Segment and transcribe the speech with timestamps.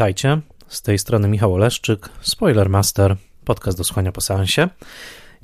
[0.00, 4.68] Witajcie, z tej strony Michał Oleszczyk, Spoilermaster, podcast do słuchania po seansie.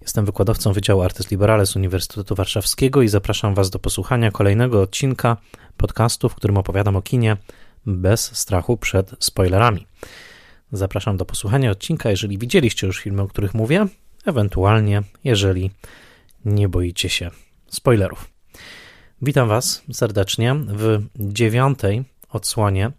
[0.00, 5.36] Jestem wykładowcą Wydziału Artys Liberales Uniwersytetu Warszawskiego i zapraszam Was do posłuchania kolejnego odcinka
[5.76, 7.36] podcastu, w którym opowiadam o kinie
[7.86, 9.86] bez strachu przed spoilerami.
[10.72, 13.86] Zapraszam do posłuchania odcinka, jeżeli widzieliście już filmy, o których mówię,
[14.26, 15.70] ewentualnie jeżeli
[16.44, 17.30] nie boicie się
[17.68, 18.30] spoilerów.
[19.22, 22.92] Witam Was serdecznie w dziewiątej odsłonie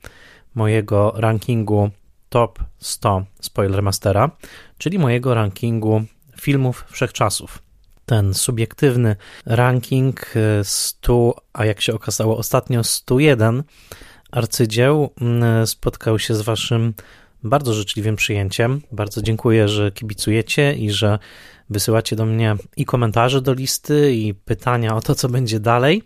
[0.58, 1.90] mojego rankingu
[2.30, 4.32] Top 100 Spoilermastera,
[4.78, 6.04] czyli mojego rankingu
[6.42, 7.60] filmów wszechczasów.
[8.06, 9.16] Ten subiektywny
[9.46, 13.64] ranking 100, a jak się okazało ostatnio 101
[14.32, 16.94] arcydzieł mm, spotkał się z Waszym
[17.44, 18.81] bardzo życzliwym przyjęciem.
[18.92, 21.20] Bardzo dziękuję, że kibicujecie i że
[21.70, 26.03] wysyłacie do mnie i komentarze do listy, i pytania o to, co będzie dalej,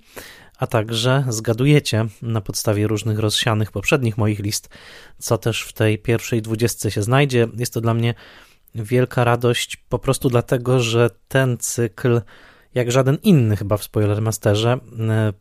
[0.61, 4.69] a także zgadujecie na podstawie różnych rozsianych poprzednich moich list,
[5.17, 7.47] co też w tej pierwszej dwudziestce się znajdzie.
[7.57, 8.13] Jest to dla mnie
[8.75, 12.21] wielka radość po prostu dlatego, że ten cykl,
[12.73, 14.79] jak żaden inny chyba w Spoilermasterze,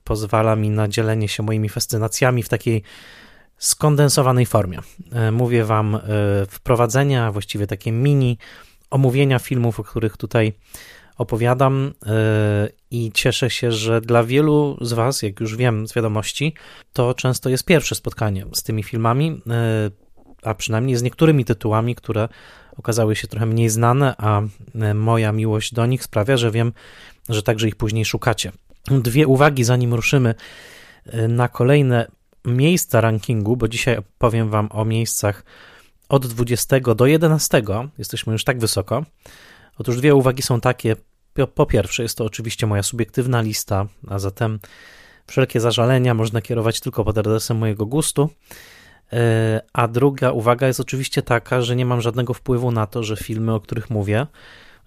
[0.05, 2.83] pozwala mi na dzielenie się moimi fascynacjami w takiej
[3.59, 4.79] skondensowanej formie.
[5.33, 5.99] Mówię Wam
[6.49, 8.39] wprowadzenia, właściwie takie mini
[8.91, 10.53] omówienia filmów, o których tutaj
[11.21, 11.93] opowiadam
[12.91, 16.55] i cieszę się, że dla wielu z Was, jak już wiem z wiadomości,
[16.93, 19.43] to często jest pierwsze spotkanie z tymi filmami,
[20.43, 22.29] a przynajmniej z niektórymi tytułami, które
[22.77, 24.43] okazały się trochę mniej znane, a
[24.95, 26.73] moja miłość do nich sprawia, że wiem,
[27.29, 28.53] że także ich później szukacie.
[28.91, 30.35] Dwie uwagi, zanim ruszymy
[31.29, 32.07] na kolejne
[32.45, 35.45] miejsca rankingu, bo dzisiaj powiem Wam o miejscach
[36.09, 37.63] od 20 do 11.
[37.99, 39.05] Jesteśmy już tak wysoko.
[39.79, 40.97] Otóż dwie uwagi są takie.
[41.55, 44.59] Po pierwsze, jest to oczywiście moja subiektywna lista, a zatem
[45.27, 48.31] wszelkie zażalenia można kierować tylko pod adresem mojego gustu.
[49.13, 53.17] E, a druga uwaga jest oczywiście taka, że nie mam żadnego wpływu na to, że
[53.17, 54.27] filmy, o których mówię,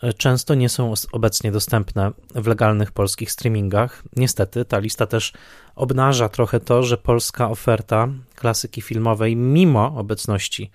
[0.04, 4.04] e, często nie są obecnie dostępne w legalnych polskich streamingach.
[4.16, 5.34] Niestety, ta lista też
[5.76, 10.72] obnaża trochę to, że polska oferta klasyki filmowej, mimo obecności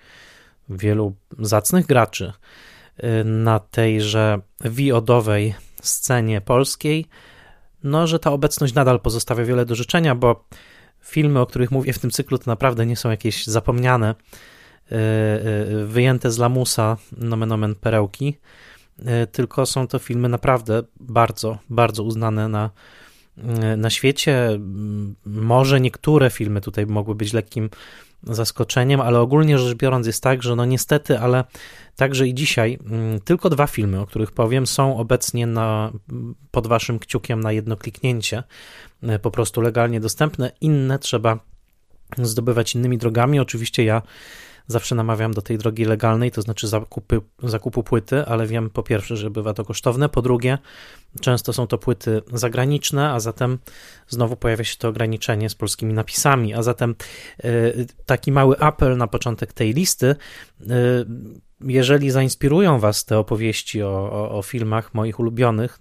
[0.69, 2.33] wielu zacnych graczy
[3.25, 7.05] na tejże wiodowej scenie polskiej,
[7.83, 10.45] no, że ta obecność nadal pozostawia wiele do życzenia, bo
[11.01, 14.15] filmy, o których mówię w tym cyklu, to naprawdę nie są jakieś zapomniane,
[14.91, 18.37] y, y, wyjęte z lamusa, nomen omen perełki,
[19.31, 22.69] tylko są to filmy naprawdę bardzo, bardzo uznane na,
[23.77, 24.59] na świecie.
[25.25, 27.69] Może niektóre filmy tutaj mogły być lekkim
[28.23, 31.43] zaskoczeniem, ale ogólnie rzecz biorąc jest tak, że no niestety, ale
[31.95, 35.91] także i dzisiaj mm, tylko dwa filmy, o których powiem, są obecnie na,
[36.51, 38.43] pod waszym kciukiem na jedno kliknięcie,
[39.03, 40.51] e, po prostu legalnie dostępne.
[40.61, 41.39] Inne trzeba
[42.17, 43.39] zdobywać innymi drogami.
[43.39, 44.01] Oczywiście ja
[44.69, 49.17] zawsze namawiam do tej drogi legalnej, to znaczy zakupy, zakupu płyty, ale wiem po pierwsze,
[49.17, 50.57] że bywa to kosztowne, po drugie,
[51.21, 53.59] często są to płyty zagraniczne, a zatem
[54.07, 56.95] znowu pojawia się to ograniczenie z polskimi napisami, a zatem
[57.45, 60.15] y, taki mały apel na początek tej listy.
[60.61, 60.65] Y,
[61.61, 65.79] jeżeli zainspirują Was te opowieści o, o, o filmach moich ulubionych,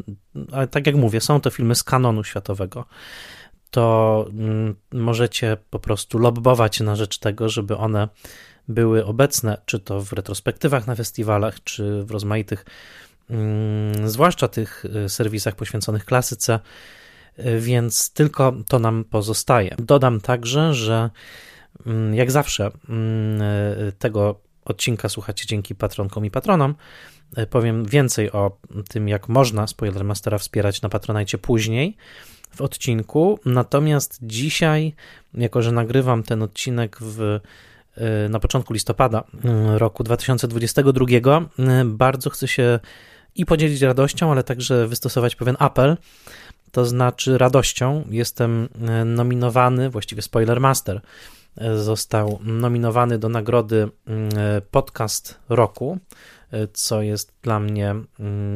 [0.52, 2.84] ale tak jak mówię, są to filmy z kanonu światowego,
[3.70, 8.08] to mm, możecie po prostu lobbować na rzecz tego, żeby one
[8.68, 12.64] były obecne, czy to w retrospektywach na festiwalach, czy w rozmaitych,
[13.30, 16.60] mm, zwłaszcza tych y, serwisach poświęconych klasyce,
[17.38, 19.74] y, więc tylko to nam pozostaje.
[19.78, 21.10] Dodam także, że
[21.86, 26.74] mm, jak zawsze mm, y, tego odcinka słuchacie dzięki patronkom i patronom.
[27.50, 28.58] Powiem więcej o
[28.88, 31.96] tym, jak można Spoilermastera wspierać na Patronajcie później
[32.50, 33.40] w odcinku.
[33.44, 34.94] Natomiast dzisiaj,
[35.34, 37.40] jako że nagrywam ten odcinek w
[38.30, 39.24] na początku listopada
[39.74, 41.06] y, roku 2022.
[41.58, 42.80] Y, bardzo chcę się
[43.34, 45.96] i podzielić radością, ale także wystosować pewien apel.
[46.72, 48.68] To znaczy, radością jestem
[49.04, 51.00] nominowany, właściwie Spoiler Master
[51.76, 53.88] został nominowany do nagrody
[54.70, 55.98] Podcast Roku,
[56.72, 57.94] co jest dla mnie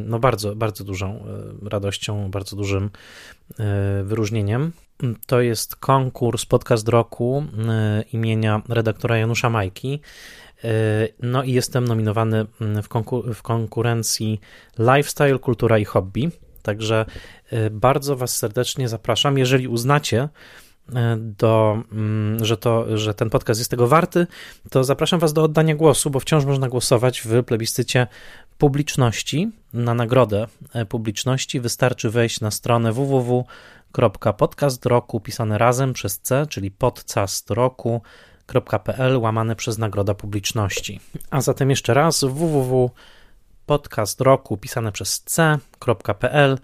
[0.04, 1.24] no bardzo, bardzo dużą
[1.62, 2.90] radością, bardzo dużym
[4.04, 4.72] wyróżnieniem.
[5.26, 7.44] To jest konkurs podcast roku
[7.98, 10.00] y, imienia redaktora Janusza Majki.
[10.64, 10.68] Y,
[11.22, 12.46] no i jestem nominowany
[12.82, 14.40] w, konkur w konkurencji
[14.78, 16.30] Lifestyle, Kultura i Hobby.
[16.62, 17.06] Także
[17.52, 19.38] y, bardzo Was serdecznie zapraszam.
[19.38, 20.28] Jeżeli uznacie,
[21.18, 24.26] do, mm, że, to, że ten podcast jest tego warty,
[24.70, 28.06] to zapraszam Was do oddania głosu, bo wciąż można głosować w plebiscycie
[28.58, 30.46] publiczności na nagrodę
[30.88, 31.60] publiczności.
[31.60, 33.44] Wystarczy wejść na stronę www
[34.36, 38.02] podcast roku pisane razem przez C, czyli podcast roku
[38.52, 41.00] www.podcastroku.pl łamane przez Nagroda Publiczności.
[41.30, 46.58] A zatem jeszcze raz www.podcastroku pisane przez c.pl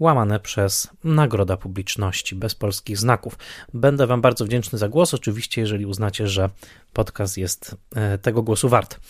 [0.00, 3.38] łamane przez Nagroda Publiczności bez polskich znaków.
[3.74, 6.50] Będę Wam bardzo wdzięczny za głos, oczywiście, jeżeli uznacie, że
[6.92, 9.00] podcast jest e, tego głosu wart.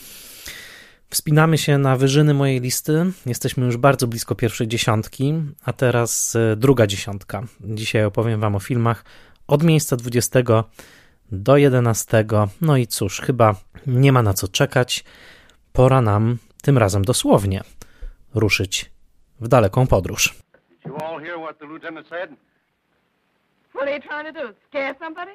[1.10, 3.04] Wspinamy się na wyżyny mojej listy.
[3.26, 5.34] Jesteśmy już bardzo blisko pierwszej dziesiątki,
[5.64, 7.42] a teraz e, druga dziesiątka.
[7.60, 9.04] Dzisiaj opowiem Wam o filmach
[9.46, 10.40] od miejsca 20
[11.32, 12.24] do 11.
[12.60, 13.54] No i cóż, chyba
[13.86, 15.04] nie ma na co czekać.
[15.72, 17.60] Pora nam, tym razem dosłownie,
[18.34, 18.90] ruszyć
[19.40, 20.34] w daleką podróż.
[20.70, 22.30] Did you all hear what the lieutenant said?
[23.74, 24.54] What are you trying to do?
[24.68, 25.32] Scare somebody?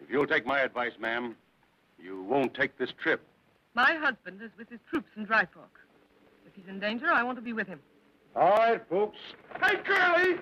[0.00, 1.34] If you'll take my advice, ma'am,
[1.98, 3.33] you won't take this trip.
[3.74, 5.80] My husband is with his troops in Dry Fork.
[6.46, 7.80] If he's in danger, I want to be with him.
[8.36, 9.18] All right, folks.
[9.62, 10.38] Hey, Curly,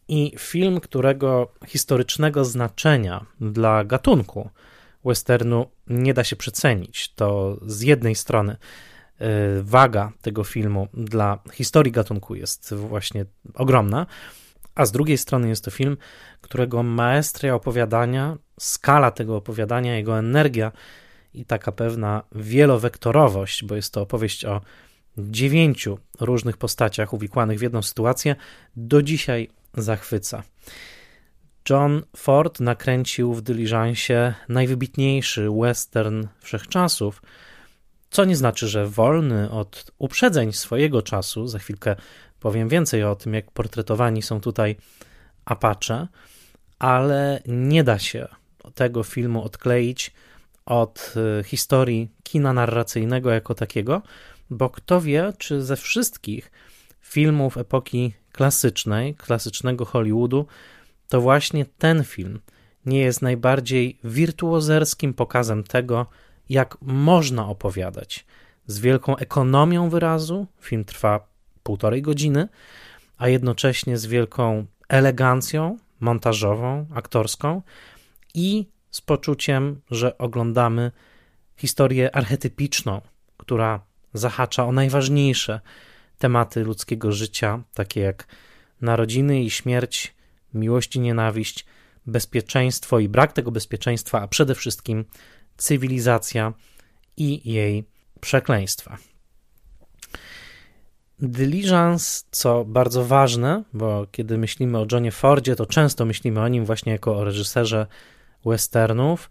[0.08, 4.50] i film, którego historycznego znaczenia dla gatunku
[5.06, 7.14] westernu nie da się przecenić.
[7.14, 8.52] To z jednej strony
[9.20, 9.28] e,
[9.62, 14.06] waga tego filmu dla historii gatunku jest właśnie ogromna,
[14.76, 15.98] a z drugiej strony jest to film,
[16.42, 20.72] którego maestria opowiadania, skala tego opowiadania, jego energia
[21.34, 24.62] i taka pewna wielowektorowość, bo jest to opowieść o
[25.18, 28.36] dziewięciu różnych postaciach uwikłanych w jedną sytuację,
[28.76, 30.44] do dzisiaj zachwyca.
[31.70, 37.22] John Ford nakręcił w Diligencie najwybitniejszy western wszechczasów,
[38.10, 41.48] co nie znaczy, że wolny od uprzedzeń swojego czasu.
[41.48, 41.96] Za chwilkę
[42.40, 44.76] powiem więcej o tym, jak portretowani są tutaj
[45.46, 46.08] Apache,
[46.80, 48.28] ale nie da się
[48.76, 50.12] tego filmu odkleić
[50.66, 54.02] od y, historii kina narracyjnego jako takiego,
[54.50, 56.52] bo kto wie, czy ze wszystkich
[57.02, 60.46] filmów epoki klasycznej, klasycznego Hollywoodu,
[61.10, 62.40] to właśnie ten film
[62.86, 66.06] nie jest najbardziej wirtuozerskim pokazem tego,
[66.50, 68.26] jak można opowiadać
[68.68, 70.48] z wielką ekonomią wyrazu.
[70.60, 71.28] Film trwa
[71.64, 72.48] półtorej godziny,
[73.18, 77.62] a jednocześnie z wielką elegancją montażową, aktorską
[78.34, 80.92] i z poczuciem, że oglądamy
[81.58, 83.02] historię archetypiczną,
[83.38, 83.82] która
[84.14, 85.60] zahacza o najważniejsze
[86.18, 88.28] tematy ludzkiego życia, takie jak
[88.82, 90.19] narodziny i śmierć,
[90.54, 91.66] miłość i nienawiść,
[92.06, 95.06] bezpieczeństwo i brak tego bezpieczeństwa, a przede wszystkim
[95.58, 96.54] cywilizacja
[97.18, 97.84] i jej
[98.22, 98.98] przekleństwa.
[101.20, 106.66] Diligence, co bardzo ważne, bo kiedy myślimy o Johnie Fordzie, to często myślimy o nim
[106.66, 107.88] właśnie jako o reżyserze
[108.46, 109.30] westernów.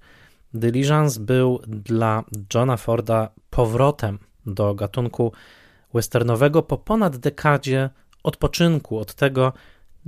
[0.54, 2.24] Diligence był dla
[2.54, 5.32] Johna Forda powrotem do gatunku
[5.94, 7.90] westernowego po ponad dekadzie
[8.22, 9.52] odpoczynku od tego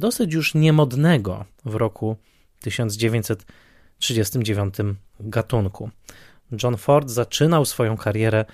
[0.00, 2.16] dosyć już niemodnego w roku
[2.60, 4.74] 1939
[5.20, 5.90] gatunku.
[6.62, 8.44] John Ford zaczynał swoją karierę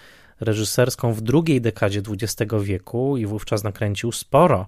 [0.41, 4.67] reżyserską w drugiej dekadzie XX wieku i wówczas nakręcił sporo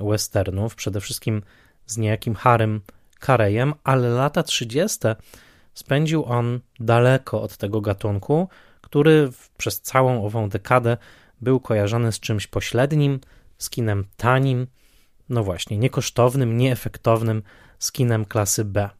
[0.00, 1.42] westernów, przede wszystkim
[1.86, 2.80] z niejakim Harym
[3.20, 4.98] Karejem, ale lata 30.
[5.74, 8.48] spędził on daleko od tego gatunku,
[8.80, 10.96] który przez całą ową dekadę
[11.40, 13.20] był kojarzony z czymś pośrednim,
[13.58, 14.66] z kinem tanim,
[15.28, 17.42] no właśnie, niekosztownym, nieefektownym,
[17.78, 18.90] z kinem klasy B.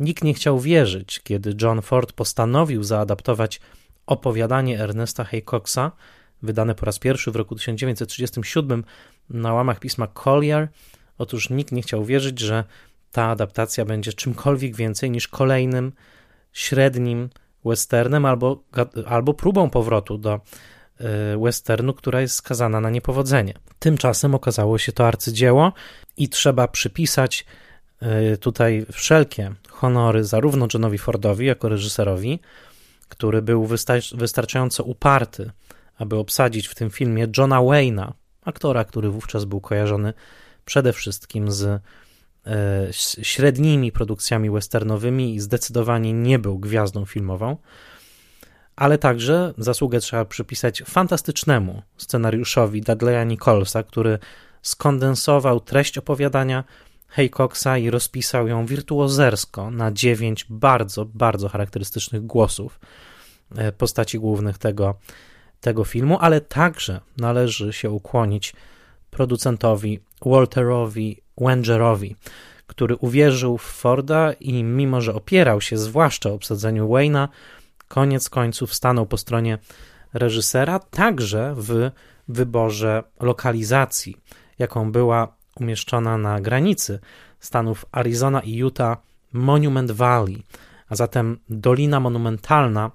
[0.00, 3.60] Nikt nie chciał wierzyć, kiedy John Ford postanowił zaadaptować
[4.06, 5.90] opowiadanie Ernesta Haycoxa,
[6.42, 8.84] wydane po raz pierwszy w roku 1937
[9.30, 10.68] na łamach pisma Collier.
[11.18, 12.64] Otóż nikt nie chciał wierzyć, że
[13.12, 15.92] ta adaptacja będzie czymkolwiek więcej niż kolejnym
[16.52, 17.28] średnim
[17.64, 18.62] westernem albo,
[19.06, 20.40] albo próbą powrotu do
[21.38, 23.54] westernu, która jest skazana na niepowodzenie.
[23.78, 25.72] Tymczasem okazało się to arcydzieło
[26.16, 27.46] i trzeba przypisać
[28.00, 32.40] e, tutaj wszelkie honory zarówno Johnowi Fordowi jako reżyserowi,
[33.08, 33.68] który był
[34.14, 35.50] wystarczająco uparty,
[35.98, 40.12] aby obsadzić w tym filmie Johna Wayna, aktora, który wówczas był kojarzony
[40.64, 41.80] przede wszystkim z e,
[43.22, 47.56] średnimi produkcjami westernowymi i zdecydowanie nie był gwiazdą filmową,
[48.76, 54.18] ale także zasługę trzeba przypisać fantastycznemu scenariuszowi Dudleya Nicholsa, który
[54.62, 56.64] skondensował treść opowiadania
[57.08, 62.80] Haycoxa i rozpisał ją wirtuozersko na dziewięć bardzo, bardzo charakterystycznych głosów
[63.56, 64.94] e, postaci głównych tego,
[65.60, 68.54] tego filmu, ale także należy się ukłonić
[69.10, 72.16] producentowi Walterowi Wengerowi,
[72.66, 77.28] który uwierzył w Forda i mimo, że opierał się zwłaszcza obsadzeniu Wayne'a,
[77.92, 79.58] koniec końców stanął po stronie
[80.12, 81.90] reżysera, także w
[82.28, 84.16] wyborze lokalizacji,
[84.58, 86.98] jaką była umieszczona na granicy
[87.40, 88.98] stanów Arizona i Utah
[89.32, 90.42] Monument Valley,
[90.88, 92.90] a zatem Dolina Monumentalna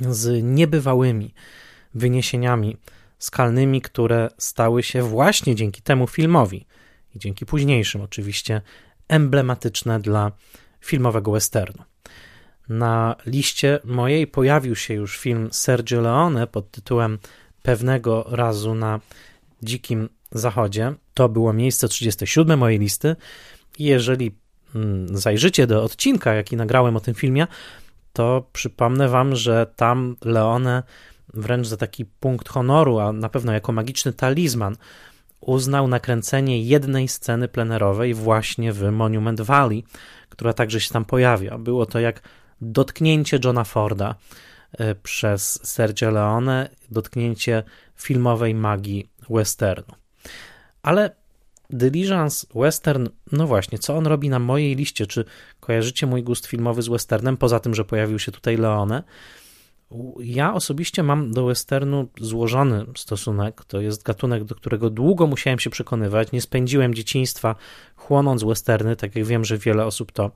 [0.00, 1.34] z niebywałymi
[1.94, 2.76] wyniesieniami
[3.18, 6.66] skalnymi, które stały się właśnie dzięki temu filmowi
[7.14, 8.62] i dzięki późniejszym oczywiście
[9.08, 10.32] emblematyczne dla
[10.80, 11.82] filmowego westernu.
[12.68, 17.18] Na liście mojej pojawił się już film Sergio Leone pod tytułem
[17.62, 19.00] Pewnego razu na
[19.62, 20.94] Dzikim Zachodzie.
[21.14, 23.16] To było miejsce 37 mojej listy.
[23.78, 24.34] Jeżeli
[24.74, 27.46] mm, zajrzycie do odcinka, jaki nagrałem o tym filmie,
[28.12, 30.82] to przypomnę wam, że tam Leone
[31.34, 34.76] wręcz za taki punkt honoru, a na pewno jako magiczny talizman,
[35.40, 39.84] uznał nakręcenie jednej sceny plenerowej właśnie w Monument Valley,
[40.28, 41.58] która także się tam pojawia.
[41.58, 42.22] Było to jak
[42.60, 44.14] dotknięcie Johna Forda
[44.72, 47.62] e, przez Sergio Leone, dotknięcie
[47.96, 49.94] filmowej magii westernu.
[50.82, 51.10] Ale
[51.70, 55.06] Diligence Western, no właśnie, co on robi na mojej liście?
[55.06, 55.24] Czy
[55.60, 59.02] kojarzycie mój gust filmowy z westernem, poza tym, że pojawił się tutaj Leone?
[60.20, 63.64] Ja osobiście mam do westernu złożony stosunek.
[63.64, 66.32] To jest gatunek, do którego długo musiałem się przekonywać.
[66.32, 67.54] Nie spędziłem dzieciństwa
[67.96, 70.30] chłonąc westerny, tak jak wiem, że wiele osób to e,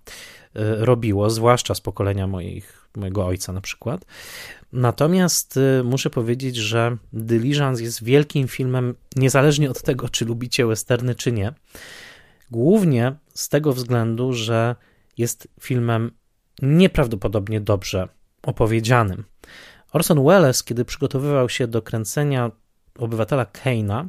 [0.84, 4.04] robiło, zwłaszcza z pokolenia moich, mojego ojca na przykład.
[4.72, 11.14] Natomiast e, muszę powiedzieć, że Diligence jest wielkim filmem, niezależnie od tego, czy lubicie westerny,
[11.14, 11.52] czy nie.
[12.50, 14.76] Głównie z tego względu, że
[15.18, 16.10] jest filmem
[16.62, 18.08] nieprawdopodobnie dobrze
[18.42, 19.24] opowiedzianym.
[19.92, 22.50] Orson Welles, kiedy przygotowywał się do kręcenia
[22.98, 24.08] Obywatela Keina,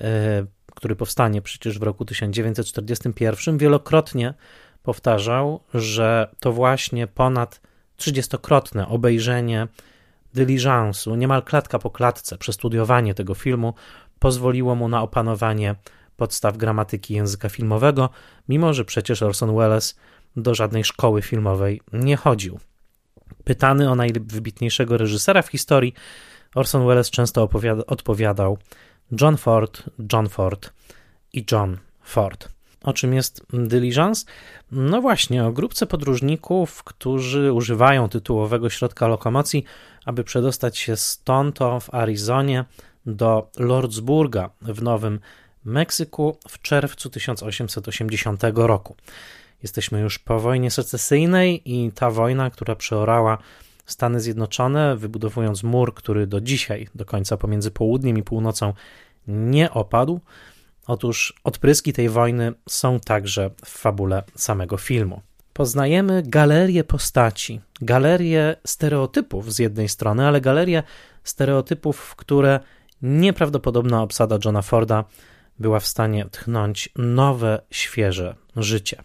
[0.00, 4.34] e, który powstanie przecież w roku 1941, wielokrotnie
[4.82, 7.60] powtarzał, że to właśnie ponad
[7.96, 9.68] trzydziestokrotne obejrzenie
[10.34, 13.74] dyliżansu, niemal klatka po klatce, przestudiowanie tego filmu
[14.18, 15.74] pozwoliło mu na opanowanie
[16.16, 18.10] podstaw gramatyki języka filmowego,
[18.48, 19.98] mimo że przecież Orson Welles
[20.36, 22.58] do żadnej szkoły filmowej nie chodził.
[23.44, 25.94] Pytany o najwybitniejszego reżysera w historii,
[26.54, 27.48] Orson Welles często
[27.86, 28.58] odpowiadał
[29.20, 29.82] John Ford,
[30.12, 30.72] John Ford
[31.32, 32.48] i John Ford.
[32.82, 34.26] O czym jest Diligence?
[34.72, 39.64] No właśnie, o grupce podróżników, którzy używają tytułowego środka lokomocji,
[40.04, 42.64] aby przedostać się stąd w Arizonie
[43.06, 45.20] do Lordsburga w Nowym
[45.64, 48.96] Meksyku w czerwcu 1880 roku.
[49.64, 53.38] Jesteśmy już po wojnie secesyjnej i ta wojna, która przeorała
[53.86, 58.72] Stany Zjednoczone, wybudowując mur, który do dzisiaj, do końca pomiędzy południem i północą
[59.28, 60.20] nie opadł.
[60.86, 65.20] Otóż odpryski tej wojny są także w fabule samego filmu.
[65.52, 70.82] Poznajemy galerię postaci, galerię stereotypów z jednej strony, ale galerię
[71.22, 72.60] stereotypów, w które
[73.02, 75.04] nieprawdopodobna obsada Johna Forda
[75.58, 79.02] była w stanie tchnąć nowe, świeże życie.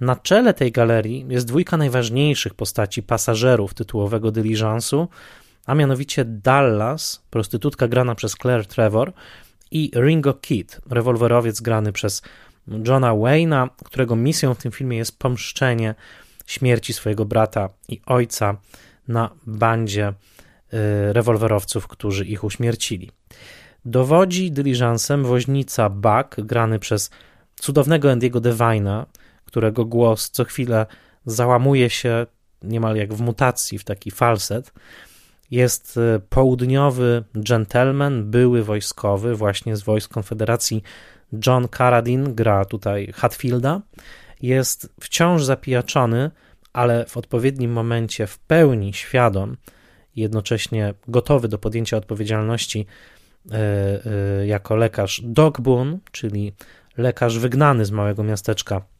[0.00, 5.08] Na czele tej galerii jest dwójka najważniejszych postaci pasażerów tytułowego dyliżansu,
[5.66, 9.12] a mianowicie Dallas, prostytutka grana przez Claire Trevor
[9.70, 12.22] i Ringo Kid, rewolwerowiec grany przez
[12.68, 15.94] Johna Wayne'a, którego misją w tym filmie jest pomszczenie
[16.46, 18.56] śmierci swojego brata i ojca
[19.08, 20.12] na bandzie y,
[21.12, 23.10] rewolwerowców, którzy ich uśmiercili.
[23.84, 27.10] Dowodzi dyliżansem woźnica Buck, grany przez
[27.56, 29.06] cudownego Andiego Devina,
[29.44, 30.86] którego głos co chwilę
[31.26, 32.26] załamuje się
[32.62, 34.72] niemal jak w mutacji, w taki falset.
[35.50, 40.82] Jest e, południowy gentleman, były wojskowy, właśnie z wojsk Konfederacji.
[41.46, 43.80] John Carradine gra tutaj Hatfielda.
[44.42, 46.30] Jest wciąż zapijaczony,
[46.72, 49.56] ale w odpowiednim momencie w pełni świadom,
[50.16, 52.86] jednocześnie gotowy do podjęcia odpowiedzialności
[53.50, 53.54] e,
[54.40, 56.52] e, jako lekarz Dog Boone, czyli
[56.96, 58.93] lekarz wygnany z małego miasteczka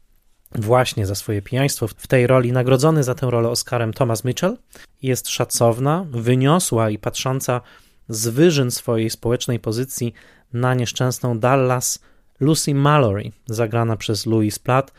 [0.55, 1.89] właśnie za swoje pijaństwo.
[1.89, 4.57] W tej roli nagrodzony za tę rolę Oscarem Thomas Mitchell
[5.03, 7.61] jest szacowna, wyniosła i patrząca
[8.09, 10.15] z wyżyn swojej społecznej pozycji
[10.53, 11.99] na nieszczęsną Dallas
[12.41, 14.93] Lucy Mallory, zagrana przez Louis Platt,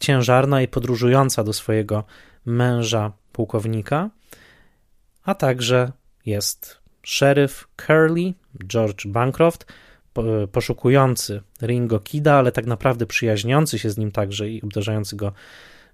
[0.00, 2.04] ciężarna i podróżująca do swojego
[2.46, 4.10] męża pułkownika,
[5.24, 5.92] a także
[6.26, 8.34] jest szeryf Curly,
[8.66, 9.66] George Bancroft,
[10.52, 15.32] poszukujący Ringo Kida, ale tak naprawdę przyjaźniący się z nim także i obdarzający go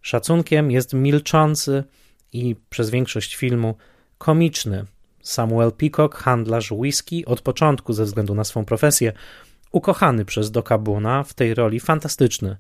[0.03, 1.85] szacunkiem, jest milczący
[2.33, 3.75] i przez większość filmu
[4.19, 4.85] komiczny.
[5.23, 9.13] Samuel Peacock, handlarz whisky, od początku ze względu na swą profesję,
[9.73, 12.57] ukochany przez Doka Buna, w tej roli fantastyczny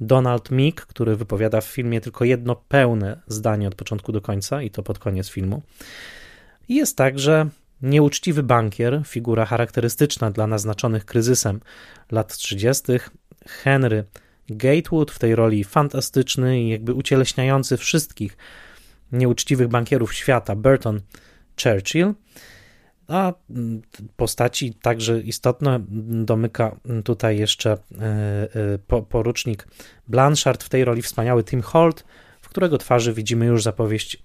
[0.00, 4.70] Donald Meek, który wypowiada w filmie tylko jedno pełne zdanie od początku do końca i
[4.70, 5.62] to pod koniec filmu.
[6.68, 7.48] Jest także
[7.84, 11.60] nieuczciwy bankier, figura charakterystyczna dla naznaczonych kryzysem
[12.10, 12.82] lat 30.
[13.46, 14.04] Henry
[14.48, 18.36] Gatewood w tej roli fantastyczny i jakby ucieleśniający wszystkich
[19.12, 21.00] nieuczciwych bankierów świata, Burton
[21.62, 22.14] Churchill.
[23.08, 23.32] A
[24.16, 25.80] postaci także istotne
[26.24, 27.78] domyka tutaj jeszcze e,
[28.88, 29.68] e, porucznik
[30.08, 32.04] Blanchard w tej roli wspaniały Tim Holt,
[32.40, 34.22] w którego twarzy widzimy już zapowieść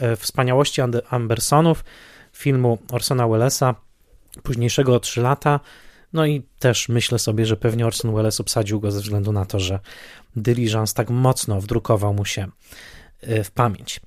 [0.00, 1.84] e, wspaniałości Ambersonów,
[2.32, 3.74] filmu Orsona Wellesa,
[4.42, 5.60] późniejszego o 3 lata.
[6.12, 9.60] No i też myślę sobie, że pewnie Orson Welles obsadził go ze względu na to,
[9.60, 9.80] że
[10.36, 12.48] Diligence tak mocno wdrukował mu się
[13.44, 14.00] w pamięć.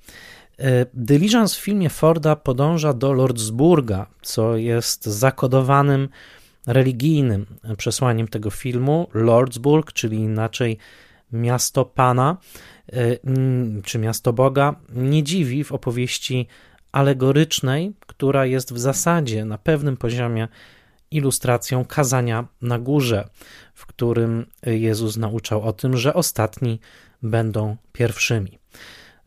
[0.58, 6.08] E, Diligence w filmie Forda podąża do Lordsburga, co jest zakodowanym
[6.66, 9.08] religijnym przesłaniem tego filmu.
[9.14, 10.78] Lordsburg, czyli inaczej
[11.32, 12.36] miasto Pana,
[12.92, 13.16] e,
[13.84, 16.46] czy miasto Boga, nie dziwi w opowieści
[16.96, 20.48] alegorycznej, która jest w zasadzie na pewnym poziomie
[21.10, 23.28] ilustracją kazania na górze,
[23.74, 26.80] w którym Jezus nauczał o tym, że ostatni
[27.22, 28.58] będą pierwszymi.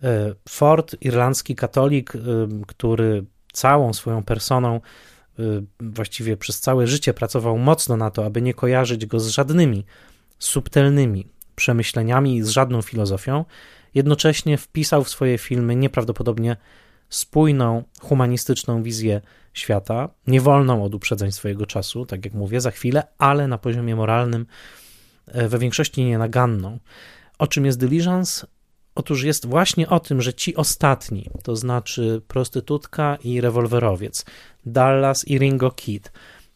[0.04, 2.20] E, Ford, irlandzki katolik, e,
[2.68, 5.44] który całą swoją personą e,
[5.80, 9.86] właściwie przez całe życie pracował mocno na to, aby nie kojarzyć go z żadnymi
[10.40, 13.46] subtelnymi przemyśleniami, z żadną filozofią,
[13.94, 16.58] jednocześnie wpisał w swoje filmy nieprawdopodobnie
[17.10, 19.22] spójną, humanistyczną wizję
[19.54, 24.46] świata, niewolną od uprzedzeń swojego czasu, tak jak mówię, za chwilę, ale na poziomie moralnym
[25.28, 26.80] we większości nienaganną.
[27.40, 28.48] O czym jest Diligence?
[28.96, 34.26] Otóż jest właśnie o tym, że ci ostatni, to znaczy prostytutka i rewolwerowiec,
[34.66, 36.12] Dallas i Ringo Kid,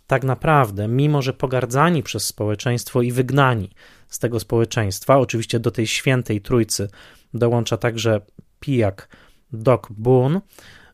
[0.07, 3.69] tak naprawdę, mimo że pogardzani przez społeczeństwo i wygnani
[4.07, 6.87] z tego społeczeństwa, oczywiście do tej świętej trójcy
[7.33, 8.21] dołącza także
[8.59, 9.07] pijak
[9.53, 10.41] Doc Boone,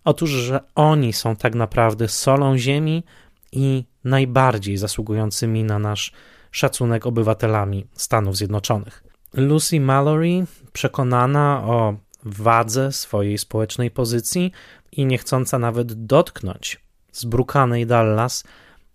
[0.03, 3.03] otóż, że oni są tak naprawdę solą ziemi
[3.51, 6.11] i najbardziej zasługującymi na nasz
[6.51, 9.03] szacunek obywatelami Stanów Zjednoczonych.
[9.33, 14.51] Lucy Mallory, przekonana o wadze swojej społecznej pozycji
[14.91, 18.43] i niechcąca nawet dotknąć zbrukanej Dallas,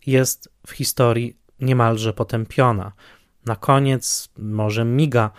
[0.06, 2.92] jest w historii niemalże potępiona.
[3.46, 5.30] Na koniec może miga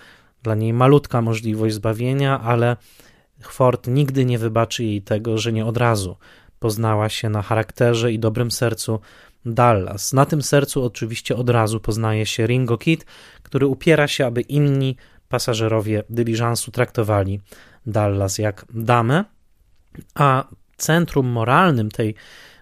[0.43, 2.77] dla niej malutka możliwość zbawienia, ale
[3.51, 6.17] Ford nigdy nie wybaczy jej tego, że nie od razu
[6.59, 8.99] poznała się na charakterze i dobrym sercu
[9.45, 10.13] Dallas.
[10.13, 13.05] Na tym sercu oczywiście od razu poznaje się Ringo Kid,
[13.43, 14.95] który upiera się, aby inni
[15.29, 17.41] pasażerowie dyliżansu traktowali
[17.85, 19.25] Dallas jak damę,
[20.15, 22.15] a centrum moralnym tej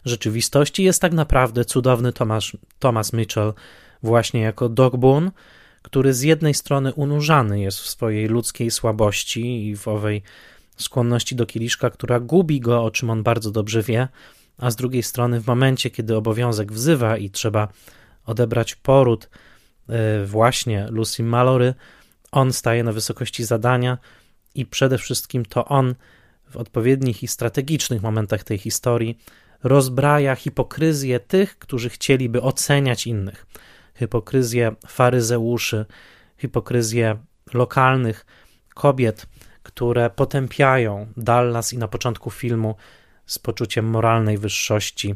[0.06, 3.54] rzeczywistości jest tak naprawdę cudowny Thomas, Thomas Mitchell,
[4.04, 5.32] właśnie jako Dog Boone,
[5.82, 10.24] który z jednej strony unurzany jest w swojej ludzkiej słabości i w owej
[10.78, 14.08] skłonności do kieliszka, która gubi go, o czym on bardzo dobrze wie,
[14.58, 17.68] a z drugiej strony w momencie, kiedy obowiązek wzywa i trzeba
[18.26, 19.30] odebrać poród
[19.90, 21.74] e, właśnie Lucy Mallory,
[22.32, 23.98] on staje na wysokości zadania
[24.56, 25.96] i przede wszystkim to on
[26.50, 29.20] w odpowiednich i strategicznych momentach tej historii
[29.64, 33.46] rozbraja hipokryzję tych, którzy chcieliby oceniać innych.
[34.00, 35.86] Hipokryzję faryzeuszy,
[36.38, 37.18] hipokryzję
[37.54, 38.26] lokalnych
[38.74, 39.26] kobiet,
[39.64, 42.76] które potępiają Dallas i na początku filmu
[43.26, 45.16] z poczuciem moralnej wyższości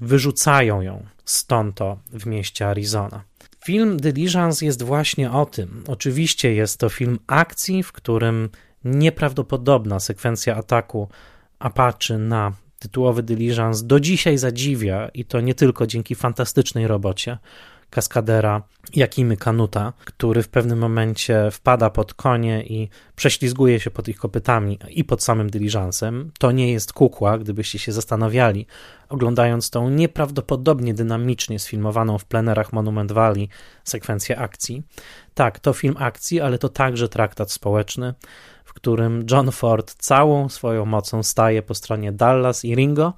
[0.00, 3.22] wyrzucają ją stąd to w mieście Arizona.
[3.64, 5.84] Film Diligence jest właśnie o tym.
[5.88, 8.48] Oczywiście jest to film akcji, w którym
[8.84, 11.08] nieprawdopodobna sekwencja ataku
[11.58, 17.38] Apache na tytułowy Diligence do dzisiaj zadziwia i to nie tylko dzięki fantastycznej robocie
[17.90, 18.62] kaskadera
[18.94, 24.78] Jakimy Kanuta, który w pewnym momencie wpada pod konie i prześlizguje się pod ich kopytami
[24.90, 26.30] i pod samym dyliżansem.
[26.38, 28.66] To nie jest kukła, gdybyście się zastanawiali,
[29.08, 33.48] oglądając tą nieprawdopodobnie dynamicznie sfilmowaną w plenerach Monument Valley
[33.84, 34.82] sekwencję akcji.
[35.34, 38.14] Tak, to film akcji, ale to także traktat społeczny,
[38.64, 43.12] w którym John Ford całą swoją mocą staje po stronie Dallas i Ringo,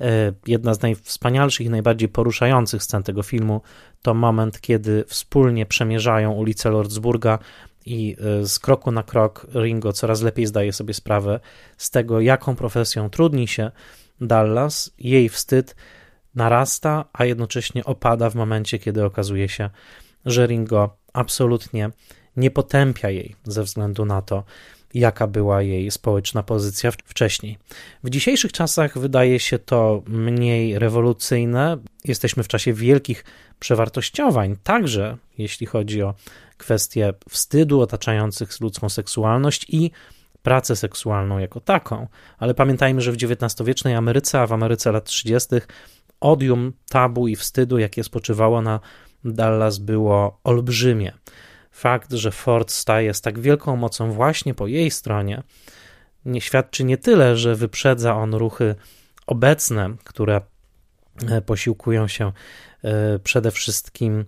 [0.00, 3.60] E, jedna z najwspanialszych i najbardziej poruszających scen tego filmu
[4.06, 7.38] to moment, kiedy wspólnie przemierzają ulicę Lordsburga
[7.86, 11.40] i e, z kroku na krok Ringo coraz lepiej zdaje sobie sprawę
[11.76, 13.70] z tego, jaką profesją trudni się
[14.20, 14.90] Dallas.
[14.98, 15.76] Jej wstyd
[16.34, 19.70] narasta, a jednocześnie opada w momencie, kiedy okazuje się,
[20.24, 21.90] że Ringo absolutnie
[22.36, 24.44] nie potępia jej ze względu na to,
[24.98, 27.58] jaka była jej społeczna pozycja wcześniej.
[28.04, 31.78] W dzisiejszych czasach wydaje się to mniej rewolucyjne.
[32.04, 33.24] Jesteśmy w czasie wielkich
[33.58, 36.14] przewartościowań, także jeśli chodzi o
[36.58, 39.90] kwestie wstydu otaczających ludzką seksualność i
[40.42, 42.06] pracę seksualną jako taką.
[42.38, 45.48] Ale pamiętajmy, że w XIX-wiecznej Ameryce, a w Ameryce lat 30.,
[46.20, 48.80] odium tabu i wstydu, jakie spoczywało na
[49.24, 51.12] Dallas, było olbrzymie.
[51.76, 55.42] Fakt, że Ford staje z tak wielką mocą właśnie po jej stronie,
[56.24, 58.74] nie świadczy nie tyle, że wyprzedza on ruchy
[59.26, 60.40] obecne, które
[61.28, 62.32] e, posiłkują się
[62.84, 64.24] e, przede wszystkim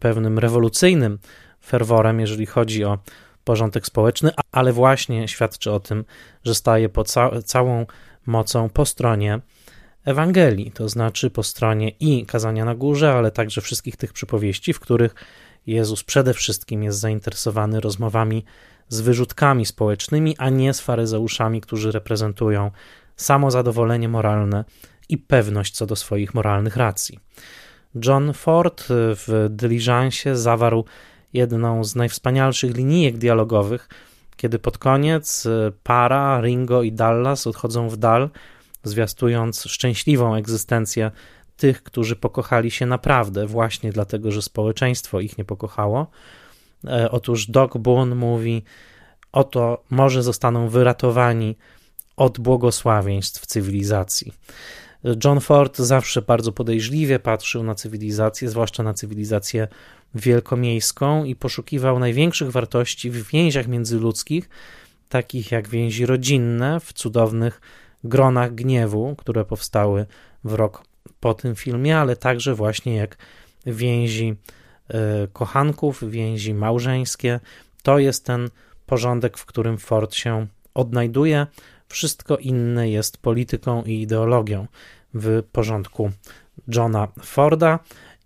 [0.00, 1.18] pewnym rewolucyjnym
[1.64, 2.98] ferworem, jeżeli chodzi o
[3.44, 6.04] porządek społeczny, ale właśnie świadczy o tym,
[6.44, 7.86] że staje po ca całą
[8.26, 9.40] mocą po stronie
[10.04, 14.80] Ewangelii, to znaczy po stronie i kazania na górze, ale także wszystkich tych przypowieści, w
[14.80, 15.14] których
[15.66, 18.44] Jezus przede wszystkim jest zainteresowany rozmowami
[18.88, 22.70] z wyrzutkami społecznymi, a nie z faryzeuszami, którzy reprezentują
[23.16, 24.64] samozadowolenie moralne
[25.08, 27.18] i pewność co do swoich moralnych racji.
[28.04, 30.84] John Ford w Diligencie zawarł
[31.32, 33.88] jedną z najwspanialszych linijek dialogowych,
[34.36, 35.48] kiedy pod koniec
[35.82, 38.30] para, Ringo i Dallas odchodzą w dal,
[38.84, 41.10] zwiastując szczęśliwą egzystencję
[41.56, 46.06] tych, którzy pokochali się naprawdę, właśnie dlatego, że społeczeństwo ich nie pokochało.
[46.86, 48.62] E, otóż Doc Boone mówi:
[49.32, 51.56] Oto może zostaną wyratowani
[52.16, 54.32] od błogosławieństw cywilizacji.
[55.24, 59.68] John Ford zawsze bardzo podejrzliwie patrzył na cywilizację, zwłaszcza na cywilizację
[60.14, 64.48] wielkomiejską, i poszukiwał największych wartości w więziach międzyludzkich,
[65.08, 67.60] takich jak więzi rodzinne, w cudownych
[68.04, 70.06] gronach gniewu, które powstały
[70.44, 70.84] w rok
[71.20, 73.16] po tym filmie, ale także właśnie jak
[73.66, 74.36] więzi
[74.88, 77.40] e, kochanków, więzi małżeńskie.
[77.82, 78.48] To jest ten
[78.86, 81.46] porządek, w którym Ford się odnajduje.
[81.88, 84.66] Wszystko inne jest polityką i ideologią
[85.14, 86.10] w porządku
[86.68, 87.78] Johna Forda.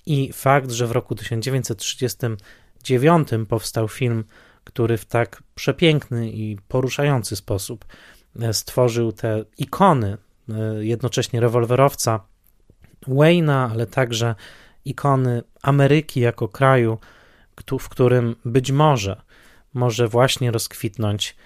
[0.06, 4.24] I fakt, że w roku 1939 powstał film,
[4.64, 7.84] który w tak przepiękny i poruszający sposób
[8.40, 10.16] e, stworzył te ikony,
[10.48, 12.20] e, jednocześnie rewolwerowca
[13.08, 14.34] Wayne'a, ale także
[14.84, 16.98] ikony Ameryki jako kraju,
[17.80, 19.28] w którym być może
[19.74, 21.36] może właśnie rozkwitnąć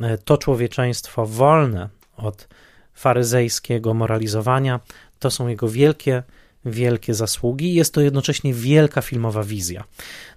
[0.00, 2.48] e, to człowieczeństwo wolne od
[2.94, 4.80] faryzejskiego moralizowania.
[5.18, 6.22] To są jego wielkie
[6.66, 7.74] wielkie zasługi.
[7.74, 9.84] Jest to jednocześnie wielka filmowa wizja.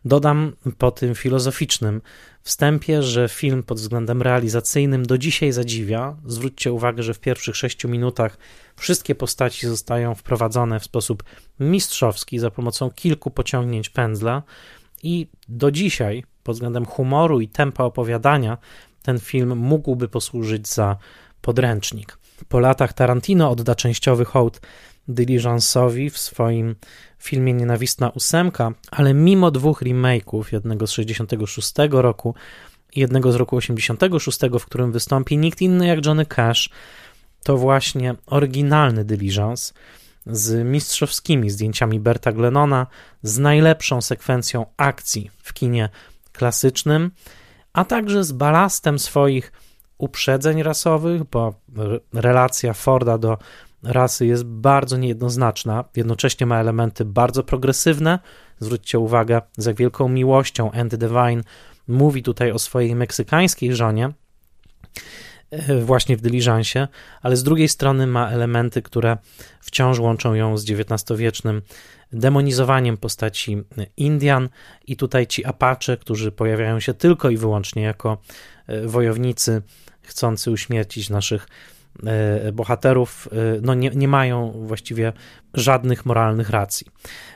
[0.06, 2.02] Dodam po tym filozoficznym
[2.44, 6.16] wstępie, że film pod względem realizacyjnym do dzisiaj zadziwia.
[6.26, 8.38] Zwróćcie uwagę, że w pierwszych sześciu minutach
[8.76, 11.24] wszystkie postaci zostają wprowadzone w sposób
[11.60, 14.44] mistrzowski za pomocą kilku pociągnięć pędzla
[15.04, 18.58] i do dzisiaj pod względem humoru i tempa opowiadania
[19.04, 20.98] ten film mógłby posłużyć za
[21.42, 22.18] podręcznik.
[22.50, 24.62] Po latach Tarantino odda częściowy hołd
[25.10, 26.76] Diligence'owi w swoim
[27.20, 32.36] filmie Nienawistna ósemka, ale mimo dwóch remake'ów, jednego z 66 roku
[32.96, 36.70] i jednego z roku 86, w którym wystąpi nikt inny jak Johnny Cash,
[37.44, 39.74] to właśnie oryginalny Diligence
[40.26, 42.88] z mistrzowskimi zdjęciami Berta Glennona,
[43.24, 45.90] z najlepszą sekwencją akcji w kinie
[46.32, 47.12] klasycznym,
[47.74, 49.52] a także z balastem swoich
[49.98, 51.54] uprzedzeń rasowych, bo
[52.14, 53.38] relacja Forda do
[53.84, 58.20] rasy jest bardzo niejednoznaczna, jednocześnie ma elementy bardzo progresywne.
[58.60, 61.44] Zwróćcie uwagę, z jak wielką miłością Andy Devine
[61.88, 64.12] mówi tutaj o swojej meksykańskiej żonie,
[65.52, 66.88] e, właśnie w dyliżansie,
[67.22, 69.18] ale z drugiej strony ma elementy, które
[69.62, 71.62] wciąż łączą ją z XIX-wiecznym
[72.14, 73.64] demonizowaniem postaci
[73.98, 74.50] Indian
[74.88, 78.18] i tutaj ci Apache, którzy pojawiają się tylko i wyłącznie jako
[78.68, 79.62] e, wojownicy
[80.02, 81.48] chcący uśmiercić naszych
[82.54, 85.14] bohaterów e, no nie, nie mają właściwie
[85.54, 86.88] żadnych moralnych racji.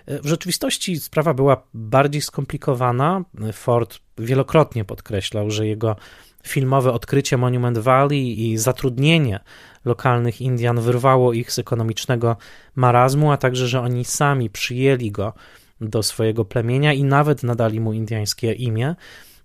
[0.06, 3.24] E, w rzeczywistości sprawa była bardziej skomplikowana.
[3.54, 5.96] Ford wielokrotnie podkreślał, że jego
[6.44, 9.40] filmowe odkrycie Monument Valley i zatrudnienie
[9.86, 12.38] lokalnych Indian wyrwało ich z ekonomicznego
[12.76, 15.34] marazmu, a także, że oni sami przyjęli go
[15.82, 18.96] do swojego plemienia i nawet nadali mu indiańskie imię,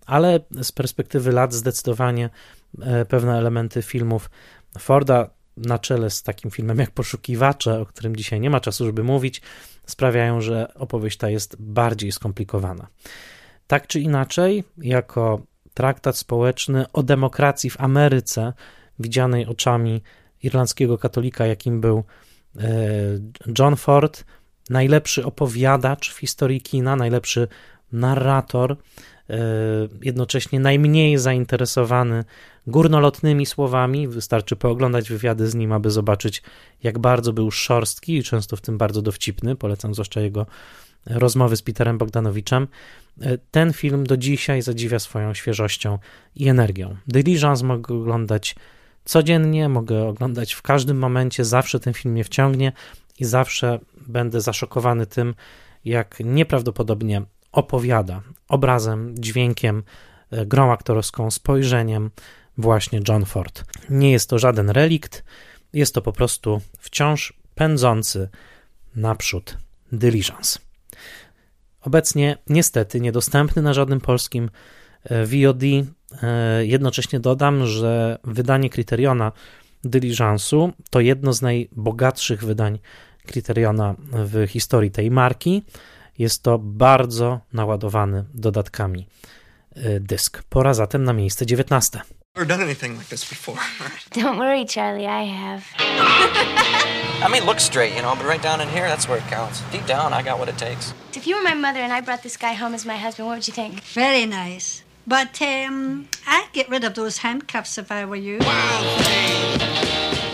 [0.06, 2.30] ale z perspektywy lat zdecydowanie
[3.08, 4.30] pewne elementy filmów
[4.78, 9.04] Forda na czele z takim filmem jak Poszukiwacze, o którym dzisiaj nie ma czasu, żeby
[9.04, 9.42] mówić,
[9.86, 12.86] sprawiają, że opowieść ta jest bardziej skomplikowana.
[13.66, 15.42] Tak czy inaczej, jako
[15.74, 18.52] traktat społeczny o demokracji w Ameryce,
[18.98, 20.02] widzianej oczami
[20.42, 22.04] irlandzkiego katolika, jakim był
[22.56, 22.68] e,
[23.58, 24.24] John Ford,
[24.70, 27.48] najlepszy opowiadacz w historii kina, najlepszy
[27.92, 28.76] narrator,
[30.02, 32.24] jednocześnie najmniej zainteresowany
[32.66, 34.08] górnolotnymi słowami.
[34.08, 36.42] Wystarczy pooglądać wywiady z nim, aby zobaczyć,
[36.82, 39.56] jak bardzo był szorstki i często w tym bardzo dowcipny.
[39.56, 40.46] Polecam zwłaszcza jego
[41.06, 42.68] rozmowy z Peterem Bogdanowiczem.
[43.50, 45.98] Ten film do dzisiaj zadziwia swoją świeżością
[46.36, 46.96] i energią.
[47.06, 48.56] Diligence mogę oglądać
[49.04, 52.72] codziennie, mogę oglądać w każdym momencie, zawsze ten film mnie wciągnie
[53.18, 55.34] i zawsze będę zaszokowany tym,
[55.84, 59.82] jak nieprawdopodobnie opowiada obrazem, dźwiękiem,
[60.30, 62.10] e, grą aktorską, spojrzeniem
[62.58, 63.64] właśnie John Ford.
[63.90, 65.24] Nie jest to żaden relikt,
[65.72, 68.28] jest to po prostu wciąż pędzący
[68.96, 69.58] naprzód
[69.92, 70.58] Diligence.
[71.80, 74.50] Obecnie niestety niedostępny na żadnym polskim
[75.04, 75.62] e, VOD.
[76.22, 79.32] E, jednocześnie dodam, że wydanie Kryteriona
[79.84, 82.78] Diligence'u to jedno z najbogatszych wydań
[83.26, 85.62] Kryteriona w historii tej marki.
[86.18, 89.06] Jest to bardzo naładowany dodatkami
[89.76, 90.42] e, dysk.
[90.48, 92.00] Pora zatem na miejsce 19.
[92.36, 93.58] Never done anything like this before.
[94.22, 95.62] Don't worry, Charlie, I have.
[97.26, 99.62] I mean, look straight, you know, but right down in here, that's where it counts.
[99.72, 100.94] Deep down, I got what it takes.
[101.16, 103.36] If you were my mother and I brought this guy home as my husband, what
[103.38, 103.80] would you think?
[103.94, 104.82] Very nice.
[105.06, 108.38] But um, I'd get rid of those handcuffs if I were you.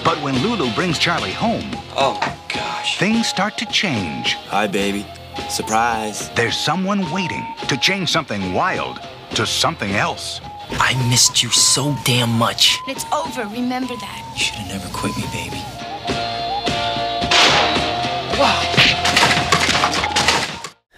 [0.05, 2.19] But when Lulu brings Charlie home, Oh,
[2.55, 2.99] gosh.
[2.99, 4.35] things start to change.
[4.51, 5.07] Hi, baby.
[5.49, 6.31] Surprise.
[6.35, 9.01] There's someone waiting to change something wild
[9.35, 10.41] to something else.
[10.81, 12.79] I missed you so damn much.
[12.89, 14.23] It's over, remember that.
[14.35, 15.63] You should have never quit me, baby.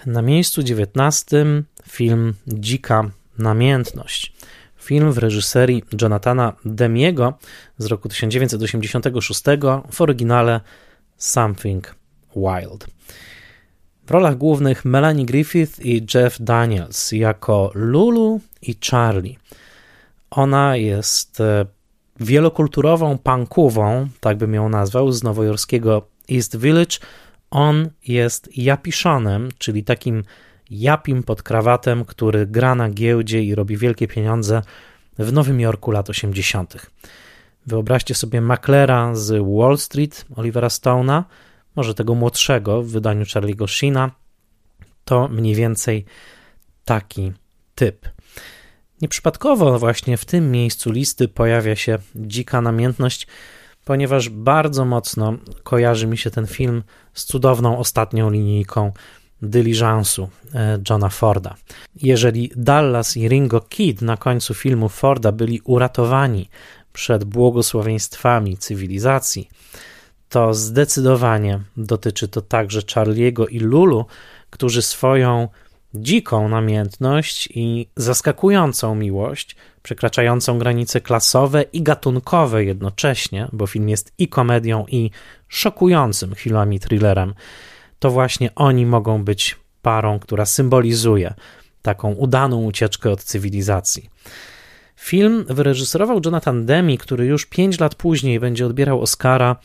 [0.07, 1.37] Na miejscu 19
[1.89, 4.33] film Dzika Namiętność.
[4.77, 7.39] Film w reżyserii Jonathana Demiego
[7.79, 9.43] z roku 1986,
[9.93, 10.61] w oryginale
[11.17, 11.95] Something
[12.37, 12.87] Wild.
[14.07, 19.37] W rolach głównych Melanie Griffith i Jeff Daniels jako Lulu i Charlie.
[20.31, 21.67] Ona jest e,
[22.21, 26.97] wielokulturową punkową, tak bym ją nazwał, z nowojorskiego East Village.
[27.51, 30.25] On jest japiszonem, czyli takim
[30.71, 34.63] japim pod krawatem, który gra na giełdzie i robi wielkie pieniądze
[35.19, 36.91] w Nowym Jorku lat 80.
[37.67, 41.23] Wyobraźcie sobie maklera z Wall Street Olivera Stone'a,
[41.77, 44.11] może tego młodszego w wydaniu Charlie'ego Sheena.
[45.05, 46.05] To mniej więcej
[46.85, 47.33] taki
[47.75, 48.09] typ.
[49.03, 53.27] Nieprzypadkowo właśnie w tym miejscu listy pojawia się dzika namiętność,
[53.85, 56.83] ponieważ bardzo mocno kojarzy mi się ten film
[57.15, 58.93] z cudowną ostatnią linijką
[59.43, 61.55] Diligence'u e, Johna Forda.
[62.03, 66.49] Jeżeli Dallas i Ringo Kid na końcu filmu Forda byli uratowani
[66.93, 69.49] przed błogosławieństwami cywilizacji,
[70.37, 74.07] to zdecydowanie dotyczy to także Charliego i Lulu,
[74.51, 75.49] którzy swoją
[75.95, 84.29] dziką namiętność i zaskakującą miłość, przekraczającą granice klasowe i gatunkowe jednocześnie, bo film jest i
[84.29, 85.11] komedią, i
[85.49, 87.35] szokującym chwilami thrillerem,
[87.99, 91.35] to właśnie oni mogą być parą, która symbolizuje
[91.83, 94.11] taką udaną ucieczkę od cywilizacji.
[94.97, 99.57] Film wyreżyserował Jonathan Demi, który już pięć lat później będzie odbierał Oscara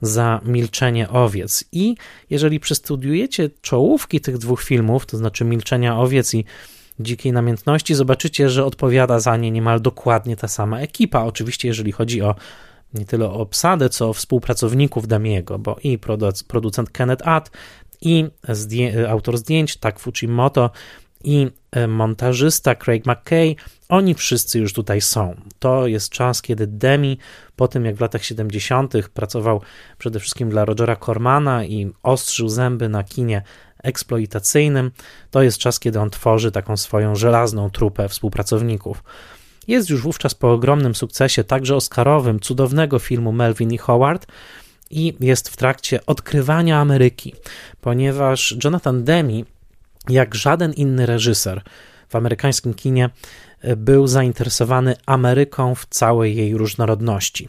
[0.00, 1.64] za Milczenie Owiec.
[1.72, 1.96] I
[2.30, 6.44] jeżeli przestudiujecie czołówki tych dwóch filmów, to znaczy Milczenia Owiec i
[7.00, 11.24] Dzikiej Namiętności, zobaczycie, że odpowiada za nie niemal dokładnie ta sama ekipa.
[11.24, 12.34] Oczywiście, jeżeli chodzi o
[12.94, 15.98] nie tyle o obsadę, co o współpracowników Damiego, bo i
[16.48, 17.50] producent Kenneth Add,
[18.00, 20.70] i zdję autor zdjęć Tak Fujimoto,
[21.24, 23.56] i e, montażysta Craig McKay,
[23.88, 25.34] oni wszyscy już tutaj są.
[25.58, 27.18] To jest czas, kiedy Demi,
[27.56, 28.94] po tym jak w latach 70.
[29.14, 29.60] pracował
[29.98, 33.42] przede wszystkim dla Rogera Cormana i ostrzył zęby na kinie
[33.82, 34.90] eksploitacyjnym,
[35.30, 39.04] to jest czas, kiedy on tworzy taką swoją żelazną trupę współpracowników.
[39.68, 44.26] Jest już wówczas po ogromnym sukcesie, także Oscarowym, cudownego filmu Melvin i Howard,
[44.90, 47.34] i jest w trakcie odkrywania Ameryki,
[47.80, 49.44] ponieważ Jonathan Demi
[50.10, 51.62] jak żaden inny reżyser
[52.08, 53.10] w amerykańskim kinie
[53.60, 57.48] e, był zainteresowany Ameryką w całej jej różnorodności.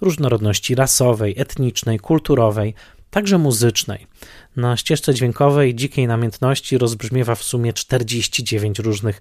[0.00, 2.74] Różnorodności rasowej, etnicznej, kulturowej,
[3.10, 4.06] także muzycznej.
[4.56, 9.20] Na ścieżce dźwiękowej Dzikiej Namiętności rozbrzmiewa w sumie 49 różnych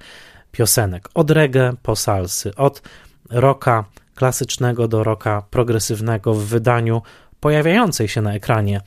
[0.51, 1.09] piosenek.
[1.13, 2.81] Od reggae po salsy, od
[3.29, 7.01] rocka klasycznego do rocka progresywnego w wydaniu
[7.39, 8.81] pojawiającej się na ekranie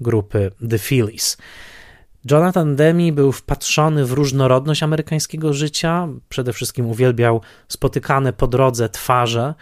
[0.00, 1.36] grupy The Phillies.
[2.30, 6.08] Jonathan Demi był wpatrzony w różnorodność amerykańskiego życia.
[6.28, 9.54] Przede wszystkim uwielbiał spotykane po drodze twarze.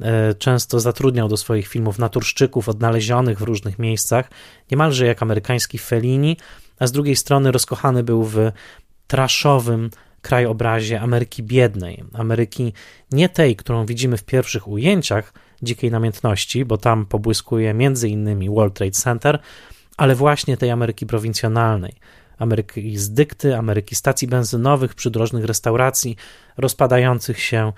[0.00, 4.30] E, często zatrudniał do swoich filmów naturszczyków odnalezionych w różnych miejscach,
[4.70, 6.36] niemalże jak amerykański Fellini,
[6.78, 8.38] a z drugiej strony rozkochany był w
[9.06, 9.90] traszowym
[10.22, 12.72] krajobrazie Ameryki biednej, Ameryki
[13.12, 18.74] nie tej, którą widzimy w pierwszych ujęciach dzikiej namiętności, bo tam pobłyskuje między innymi World
[18.74, 19.38] Trade Center,
[20.00, 21.92] ale właśnie tej Ameryki prowincjonalnej,
[22.38, 26.16] Ameryki z dykty, Ameryki stacji benzynowych, przydrożnych restauracji,
[26.56, 27.72] rozpadających się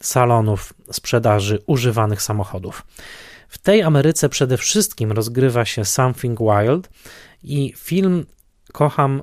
[0.00, 2.86] salonów sprzedaży używanych samochodów.
[3.48, 6.90] W tej Ameryce przede wszystkim rozgrywa się Something Wild
[7.42, 8.26] i film
[8.72, 9.22] kocham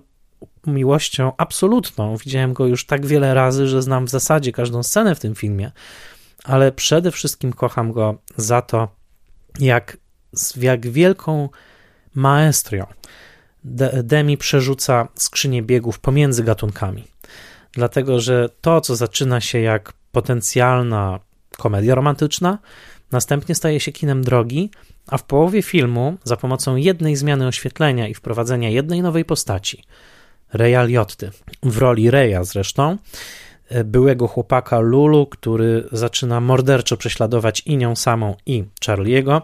[0.68, 2.18] miłością absolutną.
[2.18, 5.72] Widziałem go już tak wiele razy, że znam w zasadzie każdą scenę w tym filmie,
[6.44, 8.88] ale przede wszystkim kocham go za to,
[9.60, 9.98] jak,
[10.58, 11.50] jak wielką
[12.16, 12.86] maestrią
[14.04, 17.04] Demi przerzuca skrzynię biegów pomiędzy gatunkami.
[17.72, 21.20] Dlatego, że to, co zaczyna się jak potencjalna
[21.58, 22.60] komedia romantyczna,
[23.12, 24.72] następnie staje się kinem drogi,
[25.08, 29.84] a w połowie filmu, za pomocą jednej zmiany oświetlenia i wprowadzenia jednej nowej postaci,
[30.54, 31.32] Reya Liotty,
[31.64, 32.98] w roli Reya zresztą,
[33.70, 39.42] e, byłego chłopaka Lulu, który zaczyna morderczo prześladować i nią samą, i Charlie'ego.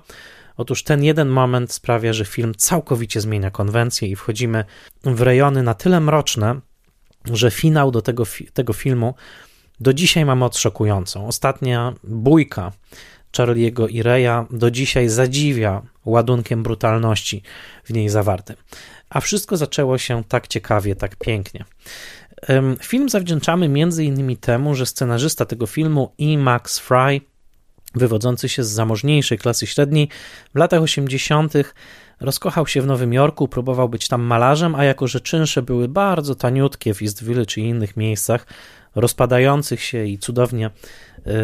[0.58, 4.66] Otóż ten jeden moment sprawia, że film całkowicie zmienia konwencję i wchodzimy
[5.04, 6.60] w rejony na tyle mroczne,
[7.26, 9.16] że finał do tego, tego filmu
[9.80, 11.28] do dzisiaj ma moc szokującą.
[11.28, 12.72] Ostatnia bójka
[13.38, 17.44] Charlie'ego i Reya do dzisiaj zadziwia ładunkiem brutalności
[17.84, 18.56] w niej zawartym.
[19.10, 21.66] A wszystko zaczęło się tak ciekawie, tak pięknie.
[22.82, 27.22] Film zawdzięczamy między innymi temu, że scenarzysta tego filmu i Max Fry,
[27.96, 30.10] wywodzący się z zamożniejszej klasy średniej,
[30.56, 31.54] w latach 80.
[32.20, 36.36] rozkochał się w Nowym Jorku, próbował być tam malarzem, a jako że czynsze były bardzo
[36.36, 38.46] taniutkie w Eastville czy innych miejscach,
[38.96, 40.70] rozpadających się i cudownie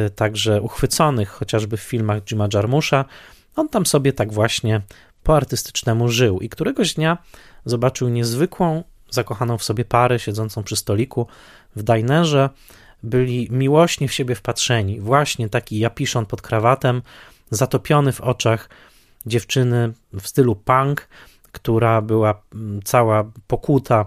[0.05, 3.05] y, także uchwyconych, chociażby w filmach Jima Jarmusza,
[3.55, 4.81] on tam sobie tak właśnie
[5.23, 7.17] po artystycznemu żył i któregoś dnia
[7.65, 11.27] zobaczył niezwykłą, zakochaną w sobie parę siedzącą przy stoliku
[11.75, 12.49] w dinerze.
[13.03, 14.99] Byli miłośnie w siebie wpatrzeni.
[14.99, 17.01] Właśnie taki japiszon pod krawatem,
[17.51, 18.69] zatopiony w oczach
[19.25, 21.07] dziewczyny w stylu punk,
[21.51, 24.05] która była mm, cała pokuta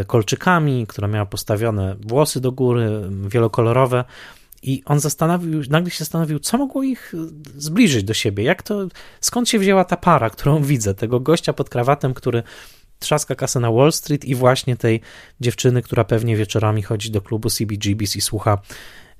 [0.00, 4.04] y, kolczykami, która miała postawione włosy do góry, wielokolorowe.
[4.62, 7.12] I on zastanowił, nagle się zastanowił, co mogło ich
[7.56, 8.88] zbliżyć do siebie, jak to,
[9.20, 12.42] skąd się wzięła ta para, którą widzę, tego gościa pod krawatem, który
[12.98, 15.00] trzaska kasę na Wall Street i właśnie tej
[15.40, 18.58] dziewczyny, która pewnie wieczorami chodzi do klubu CBGB's i słucha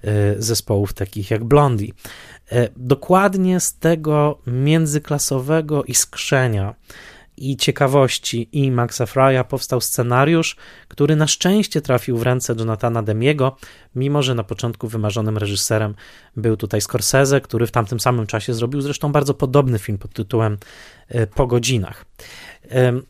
[0.04, 1.88] y, zespołów takich jak Blondie.
[2.52, 6.74] Y, dokładnie z tego międzyklasowego iskrzenia
[7.38, 10.56] i ciekawości i Maxa Frya powstał scenariusz,
[10.88, 13.56] który na szczęście trafił w ręce Jonathana Demiego,
[13.94, 15.94] mimo że na początku wymarzonym reżyserem
[16.36, 20.58] był tutaj Scorsese, który w tamtym samym czasie zrobił zresztą bardzo podobny film pod tytułem
[21.08, 22.04] e, Po godzinach.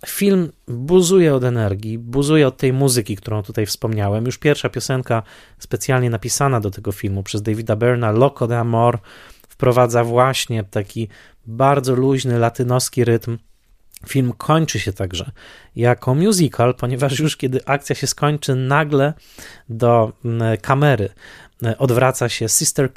[0.06, 4.26] Film buzuje od energii, buzuje od tej muzyki, którą tutaj wspomniałem.
[4.26, 5.22] Już pierwsza piosenka
[5.58, 8.98] specjalnie napisana do tego filmu przez Davida Berna, Loco de Amor,
[9.48, 11.08] wprowadza właśnie taki
[11.46, 13.38] bardzo luźny, latynoski rytm,
[14.06, 15.30] Film kończy się także
[15.76, 19.12] jako musical, ponieważ już kiedy akcja się skończy, nagle
[19.68, 21.08] do mm, kamery
[21.62, 22.90] e, odwraca się Sister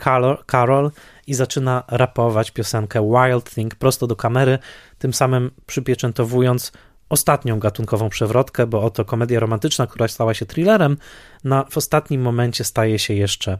[0.51, 0.91] Carol
[1.27, 4.59] i zaczyna rapować piosenkę Wild Thing prosto do kamery,
[4.97, 6.71] tym samym przypieczętowując
[7.09, 10.97] ostatnią gatunkową przewrotkę, bo oto komedia romantyczna, która stała się thrillerem,
[11.43, 13.57] na, w ostatnim momencie staje się jeszcze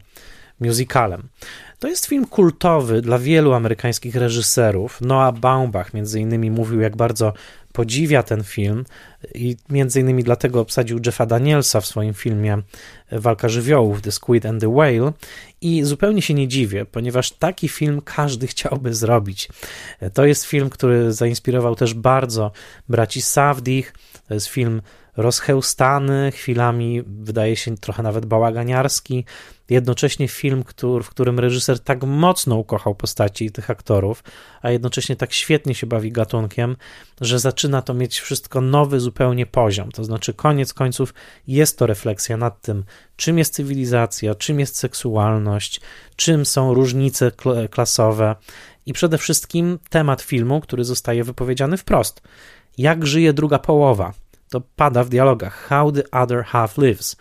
[0.60, 1.30] musicalem.
[1.82, 5.02] To jest film kultowy dla wielu amerykańskich reżyserów.
[5.02, 7.34] Noah Baumbach między innymi mówił, jak bardzo
[7.74, 8.86] podziwia ten film
[9.36, 12.62] i między innymi dlatego obsadził Jeffa Danielsa w swoim filmie
[13.12, 15.14] Walka żywiołów The Squid and the Whale
[15.62, 19.50] i zupełnie się nie dziwię, ponieważ taki film każdy chciałby zrobić.
[20.14, 22.52] To jest film, który zainspirował też bardzo
[22.90, 23.94] braci Savdich,
[24.28, 24.82] to jest film
[25.18, 29.26] rozchełstany, chwilami wydaje się trochę nawet bałaganiarski.
[29.72, 34.24] Jednocześnie film, który, w którym reżyser tak mocno ukochał postaci tych aktorów,
[34.62, 36.76] a jednocześnie tak świetnie się bawi gatunkiem,
[37.22, 39.92] że zaczyna to mieć wszystko nowy zupełnie poziom.
[39.92, 41.14] To znaczy, koniec końców
[41.48, 42.84] jest to refleksja nad tym,
[43.16, 45.82] czym jest cywilizacja, czym jest seksualność,
[46.16, 47.32] czym są różnice
[47.72, 48.36] klasowe
[48.86, 52.22] i przede wszystkim temat filmu, który zostaje wypowiedziany wprost.
[52.78, 54.14] Jak żyje druga połowa?
[54.52, 57.16] to pada w dialogach How the Other Half Lives.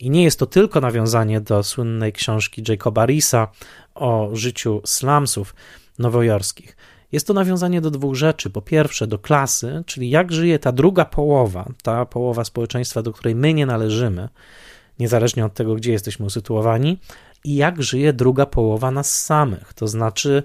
[0.00, 3.48] I nie jest to tylko nawiązanie do słynnej książki Jacoba Risa
[3.94, 5.54] o życiu slumsów
[5.98, 6.76] nowojorskich.
[7.12, 8.50] Jest to nawiązanie do dwóch rzeczy.
[8.50, 13.34] Po pierwsze, do klasy, czyli jak żyje ta druga połowa, ta połowa społeczeństwa, do której
[13.34, 14.28] my nie należymy,
[14.98, 16.98] niezależnie od tego, gdzie jesteśmy usytuowani,
[17.44, 20.42] i jak żyje druga połowa nas samych, to znaczy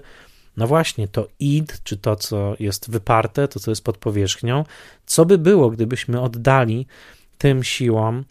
[0.56, 4.64] no właśnie, to id, czy to, co jest wyparte, to, co jest pod powierzchnią,
[5.06, 6.86] co by było, gdybyśmy oddali
[7.38, 8.24] tym siłom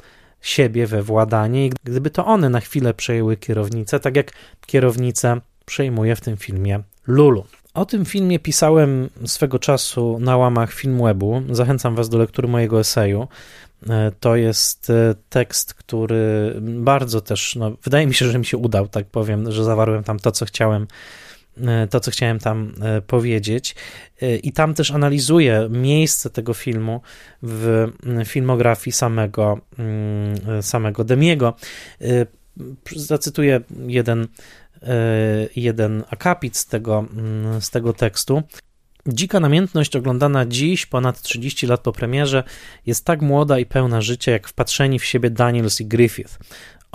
[0.45, 4.31] siebie we władanie i gdyby to one na chwilę przejęły kierownicę, tak jak
[4.65, 7.45] kierownicę przejmuje w tym filmie Lulu.
[7.73, 11.41] O tym filmie pisałem swego czasu na łamach Filmwebu.
[11.49, 13.27] Zachęcam Was do lektury mojego eseju.
[13.89, 18.57] E, to jest e, tekst, który bardzo też, no, wydaje mi się, że mi się
[18.57, 20.87] udał, tak powiem, że zawarłem tam to, co chciałem
[21.89, 22.73] to, co chciałem tam
[23.07, 23.75] powiedzieć.
[24.43, 27.01] I tam też analizuję miejsce tego filmu
[27.43, 27.87] w
[28.25, 31.53] filmografii samego, mm, samego Demiego.
[32.95, 34.27] Zacytuję jeden
[34.85, 38.43] E, jeden akapit z tego, mm, z tego tekstu.
[39.07, 42.43] Dzika namiętność oglądana dziś, ponad 30 lat po premierze,
[42.85, 46.39] jest tak młoda i pełna życia, jak wpatrzeni w siebie Daniels i Griffith.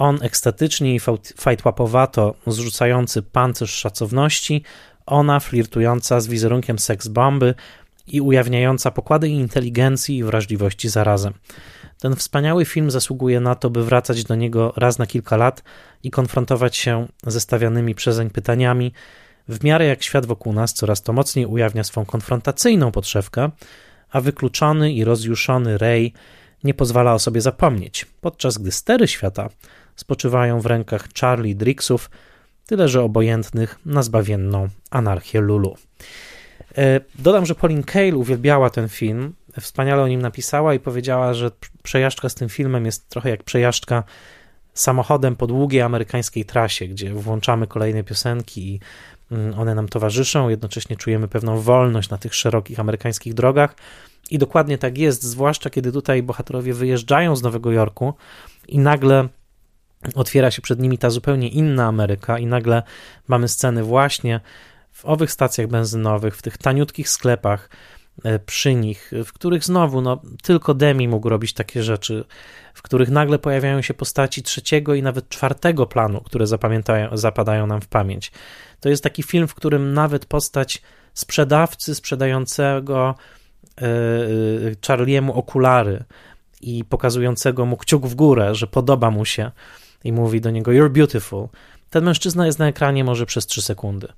[0.00, 1.00] On ekstatycznie i
[1.36, 4.62] fajtłapowato zrzucający pancerz szacowności,
[5.06, 7.54] ona flirtująca z wizerunkiem seks bomby
[8.06, 11.34] i ujawniająca pokłady inteligencji i wrażliwości zarazem.
[11.98, 15.62] Ten wspaniały film zasługuje na to, by wracać do niego raz na kilka lat
[16.02, 18.92] i konfrontować się ze stawianymi przezeń pytaniami,
[19.48, 23.50] w miarę jak świat wokół nas coraz to mocniej ujawnia swą konfrontacyjną podszewkę,
[24.10, 26.12] a wykluczony i rozjuszony Ray
[26.64, 29.48] nie pozwala o sobie zapomnieć, podczas gdy stery świata
[30.00, 32.10] spoczywają w rękach Charlie Drixów,
[32.66, 35.76] tyle że obojętnych na zbawienną anarchię Lulu.
[36.78, 41.50] E, dodam, że Pauline Kael uwielbiała ten film, wspaniale o nim napisała i powiedziała, że
[41.82, 44.04] przejażdżka z tym filmem jest trochę jak przejażdżka
[44.74, 48.80] samochodem po długiej amerykańskiej trasie, gdzie włączamy kolejne piosenki i
[49.30, 53.74] mm, one nam towarzyszą, jednocześnie czujemy pewną wolność na tych szerokich amerykańskich drogach.
[54.30, 58.14] I dokładnie tak jest, zwłaszcza kiedy tutaj bohaterowie wyjeżdżają z Nowego Jorku
[58.68, 59.28] i nagle
[60.14, 62.82] otwiera się przed nimi ta zupełnie inna Ameryka, i nagle
[63.28, 64.40] mamy sceny właśnie
[64.92, 67.68] w owych stacjach benzynowych, w tych taniutkich sklepach,
[68.24, 72.24] E, przy nich, w których znowu no, tylko Demi mógł robić takie rzeczy,
[72.74, 76.46] w których nagle pojawiają się postaci trzeciego i nawet czwartego planu, które
[77.12, 78.32] zapadają nam w pamięć.
[78.80, 80.82] To jest taki film, w którym nawet postać
[81.14, 83.14] sprzedawcy sprzedającego
[83.80, 86.04] yy, Charliemu okulary
[86.60, 89.50] i pokazującego mu kciuk w górę, że podoba mu się
[90.04, 91.48] i mówi do niego You're beautiful.
[91.90, 94.08] Ten mężczyzna jest na ekranie może przez 3 sekundy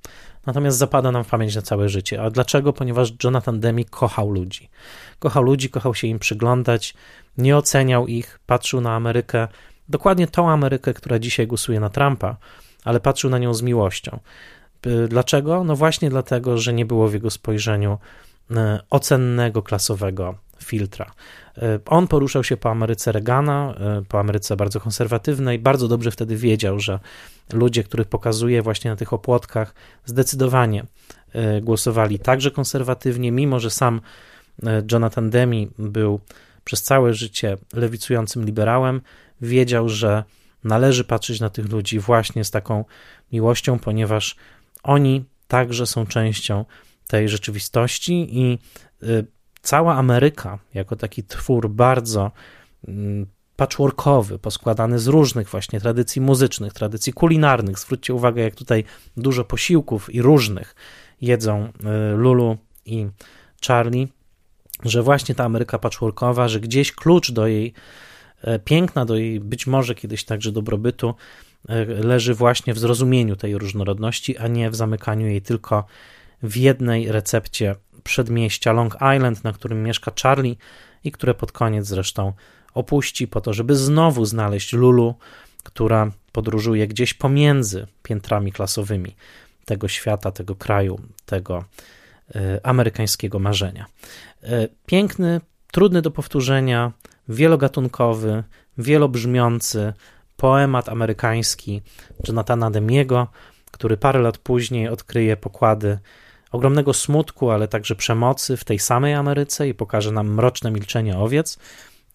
[0.46, 2.22] natomiast zapada nam w pamięć na całe życie.
[2.22, 2.72] A dlaczego?
[2.72, 4.70] Ponieważ Jonathan Demi kochał ludzi.
[5.18, 6.94] Kochał ludzi, kochał się im przyglądać,
[7.38, 9.48] nie oceniał ich, patrzył na Amerykę,
[9.88, 12.36] dokładnie tą Amerykę, która dzisiaj głosuje na Trumpa,
[12.84, 14.20] ale patrzył na nią z miłością.
[15.08, 15.64] Dlaczego?
[15.64, 17.98] No właśnie dlatego, że nie było w jego spojrzeniu
[18.50, 21.12] e, ocennego, klasowego filtra.
[21.59, 26.36] E, on poruszał się po Ameryce Reagana, e, po Ameryce bardzo konserwatywnej, bardzo dobrze wtedy
[26.36, 27.00] wiedział, że
[27.53, 29.74] ludzie, których pokazuje właśnie na tych opłotkach,
[30.05, 30.84] zdecydowanie
[31.32, 34.00] e, głosowali także konserwatywnie, mimo że sam
[34.92, 36.20] Jonathan Demi był
[36.64, 39.00] przez całe życie lewicującym liberałem,
[39.40, 40.24] wiedział, że
[40.64, 42.84] należy patrzeć na tych ludzi właśnie z taką
[43.32, 44.36] miłością, ponieważ
[44.82, 46.64] oni także są częścią
[47.07, 48.59] tej rzeczywistości i
[49.62, 52.30] cała Ameryka, jako taki twór bardzo
[52.88, 57.78] mm, patchworkowy, poskładany z różnych właśnie tradycji muzycznych, tradycji kulinarnych.
[57.78, 58.84] Zwróćcie uwagę, jak tutaj
[59.16, 60.74] dużo posiłków i różnych
[61.20, 61.68] jedzą
[62.12, 62.56] y, Lulu
[62.86, 63.06] i
[63.66, 64.08] Charlie,
[64.84, 67.72] że właśnie ta Ameryka patchworkowa, że gdzieś klucz do jej
[68.42, 71.14] e, piękna, do jej być może kiedyś także dobrobytu
[71.68, 75.84] e, leży właśnie w zrozumieniu tej różnorodności, a nie w zamykaniu jej tylko
[76.42, 77.74] w jednej recepcie
[78.05, 80.57] przedmieścia Long Island, na którym mieszka Charlie
[81.05, 82.32] i które pod koniec zresztą
[82.74, 85.14] opuści po to, żeby znowu znaleźć Lulu,
[85.62, 89.16] która podróżuje gdzieś pomiędzy piętrami klasowymi
[89.64, 91.64] tego świata, tego kraju, tego
[92.36, 93.86] y, amerykańskiego marzenia.
[94.44, 95.40] Y, piękny,
[95.72, 96.92] trudny do powtórzenia,
[97.28, 98.44] wielogatunkowy,
[98.78, 99.92] wielobrzmiący
[100.36, 101.82] poemat amerykański
[102.28, 103.28] Jonathana Demiego,
[103.70, 105.98] który parę lat później odkryje pokłady
[106.53, 111.59] ogromnego smutku, ale także przemocy w tej samej Ameryce i pokaże nam mroczne milczenie owiec.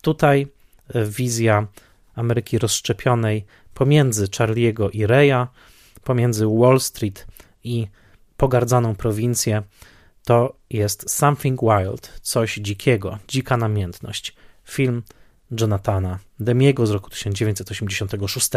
[0.01, 0.47] Tutaj
[0.93, 1.67] e, wizja
[2.15, 5.47] Ameryki rozszczepionej pomiędzy Charliego i Reya,
[6.03, 7.27] pomiędzy Wall Street
[7.63, 7.87] i
[8.37, 9.63] pogardzaną prowincję,
[10.23, 14.35] to jest Something Wild, coś dzikiego, dzika namiętność.
[14.63, 15.03] Film
[15.59, 18.49] Jonathana Demiego z roku 1986.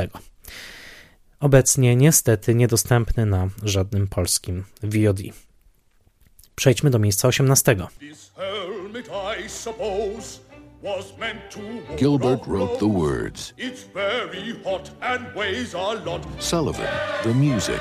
[1.41, 5.21] Obecnie niestety niedostępny na żadnym polskim VOD.
[6.61, 7.77] Przejdźmy do miejsca 18.
[11.97, 13.55] Gilbert wrote the words.
[13.59, 16.27] It's very hot and weighs a lot.
[16.39, 16.87] Sullivan,
[17.23, 17.81] the music.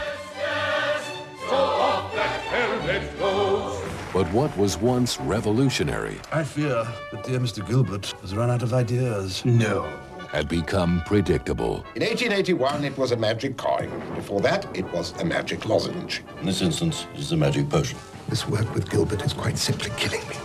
[4.13, 6.15] But what was once revolutionary?
[6.41, 7.67] I fear that dear Mr.
[7.67, 9.45] Gilbert has run out of ideas.
[9.45, 9.85] No.
[10.31, 11.83] had become predictable.
[11.95, 13.89] In 1881, it was a magic coin.
[14.15, 16.21] Before that, it was a magic lozenge.
[16.39, 17.97] In this instance, it's a magic potion.
[18.29, 20.35] This work with Gilbert is quite simply killing me.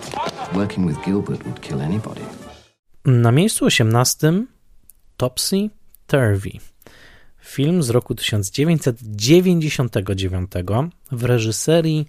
[0.55, 2.21] Working with Gilbert would kill anybody.
[3.05, 4.47] Na miejscu 18
[5.17, 5.71] Topsy
[6.07, 6.61] Turvy.
[7.41, 10.51] Film z roku 1999
[11.13, 12.09] w reżyserii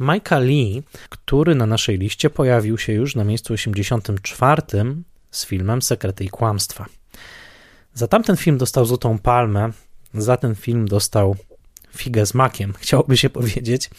[0.00, 4.62] Mike'a Lee, który na naszej liście pojawił się już na miejscu 84
[5.30, 6.86] z filmem Sekrety i Kłamstwa.
[7.94, 9.70] Za tamten film dostał Złotą Palmę,
[10.14, 11.36] za ten film dostał
[11.96, 13.90] figę z makiem, chciałoby się powiedzieć.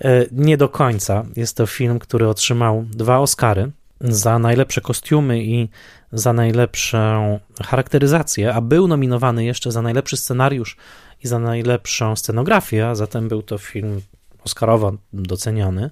[0.00, 1.24] E, nie do końca.
[1.36, 3.70] Jest to film, który otrzymał dwa Oscary
[4.00, 5.68] za najlepsze kostiumy i
[6.12, 10.76] za najlepszą charakteryzację, a był nominowany jeszcze za najlepszy scenariusz
[11.24, 14.00] i za najlepszą scenografię, a zatem był to film
[14.44, 15.90] Oscarowo doceniony.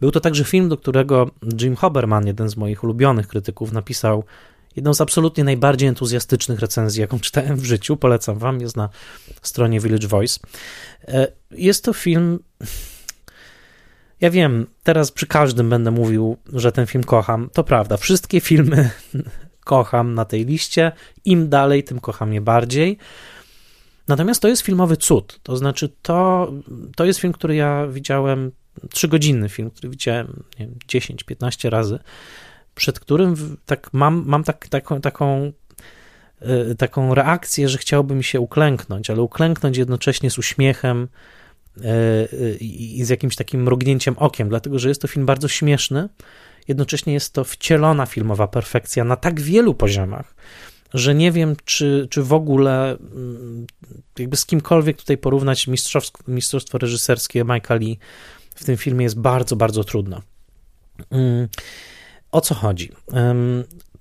[0.00, 1.30] Był to także film, do którego
[1.60, 4.24] Jim Hoberman, jeden z moich ulubionych krytyków, napisał
[4.76, 7.96] jedną z absolutnie najbardziej entuzjastycznych recenzji, jaką czytałem w życiu.
[7.96, 8.88] Polecam wam, jest na
[9.42, 10.40] stronie Village Voice.
[11.08, 12.38] E, jest to film.
[14.20, 17.50] Ja wiem, teraz przy każdym będę mówił, że ten film kocham.
[17.52, 18.90] To prawda, wszystkie filmy
[19.64, 20.92] kocham na tej liście.
[21.24, 22.98] Im dalej, tym kocham je bardziej.
[24.08, 25.40] Natomiast to jest filmowy cud.
[25.42, 26.52] To znaczy, to,
[26.96, 28.52] to jest film, który ja widziałem,
[28.90, 30.42] trzygodzinny film, który widziałem
[30.88, 31.98] 10-15 razy,
[32.76, 35.52] przed którym tak mam, mam tak, taką, taką,
[36.40, 41.08] e, taką reakcję, że chciałbym się uklęknąć, ale uklęknąć jednocześnie z uśmiechem
[41.84, 42.26] e,
[42.60, 46.08] i z jakimś takim mrugnięciem okiem, dlatego że jest to film bardzo śmieszny.
[46.68, 50.34] Jednocześnie jest to wcielona filmowa perfekcja na tak wielu poziomach,
[50.94, 53.66] że nie wiem, czy, czy w ogóle mm,
[54.18, 57.98] jakby z kimkolwiek tutaj porównać mistrzostwo, mistrzostwo reżyserskie Michael Lee
[58.54, 60.22] w tym filmie jest bardzo, bardzo trudno.
[62.32, 62.92] O co chodzi?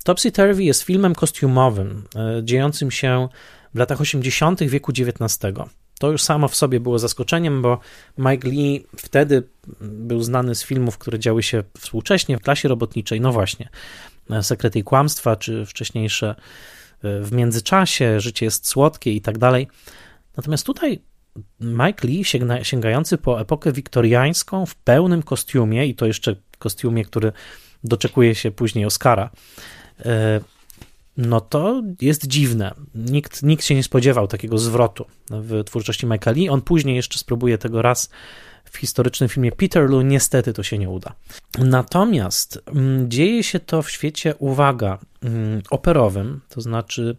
[0.03, 3.27] Topsy Turvy jest filmem kostiumowym, e, dziejącym się
[3.73, 4.69] w latach 80.
[4.69, 5.37] wieku XIX.
[5.99, 7.79] To już samo w sobie było zaskoczeniem, bo
[8.17, 9.43] Mike Lee wtedy
[9.81, 13.21] był znany z filmów, które działy się współcześnie w klasie robotniczej.
[13.21, 13.69] No właśnie,
[14.29, 16.35] e, Sekrety i Kłamstwa, czy wcześniejsze
[17.03, 19.67] w międzyczasie, życie jest słodkie i tak dalej.
[20.37, 21.01] Natomiast tutaj
[21.59, 27.31] Mike Lee, sięga, sięgający po epokę wiktoriańską w pełnym kostiumie, i to jeszcze kostiumie, który
[27.85, 29.29] doczekuje się później Oscara,
[30.05, 30.39] e,
[31.17, 32.73] no to jest dziwne.
[32.95, 36.49] Nikt, nikt się nie spodziewał takiego zwrotu w twórczości Mike'a Lee.
[36.49, 38.09] On później jeszcze spróbuje tego raz
[38.65, 41.13] w historycznym filmie Peterloo, niestety to się nie uda.
[41.59, 47.15] Natomiast mm, dzieje się to w świecie, uwaga, mm, operowym, to znaczy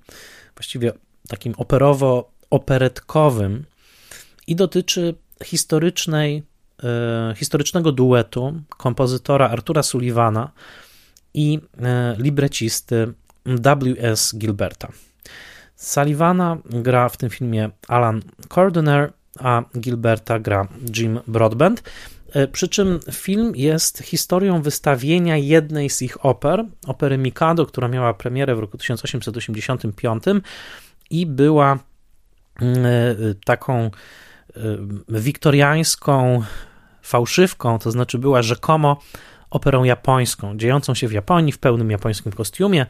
[0.55, 0.93] właściwie
[1.29, 3.63] takim operowo-operetkowym
[4.47, 5.15] i dotyczy
[5.45, 6.43] historycznej,
[7.37, 10.51] historycznego duetu kompozytora Artura Sullivana
[11.35, 13.13] i e, librecisty
[13.47, 14.35] W.S.
[14.39, 14.89] Gilberta.
[15.77, 21.83] Sullivana gra w tym filmie Alan Cordoner, a Gilberta gra Jim Broadbent.
[22.33, 28.15] E, przy czym film jest historią wystawienia jednej z ich oper, opery Mikado, która miała
[28.15, 30.25] premierę w roku 1885
[31.11, 31.79] i była
[32.61, 32.91] mm, e,
[33.45, 33.91] taką e,
[35.09, 36.43] wiktoriańską
[37.03, 39.01] fałszywką, to znaczy była rzekomo
[39.51, 42.87] operą japońską, dziejącą się w Japonii w pełnym japońskim kostiumie,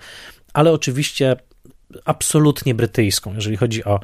[0.52, 1.36] ale oczywiście
[2.04, 4.00] absolutnie brytyjską, jeżeli chodzi o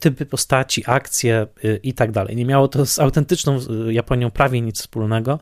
[0.00, 2.36] typy postaci, akcje y, i tak dalej.
[2.36, 3.58] Nie miało to z autentyczną
[3.88, 5.38] y, Japonią prawie nic wspólnego,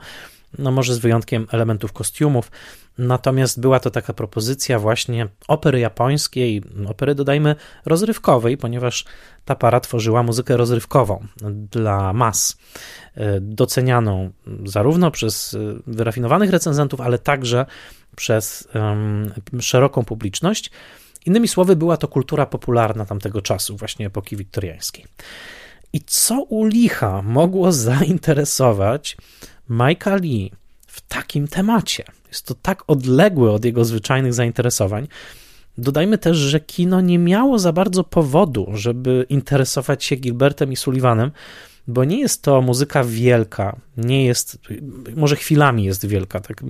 [0.59, 2.51] no może z wyjątkiem elementów kostiumów,
[2.99, 9.05] natomiast była to taka propozycja właśnie opery japońskiej, opery dodajmy rozrywkowej, ponieważ
[9.45, 11.27] ta para tworzyła muzykę rozrywkową
[11.71, 12.59] dla mas,
[13.17, 14.31] y, docenianą
[14.65, 17.67] zarówno przez wyrafinowanych recenzentów, ale także
[18.17, 20.71] przez um, szeroką publiczność.
[21.27, 25.05] Innymi słowy, była to kultura popularna tamtego czasu, właśnie epoki wiktoriańskiej.
[25.93, 29.17] I co u licha mogło zainteresować
[29.71, 30.53] Mike'a Lee
[30.87, 32.05] w takim temacie?
[32.29, 35.09] Jest to tak odległe od jego zwyczajnych zainteresowań.
[35.79, 41.31] Dodajmy też, że kino nie miało za bardzo powodu, żeby interesować się Gilbertem i Sullivanem,
[41.89, 44.59] bo nie jest to muzyka wielka, nie jest,
[45.17, 46.41] może chwilami jest wielka.
[46.41, 46.65] Tak?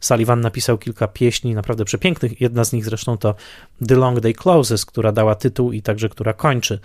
[0.00, 2.40] Sullivan napisał kilka pieśni naprawdę przepięknych.
[2.40, 3.34] Jedna z nich zresztą to
[3.88, 6.78] The Long Day Closes, która dała tytuł i także która kończy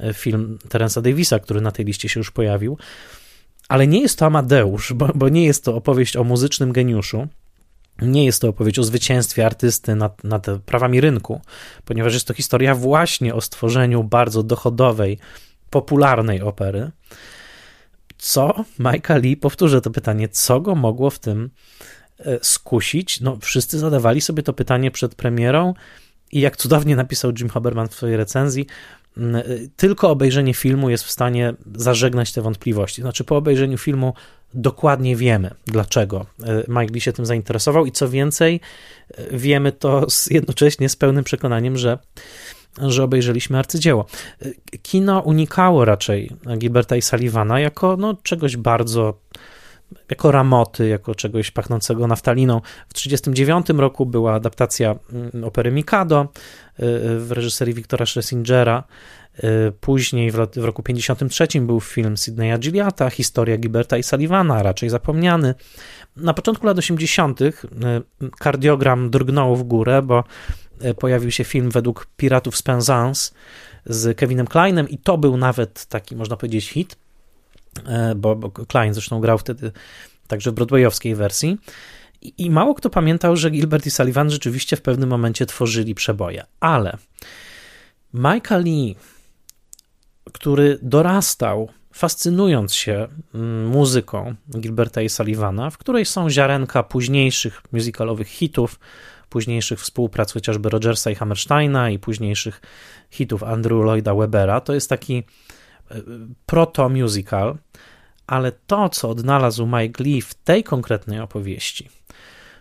[0.00, 2.78] e, film Terensa Davisa, który na tej liście się już pojawił.
[3.68, 7.28] Ale nie jest to Amadeusz, bo, bo nie jest to opowieść o muzycznym geniuszu.
[8.02, 11.40] Nie jest to opowieść o zwycięstwie artysty nad, nad prawami rynku,
[11.84, 15.18] ponieważ jest to historia właśnie o stworzeniu bardzo dochodowej,
[15.70, 16.90] popularnej opery.
[18.18, 21.50] Co Michael Lee, powtórzę to pytanie, co go mogło w tym
[22.18, 23.20] e, skusić?
[23.20, 25.74] No, wszyscy zadawali sobie to pytanie przed premierą
[26.32, 28.66] I jak cudownie napisał Jim Haberman w swojej recenzji,
[29.76, 33.02] tylko obejrzenie filmu jest w stanie zażegnać te wątpliwości.
[33.02, 34.14] Znaczy, po obejrzeniu filmu
[34.54, 36.26] dokładnie wiemy, dlaczego
[36.68, 38.60] Mike Lee się tym zainteresował, i co więcej,
[39.30, 41.98] wiemy to z, jednocześnie z pełnym przekonaniem, że
[42.78, 44.06] że obejrzeliśmy arcydzieło.
[44.82, 49.18] Kino unikało raczej Gilberta i Sullivana jako no, czegoś bardzo
[50.10, 52.60] jako ramoty, jako czegoś pachnącego naftaliną.
[52.88, 56.28] W 1939 roku była adaptacja mm, opery Mikado
[57.18, 58.84] w reżyserii Wiktora Schlesingera.
[59.38, 65.54] Y, później w roku 1953 był film Sydneya Gilliata, historia Gilberta i Sullivana, raczej zapomniany.
[66.16, 67.40] Na początku lat 80.
[67.40, 67.52] Y,
[68.38, 70.24] kardiogram drgnął w górę, bo
[70.98, 73.32] pojawił się film według Piratów z Penzance
[73.86, 76.96] z Kevinem Kleinem i to był nawet taki, można powiedzieć, hit,
[78.16, 79.72] bo, bo Klein zresztą grał wtedy
[80.26, 81.58] także w broadwayowskiej wersji.
[82.22, 86.44] I, I mało kto pamiętał, że Gilbert i Sullivan rzeczywiście w pewnym momencie tworzyli przeboje.
[86.60, 86.96] Ale
[88.14, 88.96] Michael Lee,
[90.32, 98.28] który dorastał fascynując się mm, muzyką Gilberta i Sullivana, w której są ziarenka późniejszych musicalowych
[98.28, 98.80] hitów,
[99.28, 102.60] późniejszych współprac chociażby Rogersa i Hammersteina i późniejszych
[103.10, 104.60] hitów Andrew Lloyda Webera.
[104.60, 105.16] To jest taki
[105.90, 105.94] e,
[106.46, 107.58] proto-musical,
[108.26, 111.88] ale to, co odnalazł Mike Lee w tej konkretnej opowieści,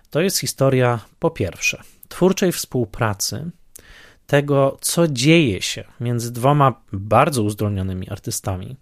[0.10, 3.52] to jest historia po pierwsze twórczej współpracy,
[4.30, 8.76] tego, co dzieje się między dwoma bardzo uzdolnionymi artystami,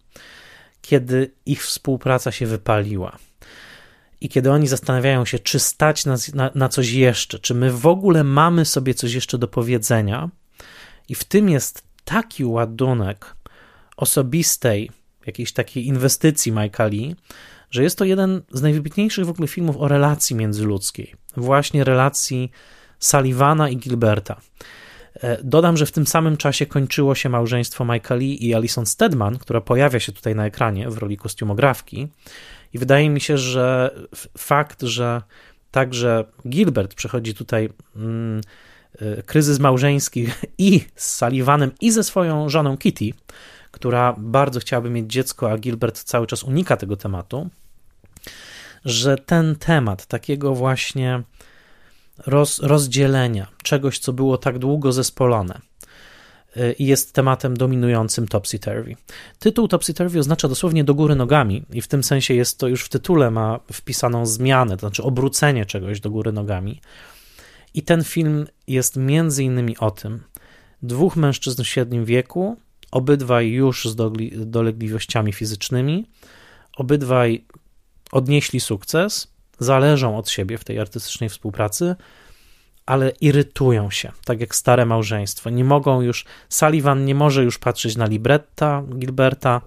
[0.82, 3.18] kiedy ich współpraca się wypaliła
[4.22, 7.88] i kiedy oni zastanawiają się, czy stać na, na, na, coś jeszcze, czy my w
[7.88, 10.30] ogóle mamy sobie coś jeszcze do powiedzenia,
[11.10, 13.36] i w tym jest taki ładunek
[13.98, 14.92] osobistej,
[15.26, 17.16] jakiejś takiej inwestycji Michaeli,
[17.72, 22.52] że jest to jeden z najwybitniejszych w ogóle filmów o relacji międzyludzkiej, właśnie relacji
[23.00, 24.42] Sullivana i Gilberta.
[25.22, 29.62] E, dodam, że w tym samym czasie kończyło się małżeństwo Michaeli i Alison Stedman, która
[29.62, 32.08] pojawia się tutaj na ekranie w roli kostiumografki.
[32.74, 33.96] I wydaje mi się, że
[34.38, 35.22] fakt, że
[35.72, 38.42] także Gilbert przechodzi tutaj mm,
[39.02, 43.10] y, kryzys małżeński i z Sullivanem, i ze swoją żoną Kitty,
[43.72, 47.50] która bardzo chciałaby mieć dziecko, a Gilbert cały czas unika tego tematu,
[48.86, 51.24] że ten temat takiego właśnie
[52.26, 55.62] roz, rozdzielenia czegoś, co było tak długo zespolone,
[56.80, 58.96] i jest tematem dominującym topsy-turvy.
[59.40, 62.90] Tytuł topsy-turvy oznacza dosłownie do góry nogami i w tym sensie jest to już w
[62.90, 66.82] tytule ma wpisaną zmianę, to znaczy obrócenie czegoś do góry nogami.
[67.74, 70.24] I ten film jest między innymi o tym.
[70.82, 72.58] Dwóch mężczyzn w średnim wieku,
[72.92, 73.96] obydwaj już z
[74.46, 76.10] dolegliwościami fizycznymi,
[76.78, 77.46] obydwaj
[78.12, 79.28] odnieśli sukces,
[79.60, 81.96] zależą od siebie w tej artystycznej współpracy,
[82.86, 85.50] ale irytują się, tak jak stare małżeństwo.
[85.50, 89.62] Nie mogą już, Sullivan nie może już patrzeć na libretta Gilberta,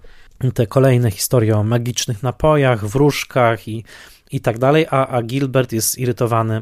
[0.53, 3.83] te kolejne historie o magicznych napojach, wróżkach i,
[4.31, 6.61] i tak dalej, a, a Gilbert jest irytowany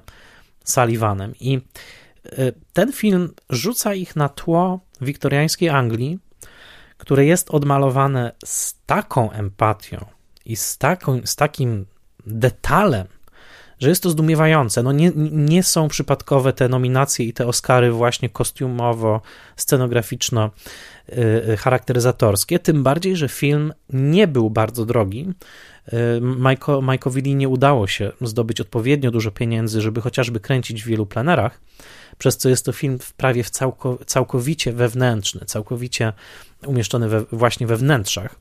[0.63, 1.33] Sullivanem.
[1.39, 1.61] I
[2.25, 6.19] y, ten film rzuca ich na tło wiktoriańskiej Anglii,
[6.97, 10.05] które jest odmalowane z taką empatią
[10.45, 11.85] i z, taką, z takim
[12.25, 13.07] detalem,
[13.79, 14.83] że jest to zdumiewające.
[14.83, 19.21] No nie, nie są przypadkowe te nominacje i te Oscary właśnie kostiumowo,
[19.55, 20.51] scenograficzno
[21.53, 25.27] y, charakteryzatorskie, tym bardziej, że film nie był bardzo drogi.
[25.87, 26.21] Y,
[26.61, 31.61] Mike'owi Lee nie udało się zdobyć odpowiednio dużo pieniędzy, żeby chociażby kręcić w wielu plenerach,
[32.17, 33.43] przez co jest to film prawie
[34.05, 36.13] całkowicie wewnętrzny, całkowicie
[36.65, 38.35] umieszczony we, właśnie we wnętrzach.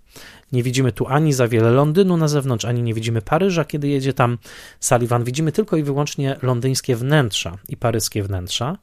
[0.53, 4.13] Nie widzimy tu ani za wiele Londynu na zewnątrz, ani nie widzimy Paryża, kiedy jedzie
[4.13, 4.39] tam
[4.81, 5.25] Sullivan.
[5.25, 8.79] Widzimy tylko i wyłącznie londyńskie wnętrza i paryskie wnętrza,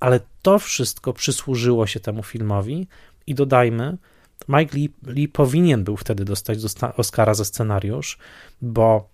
[0.00, 2.86] ale to wszystko przysłużyło się temu filmowi
[3.26, 3.98] i dodajmy,
[4.48, 6.58] Mike Lee, Lee powinien był wtedy dostać
[6.96, 8.18] Oscara za scenariusz,
[8.62, 9.08] bo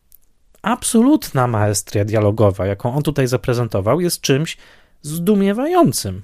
[0.63, 4.57] absolutna maestria dialogowa, jaką on tutaj zaprezentował, jest czymś
[5.03, 6.23] zdumiewającym.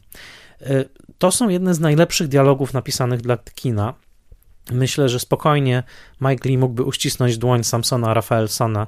[0.63, 0.85] E,
[1.19, 3.95] to są jedne z najlepszych dialogów napisanych dla kina.
[4.73, 5.83] Myślę, że spokojnie
[6.21, 8.87] Mike Lee mógłby uścisnąć dłoń Samsona Rafaelsona,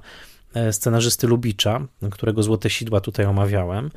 [0.54, 3.90] e, scenarzysty Lubicza, którego Złote Sidła tutaj omawiałem,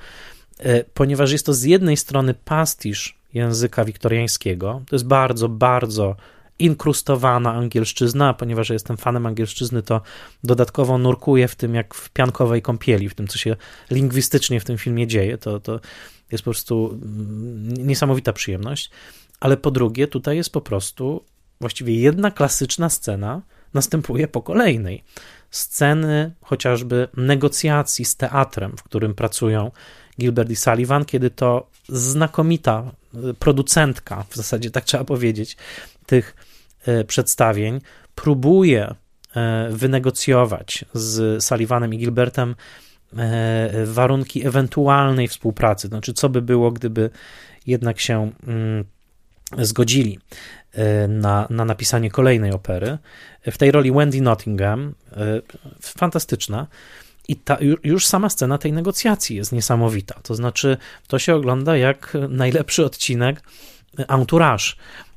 [0.59, 6.15] e, ponieważ jest to z jednej strony pastisz języka wiktoriańskiego, to jest bardzo, bardzo
[6.59, 10.01] inkrustowana angielszczyzna, ponieważ jestem fanem angielszczyzny, to
[10.43, 13.55] dodatkowo nurkuję w tym jak w piankowej kąpieli, w tym, co się
[13.91, 15.37] lingwistycznie w tym filmie dzieje.
[15.37, 15.79] To, to
[16.33, 18.91] jest po prostu mm, niesamowita przyjemność.
[19.39, 21.23] Ale po drugie, tutaj jest po prostu
[21.61, 23.41] właściwie jedna klasyczna scena
[23.73, 25.03] następuje po kolejnej.
[25.51, 29.71] Sceny chociażby negocjacji z teatrem, w którym pracują
[30.19, 32.91] Gilbert i Sullivan, kiedy to znakomita
[33.39, 35.57] producentka, w zasadzie tak trzeba powiedzieć,
[36.05, 36.35] tych
[37.07, 37.81] przedstawień,
[38.15, 38.95] próbuje
[39.69, 42.55] wynegocjować z Sullivanem i Gilbertem
[43.85, 45.87] warunki ewentualnej współpracy.
[45.87, 47.09] Znaczy, co by było, gdyby
[47.67, 48.85] jednak się mm,
[49.57, 50.19] zgodzili
[50.71, 52.97] e, na, na napisanie kolejnej opery.
[53.51, 55.41] W tej roli Wendy Nottingham, e,
[55.81, 56.67] fantastyczna.
[57.27, 60.19] I ta, już sama scena tej negocjacji jest niesamowita.
[60.23, 63.41] To znaczy, to się ogląda jak najlepszy odcinek
[64.07, 64.65] Entourage,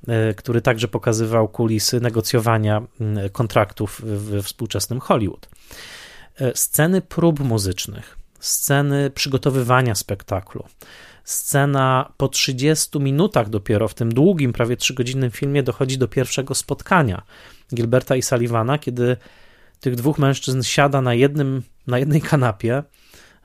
[0.08, 2.82] e, który także pokazywał kulisy negocjowania
[3.32, 5.48] kontraktów w współczesnym Hollywood.
[6.54, 10.64] Sceny prób muzycznych, sceny przygotowywania spektaklu,
[11.24, 17.22] scena po 30 minutach dopiero w tym długim, prawie 3-godzinnym filmie dochodzi do pierwszego spotkania
[17.74, 19.16] Gilberta i Sullivana, kiedy
[19.80, 22.82] tych dwóch mężczyzn siada na, jednym, na jednej kanapie,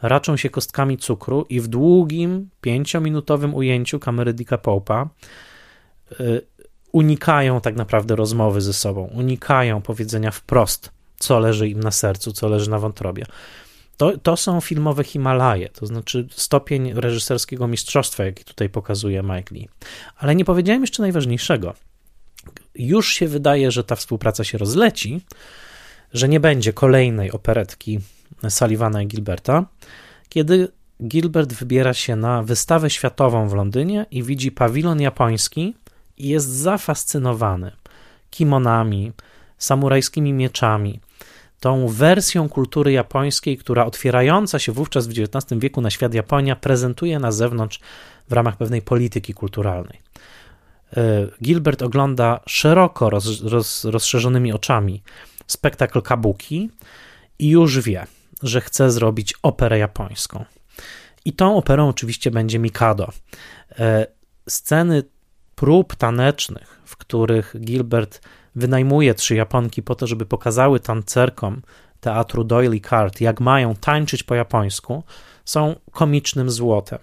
[0.02, 5.08] raczą się kostkami cukru i w długim, pięciominutowym ujęciu kamery Dicka Pope'a
[6.20, 6.42] y,
[6.92, 10.92] unikają tak naprawdę rozmowy ze sobą, unikają powiedzenia wprost,
[11.22, 13.26] co leży im na sercu, co leży na wątrobie.
[13.98, 19.70] To, to są filmowe Himalaje, to znaczy stopień reżyserskiego mistrzostwa, jaki tutaj pokazuje Mike Lee.
[20.18, 21.74] Ale nie powiedziałem jeszcze najważniejszego.
[22.76, 25.22] Już się wydaje, że ta współpraca się rozleci,
[26.14, 28.00] że nie będzie kolejnej operetki
[28.50, 29.66] Sullivana i Gilberta,
[30.30, 30.68] kiedy
[31.08, 35.76] Gilbert wybiera się na wystawę światową w Londynie i widzi pawilon japoński
[36.18, 37.72] i jest zafascynowany
[38.30, 39.12] kimonami,
[39.58, 41.00] samurajskimi mieczami,
[41.62, 47.20] tą wersją kultury japońskiej, która otwierająca się wówczas w XIX wieku na świat Japonia prezentuje
[47.20, 47.80] na zewnątrz
[48.30, 50.02] w ramach pewnej polityki kulturalnej.
[50.98, 55.04] E, Gilbert ogląda szeroko roz, roz, rozszerzonymi oczami
[55.48, 56.70] spektakl kabuki
[57.40, 58.08] i już wie,
[58.44, 60.46] że chce zrobić operę japońską.
[61.26, 63.10] I tą operą oczywiście będzie Mikado.
[63.80, 64.08] E,
[64.50, 65.04] sceny
[65.56, 68.22] prób tanecznych, w których Gilbert
[68.56, 71.62] wynajmuje trzy Japonki po to, żeby pokazały tancerkom
[72.00, 75.04] teatru Doyle Cart, jak mają tańczyć po japońsku,
[75.46, 77.00] są komicznym złotem.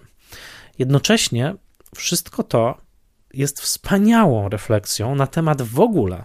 [0.79, 1.55] Jednocześnie
[1.95, 2.77] wszystko to
[3.33, 6.23] jest wspaniałą refleksją na temat w ogóle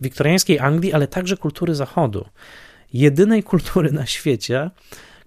[0.00, 2.28] wiktoriańskiej Anglii, ale także kultury Zachodu.
[2.92, 4.70] Jedynej kultury na świecie,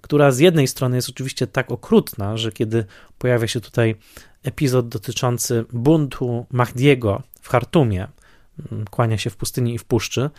[0.02, 2.86] która z jednej strony jest oczywiście tak okrutna, że kiedy
[3.18, 3.96] pojawia się tutaj
[4.44, 8.08] epizod dotyczący buntu Mahdiego w Hartumie,
[8.90, 10.30] kłania się w pustyni i w puszczy,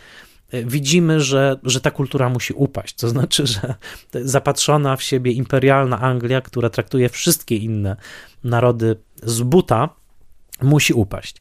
[0.51, 2.95] e, widzimy, że, że ta kultura musi upaść.
[2.95, 3.75] To znaczy, że
[4.13, 7.95] zapatrzona w siebie imperialna Anglia, która traktuje wszystkie inne
[8.43, 9.89] narody z buta,
[10.61, 11.35] musi upaść.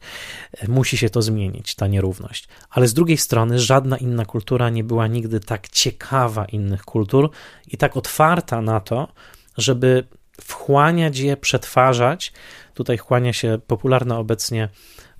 [0.52, 2.48] E, musi się to zmienić, ta nierówność.
[2.70, 7.30] Ale z drugiej strony, żadna inna kultura nie była nigdy tak ciekawa innych kultur
[7.66, 9.08] i tak otwarta na to,
[9.56, 10.04] żeby
[10.40, 12.32] wchłaniać je, przetwarzać.
[12.74, 14.68] Tutaj wchłania się popularna obecnie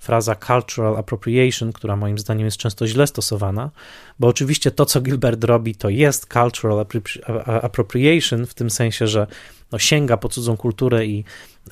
[0.05, 3.71] fraza cultural appropriation, która moim zdaniem jest często źle stosowana,
[4.19, 6.85] bo oczywiście to, co Gilbert robi, to jest cultural
[7.61, 9.27] appropriation, w tym sensie, że
[9.71, 11.23] no, sięga po cudzą kulturę i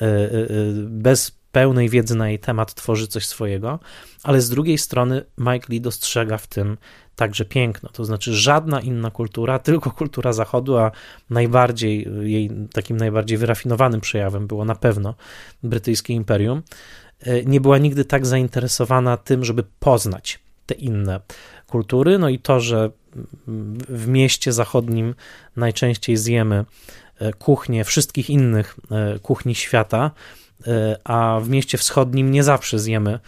[0.02, 3.80] y, y, bez pełnej wiedzy na jej temat tworzy coś swojego,
[4.24, 6.78] ale z drugiej strony Mike Lee dostrzega w tym
[7.16, 7.90] także piękno.
[7.90, 10.92] To znaczy, żadna inna kultura, tylko kultura Zachodu, a
[11.30, 15.16] najbardziej jej takim najbardziej wyrafinowanym przejawem było na pewno
[15.64, 17.03] brytyjskie imperium, E,
[17.46, 21.20] nie była nigdy tak zainteresowana tym, żeby poznać te inne
[21.68, 22.20] kultury.
[22.20, 22.90] No i to, że
[23.90, 25.16] w mieście zachodnim
[25.56, 26.66] najczęściej zjemy
[27.20, 30.12] e, kuchnię wszystkich innych e, kuchni świata,
[31.04, 33.20] a w mieście wschodnim nie zawsze zjemy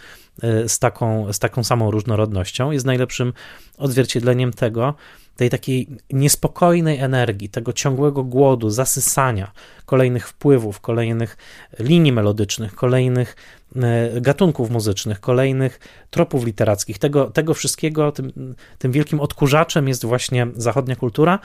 [0.66, 3.32] z taką, z taką samą różnorodnością, jest najlepszym
[3.78, 4.94] odzwierciedleniem tego,
[5.36, 9.52] tej takiej niespokojnej energii, tego ciągłego głodu, zasysania
[9.86, 11.36] kolejnych wpływów, kolejnych
[11.78, 13.36] linii melodycznych, kolejnych
[13.76, 15.80] e, gatunków muzycznych, kolejnych
[16.10, 21.38] tropów literackich, tego, tego wszystkiego, tym, tym wielkim odkurzaczem jest właśnie zachodnia kultura,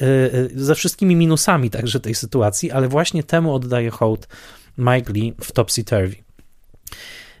[0.00, 4.28] e, e, ze wszystkimi minusami także tej sytuacji, ale właśnie temu oddaje hołd
[4.78, 6.16] Mike Lee w Topsy Turvy.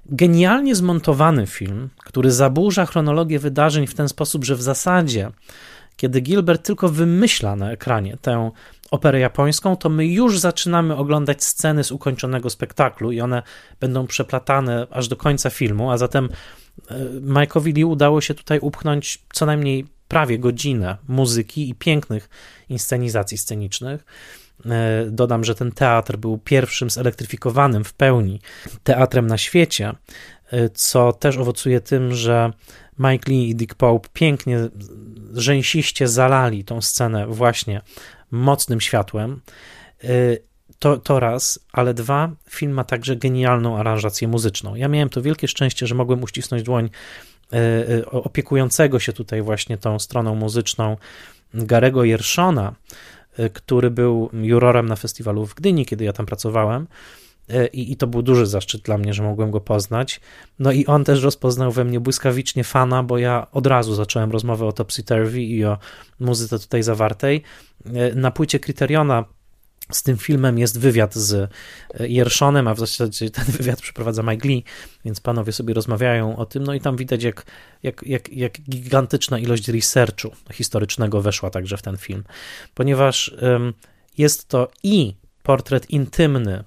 [0.08, 5.30] Genialnie zmontowany film, który zaburza chronologię wydarzeń w ten sposób, że w zasadzie
[5.96, 8.50] kiedy Gilbert tylko wymyśla na ekranie tę
[8.90, 13.42] operę japońską, to my już zaczynamy oglądać sceny z ukończonego spektaklu i one
[13.80, 16.28] będą przeplatane aż do końca filmu, a zatem
[16.90, 22.28] e, Mike'owi Lee udało się tutaj upchnąć co najmniej prawie godzinę muzyki i pięknych
[22.68, 24.04] inscenizacji scenicznych.
[24.66, 28.40] E, dodam, że ten teatr był pierwszym zelektryfikowanym w pełni
[28.84, 29.92] teatrem na świecie,
[30.74, 32.52] co też owocuje tym, że
[32.98, 34.58] Mike Lee i Dick Pope pięknie,
[35.32, 37.80] rzęsiście zalali tą scenę właśnie
[38.30, 39.40] mocnym światłem.
[40.04, 40.42] Y,
[40.78, 44.74] to, to raz, ale dwa, film ma także genialną aranżację muzyczną.
[44.74, 46.90] Ja miałem to wielkie szczęście, że mogłem uścisnąć dłoń
[48.10, 50.96] opiekującego się tutaj właśnie tą stroną muzyczną
[51.54, 52.74] Garego Jerszona,
[53.52, 56.86] który był jurorem na festiwalu w Gdyni, kiedy ja tam pracowałem.
[57.72, 60.20] I, I, to był duży zaszczyt dla mnie, że mogłem go poznać.
[60.58, 64.66] No i on też rozpoznał we mnie błyskawicznie fana, bo ja od razu zacząłem rozmowę
[64.66, 65.78] o Topsy Turvy i o
[66.20, 67.42] muzyce tutaj zawartej.
[68.14, 69.24] Na płycie Kryteriona
[69.92, 71.50] z tym filmem jest wywiad z
[72.00, 74.64] Jerszonem, a w zasadzie ten wywiad przeprowadza Mike Lee,
[75.04, 77.46] więc panowie sobie rozmawiają o tym, no i tam widać, jak,
[77.82, 82.24] jak, jak, jak gigantyczna ilość researchu historycznego weszła także w ten film,
[82.74, 83.74] ponieważ um,
[84.18, 86.64] jest to i portret intymny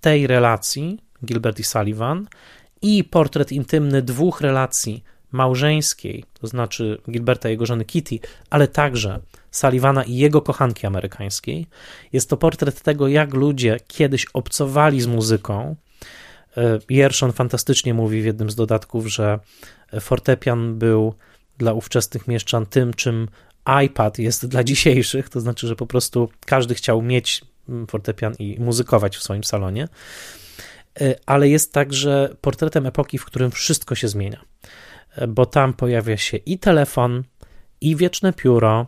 [0.00, 2.26] tej relacji, Gilbert i Sullivan,
[2.82, 8.18] i portret intymny dwóch relacji małżeńskiej, to znaczy Gilberta i jego żony Kitty,
[8.50, 9.20] ale także
[9.50, 11.66] Sullivana i jego kochanki amerykańskiej.
[12.12, 15.76] Jest to portret tego, jak ludzie kiedyś obcowali z muzyką.
[16.88, 19.38] Jerszon fantastycznie mówi w jednym z dodatków, że
[20.00, 21.14] fortepian był
[21.58, 23.28] dla ówczesnych mieszczan tym, czym
[23.84, 27.42] iPad jest dla dzisiejszych, to znaczy, że po prostu każdy chciał mieć
[27.88, 29.88] fortepian i muzykować w swoim salonie,
[31.26, 34.40] ale jest także portretem epoki, w którym wszystko się zmienia,
[35.28, 37.24] bo tam pojawia się i telefon,
[37.80, 38.86] i wieczne pióro,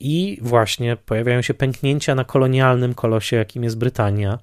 [0.00, 4.38] i właśnie pojawiają się pęknięcia na kolonialnym kolosie, jakim jest Brytania.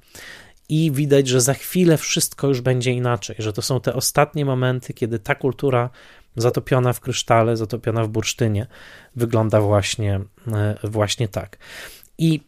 [0.70, 4.94] I widać, że za chwilę wszystko już będzie inaczej, że to są te ostatnie momenty,
[4.94, 5.90] kiedy ta kultura
[6.36, 8.68] zatopiona w krysztale, zatopiona w bursztynie,
[9.16, 10.20] wygląda właśnie,
[10.84, 11.58] właśnie tak.
[12.18, 12.42] I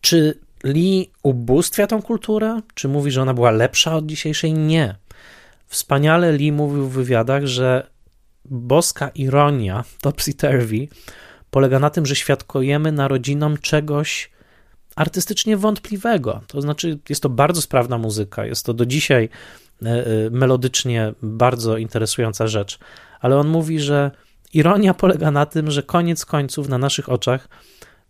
[0.00, 2.60] czy Lee ubóstwia tą kulturę?
[2.74, 4.52] Czy mówi, że ona była lepsza od dzisiejszej?
[4.52, 4.94] Nie.
[5.66, 7.90] Wspaniale Lee mówił w wywiadach, że
[8.44, 10.88] boska ironia topsy-turvy
[11.50, 14.30] polega na tym, że świadkujemy narodzinom czegoś
[14.96, 16.40] artystycznie wątpliwego.
[16.46, 19.28] To znaczy, jest to bardzo sprawna muzyka, jest to do dzisiaj
[19.82, 22.78] e, e, melodycznie bardzo interesująca rzecz,
[23.20, 24.10] ale on mówi, że
[24.54, 27.48] ironia polega na tym, że koniec końców na naszych oczach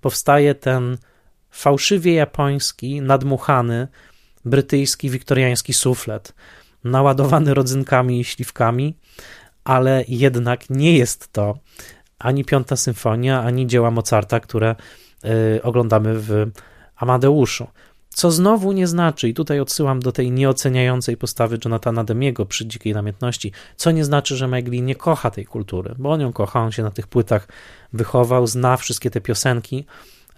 [0.00, 0.98] powstaje ten
[1.50, 3.88] fałszywie japoński, nadmuchany,
[4.44, 6.34] brytyjski, wiktoriański suflet,
[6.84, 8.94] naładowany rodzynkami i śliwkami,
[9.64, 11.58] ale jednak nie jest to
[12.18, 14.76] ani Piąta Symfonia, ani dzieła Mozarta, które
[15.56, 16.50] y, oglądamy w
[16.96, 17.66] Amadeuszu.
[18.08, 22.94] Co znowu nie znaczy, i tutaj odsyłam do tej nieoceniającej postawy Jonathana Demiego przy Dzikiej
[22.94, 26.72] Namiętności, co nie znaczy, że Megli nie kocha tej kultury, bo on ją kocha, on
[26.72, 27.48] się na tych płytach
[27.92, 29.86] wychował, zna wszystkie te piosenki,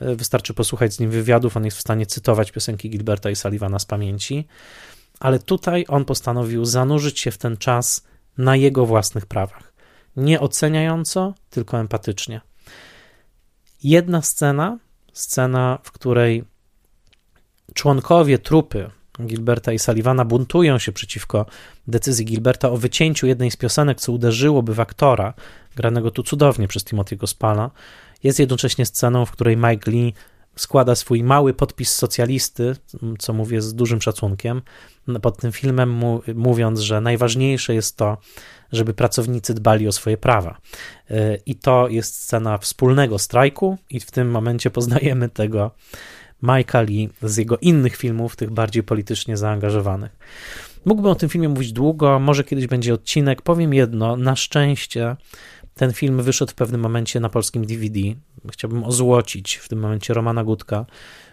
[0.00, 3.84] wystarczy posłuchać z nim wywiadów, on jest w stanie cytować piosenki Gilberta i Sullivana z
[3.84, 4.46] pamięci,
[5.20, 8.04] ale tutaj on postanowił zanurzyć się w ten czas
[8.38, 9.70] na jego własnych prawach
[10.16, 12.40] nie oceniająco, tylko empatycznie.
[13.82, 14.78] Jedna scena,
[15.12, 16.44] scena, w której
[17.74, 18.90] członkowie trupy
[19.26, 21.46] Gilberta i Sullivana buntują się przeciwko
[21.86, 25.34] decyzji Gilberta o wycięciu jednej z piosenek, co uderzyłoby w aktora,
[25.76, 27.70] granego tu cudownie przez Timothy'ego Spala,
[28.22, 30.14] jest jednocześnie sceną, w której Mike Lee
[30.56, 32.76] składa swój mały podpis socjalisty,
[33.18, 34.62] co mówię z dużym szacunkiem,
[35.22, 36.02] pod tym filmem,
[36.34, 38.18] mówiąc, że najważniejsze jest to,
[38.72, 40.58] żeby pracownicy dbali o swoje prawa.
[41.46, 45.70] I to jest scena wspólnego strajku, i w tym momencie poznajemy tego
[46.42, 50.16] Mike'a Lee z jego innych filmów, tych bardziej politycznie zaangażowanych.
[50.84, 53.42] Mógłbym o tym filmie mówić długo, może kiedyś będzie odcinek.
[53.42, 55.16] Powiem jedno, na szczęście
[55.80, 58.00] ten film wyszedł w pewnym momencie na polskim DVD.
[58.52, 60.86] Chciałbym ozłocić w tym momencie Romana Gutka,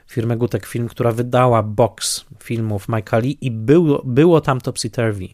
[0.08, 5.28] firmę Gutek Film, która wydała box filmów Mike'a Lee i było, było tam Topsy Turvy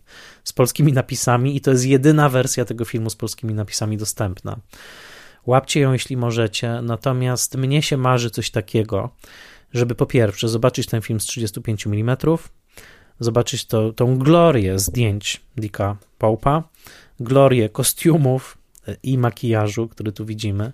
[0.43, 4.59] z polskimi napisami i to jest jedyna wersja tego filmu z polskimi napisami dostępna.
[5.45, 9.09] Łapcie ją, jeśli możecie, natomiast mnie się marzy coś takiego,
[9.73, 12.17] żeby po pierwsze zobaczyć ten film z 35 mm,
[13.19, 16.63] zobaczyć to, tą glorię zdjęć Dicka Paupa,
[17.19, 18.62] glorię kostiumów
[19.03, 20.71] i makijażu, który tu widzimy,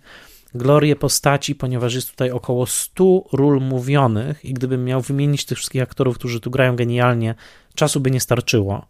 [0.55, 5.81] glorię postaci, ponieważ jest tutaj około 100 ról mówionych i gdybym miał wymienić tych wszystkich
[5.81, 7.35] aktorów, którzy tu grają genialnie,
[7.75, 8.85] czasu by nie starczyło,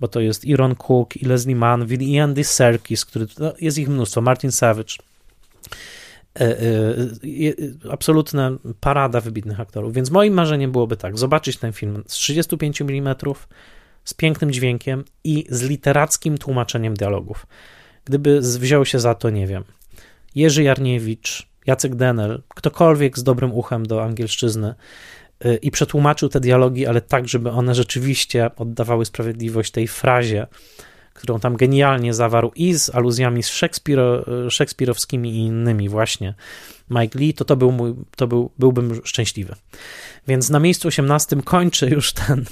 [0.00, 3.88] bo to jest Iron Cook, i Leslie Manville, i Andy Serkis, który, no, jest ich
[3.88, 4.94] mnóstwo, Martin Savage,
[6.40, 6.64] e, e,
[7.90, 8.50] absolutna
[8.80, 13.14] parada wybitnych aktorów, więc moim marzeniem byłoby tak, zobaczyć ten film z 35 mm,
[14.04, 17.46] z pięknym dźwiękiem i z literackim tłumaczeniem dialogów.
[18.04, 19.64] Gdyby wziął się za to, nie wiem,
[20.34, 24.74] Jerzy Jarniewicz, Jacek Denel, ktokolwiek z dobrym uchem do angielszczyzny
[25.44, 30.46] y, i przetłumaczył te dialogi, ale tak, żeby one rzeczywiście oddawały sprawiedliwość tej frazie,
[31.14, 36.34] którą tam genialnie zawarł i z aluzjami szekspiro, szekspirowskimi i innymi właśnie
[36.90, 39.54] Mike Lee, to to, był mój, to był, byłbym szczęśliwy.
[40.28, 42.44] Więc na miejscu 18 kończę już ten,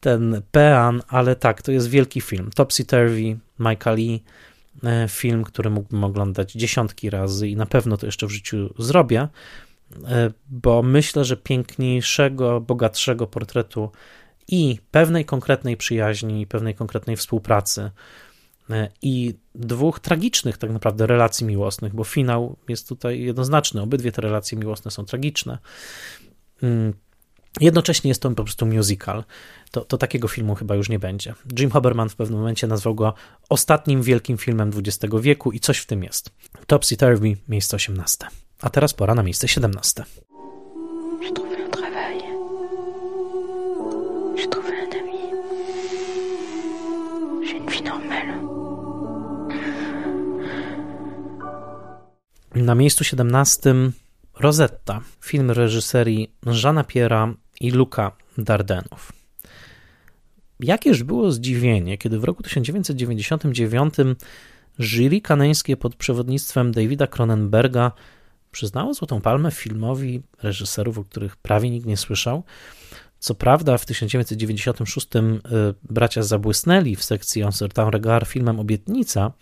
[0.00, 2.50] ten pean, ale tak, to jest wielki film.
[2.54, 4.22] Topsy Turvy, Mike Lee,
[5.08, 9.28] film, który mógłbym oglądać dziesiątki razy i na pewno to jeszcze w życiu zrobię,
[10.04, 13.90] e, bo myślę, że piękniejszego, bogatszego portretu
[14.48, 17.90] i pewnej konkretnej przyjaźni, i pewnej konkretnej współpracy
[18.70, 24.22] e, i dwóch tragicznych tak naprawdę relacji miłosnych, bo finał jest tutaj jednoznaczny, obydwie te
[24.22, 25.58] relacje miłosne są tragiczne.
[26.62, 26.94] Mm,
[27.60, 29.24] jednocześnie jest to po prostu musical.
[29.72, 31.34] To, to takiego filmu chyba już nie będzie.
[31.58, 33.14] Jim Haberman w pewnym momencie nazwał go
[33.48, 36.30] ostatnim wielkim filmem XX wieku i coś w tym jest.
[36.66, 38.26] Topsy Turvy, miejsce 18.
[38.60, 40.04] A teraz pora na miejsce 17.
[52.54, 53.74] Na miejscu 17
[54.40, 59.21] Rosetta, film reżyserii Żana Piera i Luca Dardenów.
[60.62, 63.94] Jakież było zdziwienie, kiedy w roku 1999
[64.78, 67.92] jury kaneńskie pod przewodnictwem Davida Cronenberga
[68.52, 72.42] przyznało Złotą Palmę filmowi reżyserów, o których prawie nikt nie słyszał.
[73.18, 75.20] Co prawda w 1996 y,
[75.90, 79.32] bracia zabłysnęli w sekcji On Certain Regard filmem Obietnica,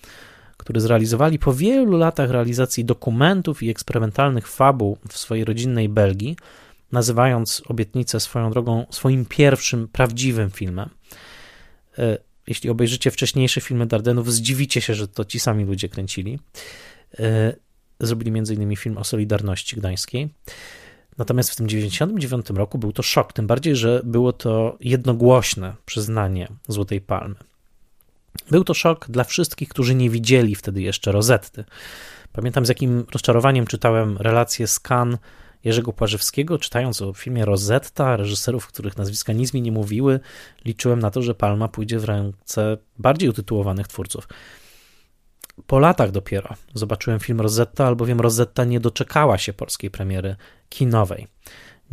[0.57, 6.37] który zrealizowali po wielu latach realizacji dokumentów i eksperymentalnych fabuł w swojej rodzinnej Belgii,
[6.93, 10.89] nazywając Obietnicę swoją drogą swoim pierwszym prawdziwym filmem.
[12.01, 16.39] E, jeśli obejrzycie wcześniejsze filmy Dardenów, zdziwicie się, że to ci sami ludzie kręcili.
[17.19, 17.55] E,
[18.01, 18.77] zrobili m.in.
[18.77, 20.29] film o Solidarności Gdańskiej.
[21.19, 26.49] Natomiast w tym 1999 roku był to szok, tym bardziej, że było to jednogłośne przyznanie
[26.69, 27.35] Złotej Palmy.
[28.51, 31.65] Był to szok dla wszystkich, którzy nie widzieli wtedy jeszcze Rozetty.
[32.33, 34.81] Pamiętam z jakim rozczarowaniem czytałem relacje z
[35.65, 40.21] Jerzego Płażewskiego, czytając o filmie Rosetta, reżyserów, których nazwiska nic mi nie mówiły,
[40.65, 44.29] liczyłem na to, że Palma pójdzie w ręce bardziej utytułowanych twórców.
[45.67, 50.37] Po latach dopiero zobaczyłem film Rosetta, albowiem Rosetta nie doczekała się polskiej premiery
[50.69, 51.27] kinowej.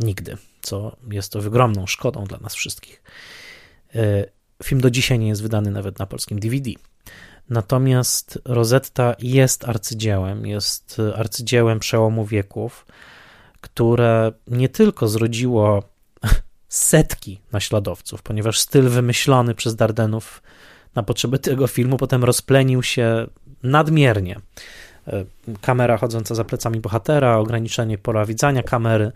[0.00, 3.02] Nigdy, co jest to ogromną szkodą dla nas wszystkich.
[3.94, 4.24] E,
[4.62, 6.70] film do dzisiaj nie jest wydany nawet na polskim DVD.
[7.50, 12.86] Natomiast Rosetta jest arcydziełem, jest arcydziełem przełomu wieków
[13.60, 15.82] które nie tylko zrodziło
[16.68, 20.42] setki naśladowców, ponieważ styl wymyślony przez Dardenów
[20.94, 23.26] na potrzeby tego filmu potem rozplenił się
[23.62, 24.40] nadmiernie.
[25.08, 25.24] E,
[25.60, 29.12] kamera chodząca za plecami bohatera, ograniczenie pola widzenia kamery,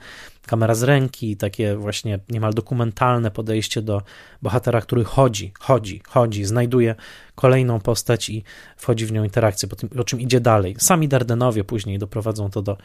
[0.47, 4.03] kamera z ręki, takie właśnie niemal dokumentalne podejście do
[4.43, 6.95] bohatera, który chodzi, chodzi, chodzi, znajduje
[7.35, 8.45] kolejną postać i
[8.77, 10.77] wchodzi w nią interakcję, po, tym, po czym idzie dalej.
[10.79, 12.77] Sami Dardenowie później doprowadzą to do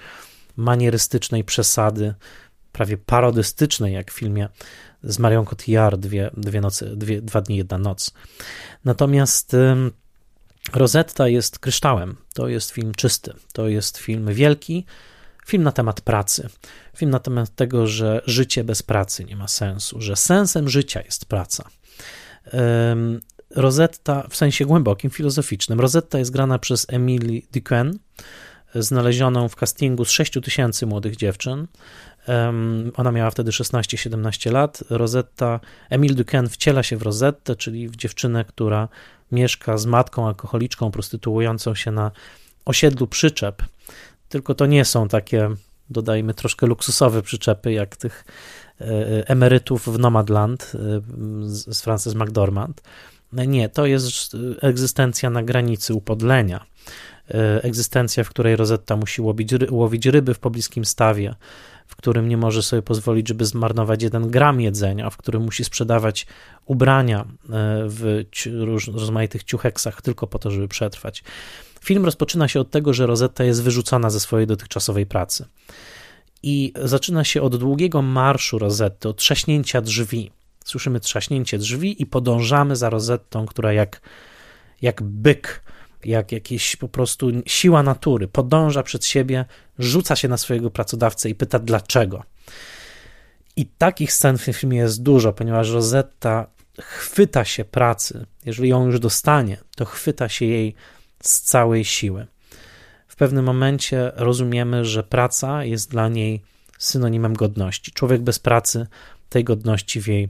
[0.57, 2.13] manierystycznej przesady,
[2.71, 4.49] prawie parodystycznej, jak w filmie
[5.03, 8.13] z Marią Cotillard, dwie, dwie nocy, dwie, dwa dni, jedna noc.
[8.85, 9.55] Natomiast
[10.73, 12.15] Rosetta jest kryształem.
[12.33, 14.85] To jest film czysty, to jest film wielki,
[15.45, 16.49] film na temat pracy,
[16.97, 21.25] film na temat tego, że życie bez pracy nie ma sensu, że sensem życia jest
[21.25, 21.69] praca.
[23.55, 25.79] Rosetta w sensie głębokim, filozoficznym.
[25.79, 27.93] Rosetta jest grana przez Emily Duquesne,
[28.75, 31.67] znalezioną w castingu z 6 tysięcy młodych dziewczyn.
[32.95, 34.83] Ona miała wtedy 16-17 lat.
[34.89, 35.59] Rosetta,
[35.89, 38.87] Emil Duquesne wciela się w Rosettę, czyli w dziewczynę, która
[39.31, 42.11] mieszka z matką alkoholiczką prostytuującą się na
[42.65, 43.63] osiedlu przyczep.
[44.29, 45.49] Tylko to nie są takie,
[45.89, 48.25] dodajmy, troszkę luksusowe przyczepy, jak tych
[48.81, 50.77] e, e, emerytów w Nomadland e,
[51.47, 52.81] z Frances McDormand.
[53.33, 56.65] Nie, to jest egzystencja na granicy upodlenia.
[57.31, 61.35] E, egzystencja, w której Rosetta musi łowić, łowić ryby w pobliskim stawie,
[61.87, 66.27] w którym nie może sobie pozwolić, żeby zmarnować jeden gram jedzenia, w którym musi sprzedawać
[66.65, 67.25] ubrania e,
[67.85, 68.25] w
[68.93, 71.23] rozmaitych ciucheksach tylko po to, żeby przetrwać.
[71.81, 75.45] Film rozpoczyna się od tego, że Rosetta jest wyrzucona ze swojej dotychczasowej pracy.
[76.43, 80.31] I zaczyna się od długiego marszu Rosetty, od trzaśnięcia drzwi.
[80.65, 84.01] Słyszymy trzaśnięcie drzwi i podążamy za Rosettą, która jak,
[84.81, 85.63] jak byk
[86.07, 89.45] jak jakieś po prostu siła natury, podąża przed siebie,
[89.79, 92.23] rzuca się na swojego pracodawcę i pyta dlaczego.
[93.55, 96.47] I takich scen w tym filmie jest dużo, ponieważ Rosetta
[96.81, 98.25] chwyta się pracy.
[98.45, 100.75] Jeżeli ją już dostanie, to chwyta się jej
[101.23, 102.27] z całej siły.
[103.07, 106.41] W pewnym momencie rozumiemy, że praca jest dla niej
[106.77, 107.91] synonimem godności.
[107.91, 108.87] Człowiek bez pracy
[109.29, 110.29] tej godności w jej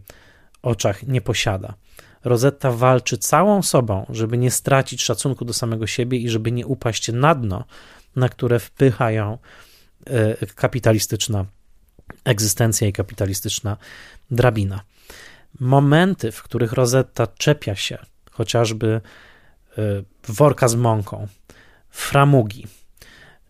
[0.62, 1.74] oczach nie posiada.
[2.28, 7.12] Rosetta walczy całą sobą, żeby nie stracić szacunku do samego siebie i żeby nie upaść
[7.14, 7.64] na dno,
[8.16, 9.38] na które wpycha ją
[10.06, 11.46] e, kapitalistyczna
[12.26, 13.78] egzystencja i kapitalistyczna
[14.32, 14.82] drabina.
[15.60, 17.98] Momenty, w których Rosetta czepia się
[18.32, 19.02] chociażby
[19.78, 19.82] e,
[20.28, 21.28] worka z mąką,
[21.90, 22.68] framugi,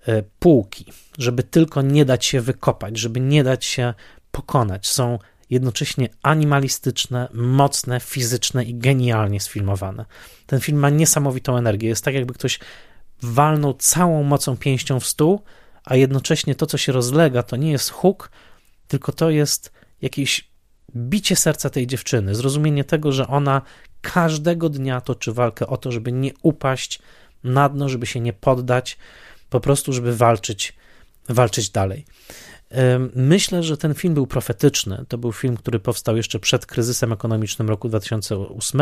[0.06, 0.86] e, półki,
[1.18, 3.94] żeby tylko nie dać się wykopać, żeby nie dać się
[4.32, 5.20] pokonać, są
[5.50, 10.06] jednocześnie animalistyczne, mocne, fizyczne i genialnie sfilmowane.
[10.46, 11.88] Ten film ma niesamowitą energię.
[11.88, 12.60] Jest tak, jakby ktoś
[13.22, 15.42] walnął całą mocą pięścią w stół,
[15.84, 18.32] a jednocześnie to, co się rozlega, to nie jest huk,
[18.88, 19.72] tylko to jest
[20.02, 20.50] jakieś
[20.96, 23.62] bicie serca tej dziewczyny, zrozumienie tego, że ona
[24.02, 27.00] każdego dnia toczy walkę o to, żeby nie upaść
[27.44, 28.98] na dno, żeby się nie poddać,
[29.50, 30.74] po prostu, żeby walczyć,
[31.30, 32.06] walczyć dalej.
[33.16, 35.06] Myślę, że ten film był profetyczny.
[35.08, 38.82] To był film, który powstał jeszcze przed kryzysem ekonomicznym roku 2008,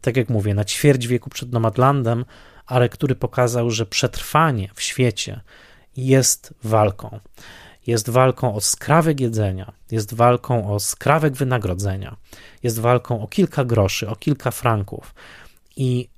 [0.00, 2.24] tak jak mówię, na ćwierć wieku przed Nomadlandem,
[2.66, 5.40] ale który pokazał, że przetrwanie w świecie
[5.96, 7.20] jest walką.
[7.86, 12.16] Jest walką o skrawek jedzenia, jest walką o skrawek wynagrodzenia,
[12.62, 15.14] jest walką o kilka groszy, o kilka franków.
[15.76, 16.08] I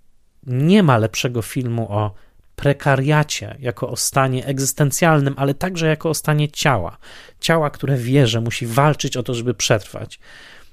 [0.46, 2.14] nie ma lepszego filmu o
[2.56, 6.96] prekariacie, jako o stanie egzystencjalnym, ale także jako o stanie ciała.
[7.40, 10.20] Ciała, które wie, że musi walczyć o to, żeby przetrwać.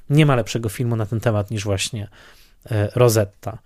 [0.09, 2.07] Nie ma lepszego filmu na ten temat niż właśnie
[2.71, 3.57] e, Rosetta.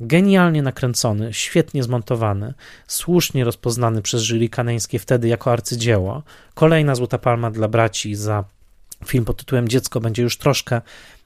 [0.00, 2.54] Genialnie nakręcony, świetnie zmontowany,
[2.86, 6.22] słusznie rozpoznany przez jury kaneńskie wtedy jako arcydzieło.
[6.54, 8.44] Kolejna Złota Palma dla braci za
[9.06, 10.80] film pod tytułem Dziecko będzie już troszkę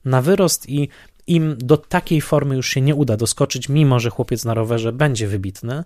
[0.05, 0.89] na wyrost i
[1.27, 5.29] im do takiej formy już się nie uda doskoczyć, mimo że chłopiec na rowerze będzie
[5.29, 5.85] wybitny,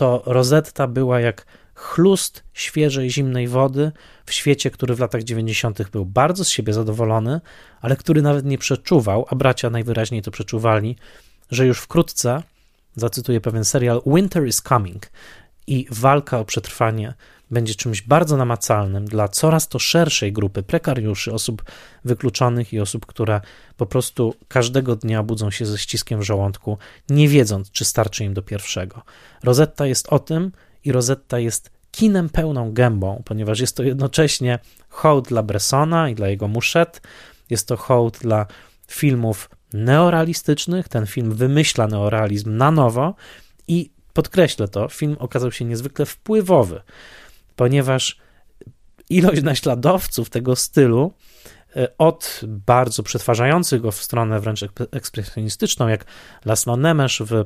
[0.00, 3.92] to Rosetta była jak chlust świeżej, zimnej wody
[4.26, 5.90] w świecie, który w latach 90.
[5.90, 7.40] był bardzo z siebie zadowolony,
[7.80, 10.96] ale który nawet nie przeczuwał, a bracia najwyraźniej to przeczuwali,
[11.50, 12.42] że już wkrótce,
[12.96, 15.10] zacytuję pewien serial, Winter is Coming
[15.66, 17.14] i walka o przetrwanie
[17.50, 21.62] będzie czymś bardzo namacalnym dla coraz to szerszej grupy prekariuszy, osób
[22.04, 23.40] wykluczonych i osób, które
[23.76, 26.78] po prostu każdego dnia budzą się ze ściskiem w żołądku,
[27.08, 29.02] nie wiedząc, czy starczy im do pierwszego.
[29.42, 30.52] Rosetta jest o tym
[30.84, 36.28] i Rosetta jest kinem pełną gębą, ponieważ jest to jednocześnie hołd dla Bressona i dla
[36.28, 37.00] jego muszet,
[37.50, 38.46] jest to hołd dla
[38.88, 40.88] filmów neorealistycznych.
[40.88, 43.14] Ten film wymyśla neorealizm na nowo
[43.68, 46.80] i podkreślę to, film okazał się niezwykle wpływowy
[47.60, 48.16] ponieważ
[49.10, 51.12] ilość naśladowców tego stylu,
[51.76, 56.04] e, od bardzo przetwarzających go w stronę wręcz ekspresjonistyczną, jak
[56.44, 57.44] Laszlo Nemesz w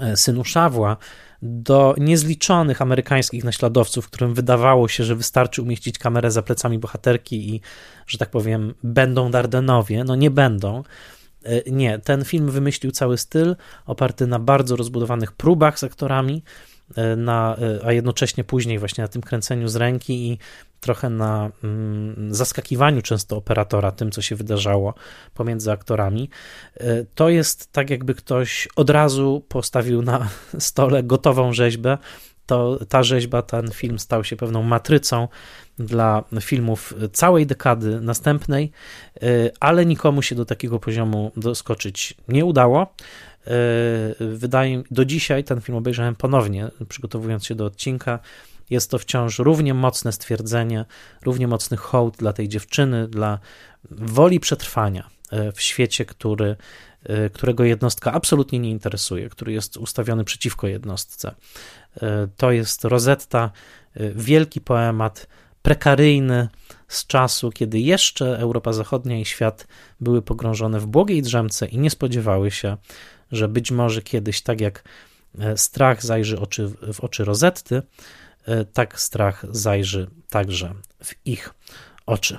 [0.00, 0.96] e, Synu Szawła,
[1.42, 7.60] do niezliczonych amerykańskich naśladowców, którym wydawało się, że wystarczy umieścić kamerę za plecami bohaterki i,
[8.06, 10.04] że tak powiem, będą Dardenowie.
[10.04, 10.82] No nie będą.
[11.44, 16.42] E, nie, ten film wymyślił cały styl oparty na bardzo rozbudowanych próbach z aktorami,
[17.16, 20.38] na, e, a jednocześnie później właśnie na tym kręceniu z ręki i
[20.80, 24.94] trochę na mm, zaskakiwaniu często operatora tym, co się wydarzało
[25.34, 26.30] pomiędzy aktorami.
[26.76, 30.28] E, to jest tak, jakby ktoś od razu postawił na
[30.58, 31.98] stole gotową rzeźbę.
[32.46, 35.28] To ta rzeźba, ten film stał się pewną matrycą
[35.78, 38.72] dla filmów całej dekady następnej,
[39.60, 42.94] ale nikomu się do takiego poziomu doskoczyć nie udało.
[43.48, 43.50] E,
[44.20, 48.18] wydaje do dzisiaj ten film obejrzałem ponownie, przygotowując się do odcinka.
[48.70, 50.84] Jest to wciąż równie mocne stwierdzenie,
[51.24, 53.38] równie mocny hołd dla tej dziewczyny, dla
[53.90, 56.56] woli przetrwania e, w świecie, który,
[57.04, 61.34] e, którego jednostka absolutnie nie interesuje, który jest ustawiony przeciwko jednostce.
[62.36, 63.50] To jest Rosetta,
[64.14, 65.26] wielki poemat,
[65.62, 66.48] prekaryjny
[66.88, 69.66] z czasu, kiedy jeszcze Europa Zachodnia i świat
[70.00, 72.76] były pogrążone w błogiej drzemce i nie spodziewały się,
[73.32, 74.84] że być może kiedyś, tak jak
[75.38, 77.82] e, strach zajrzy oczy, w oczy Rozetty,
[78.44, 80.74] e, tak strach zajrzy także
[81.04, 81.54] w ich
[82.06, 82.38] oczy.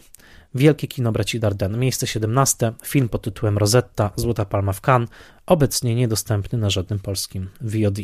[0.56, 5.10] Wielkie kino braci Darden, miejsce 17, film pod tytułem Rosetta, Złota Palma w Cannes,
[5.46, 7.98] obecnie niedostępny na żadnym polskim VOD.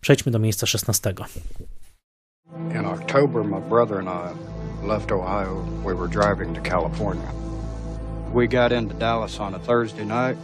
[0.00, 1.14] Przejdźmy do miejsca 16.
[2.70, 5.64] In October, my brother and I left Ohio.
[5.84, 7.32] We were driving to California.
[8.34, 10.38] We got into Dallas on a Thursday night.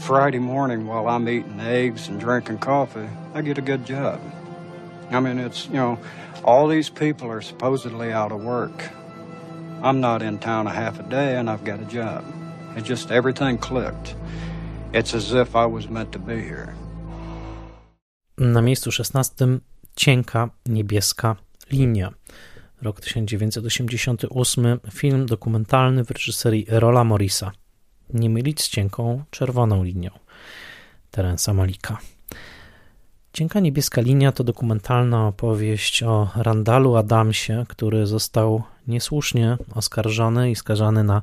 [0.00, 4.20] Friday morning while I'm eating eggs and drinking coffee, I get a good job.
[5.10, 5.98] I mean, it's, you know,
[6.44, 8.90] all these people are supposedly out of work.
[9.82, 12.24] I'm not in town a half a day and I've got a job.
[12.76, 14.14] It just, everything clicked.
[14.92, 16.74] It's as if I was meant to be here.
[18.38, 19.60] Na miejscu 16
[19.96, 21.36] cienka niebieska
[21.70, 22.12] linia.
[22.82, 27.52] Rok 1988, film dokumentalny w reżyserii Rola Morisa.
[28.14, 30.10] Nie mylić z cienką czerwoną linią
[31.10, 31.98] Terensa Malika.
[33.32, 41.04] Cienka niebieska linia to dokumentalna opowieść o Randalu Adamsie, który został niesłusznie oskarżony i skazany
[41.04, 41.22] na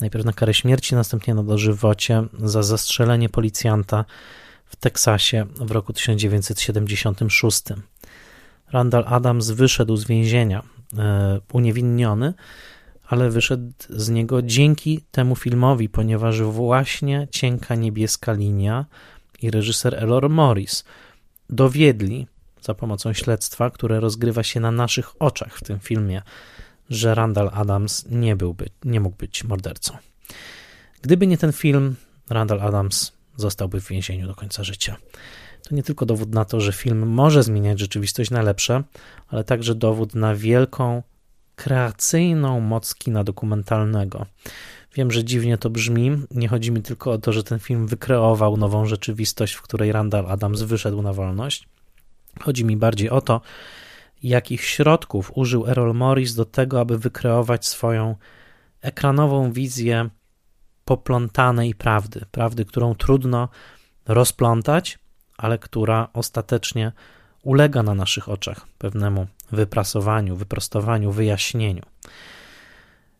[0.00, 4.04] najpierw na karę śmierci, następnie na dożywocie za zastrzelenie policjanta
[4.64, 7.62] w Teksasie w roku 1976.
[8.72, 10.62] Randall Adams wyszedł z więzienia
[10.98, 12.34] e, uniewinniony,
[13.14, 18.86] ale wyszedł z niego dzięki temu filmowi, ponieważ właśnie Cienka Niebieska Linia
[19.42, 20.84] i reżyser Elor Morris
[21.50, 22.26] dowiedli
[22.60, 26.22] za pomocą śledztwa, które rozgrywa się na naszych oczach w tym filmie,
[26.90, 29.96] że Randall Adams nie, byłby, nie mógł być mordercą.
[31.02, 31.96] Gdyby nie ten film,
[32.30, 34.96] Randall Adams zostałby w więzieniu do końca życia.
[35.68, 38.82] To nie tylko dowód na to, że film może zmieniać rzeczywistość na lepsze,
[39.28, 41.02] ale także dowód na wielką
[41.56, 44.26] kreacyjną moc kina dokumentalnego.
[44.94, 46.10] Wiem, że dziwnie to brzmi.
[46.30, 50.26] Nie chodzi mi tylko o to, że ten film wykreował nową rzeczywistość, w której Randall
[50.26, 51.68] Adams wyszedł na wolność.
[52.40, 53.40] Chodzi mi bardziej o to,
[54.22, 58.16] jakich środków użył Errol Morris do tego, aby wykreować swoją
[58.80, 60.08] ekranową wizję
[60.84, 62.26] poplątanej prawdy.
[62.30, 63.48] Prawdy, którą trudno
[64.06, 64.98] rozplątać,
[65.38, 66.92] ale która ostatecznie
[67.44, 71.82] ulega na naszych oczach pewnemu wyprasowaniu, wyprostowaniu, wyjaśnieniu.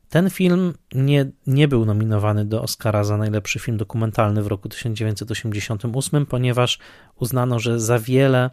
[0.09, 6.27] Ten film nie, nie był nominowany do Oscara za najlepszy film dokumentalny w roku 1988,
[6.27, 6.79] ponieważ
[7.17, 8.51] uznano, że za wiele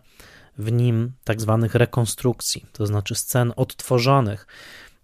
[0.57, 4.47] w nim tak zwanych rekonstrukcji, to znaczy scen odtworzonych,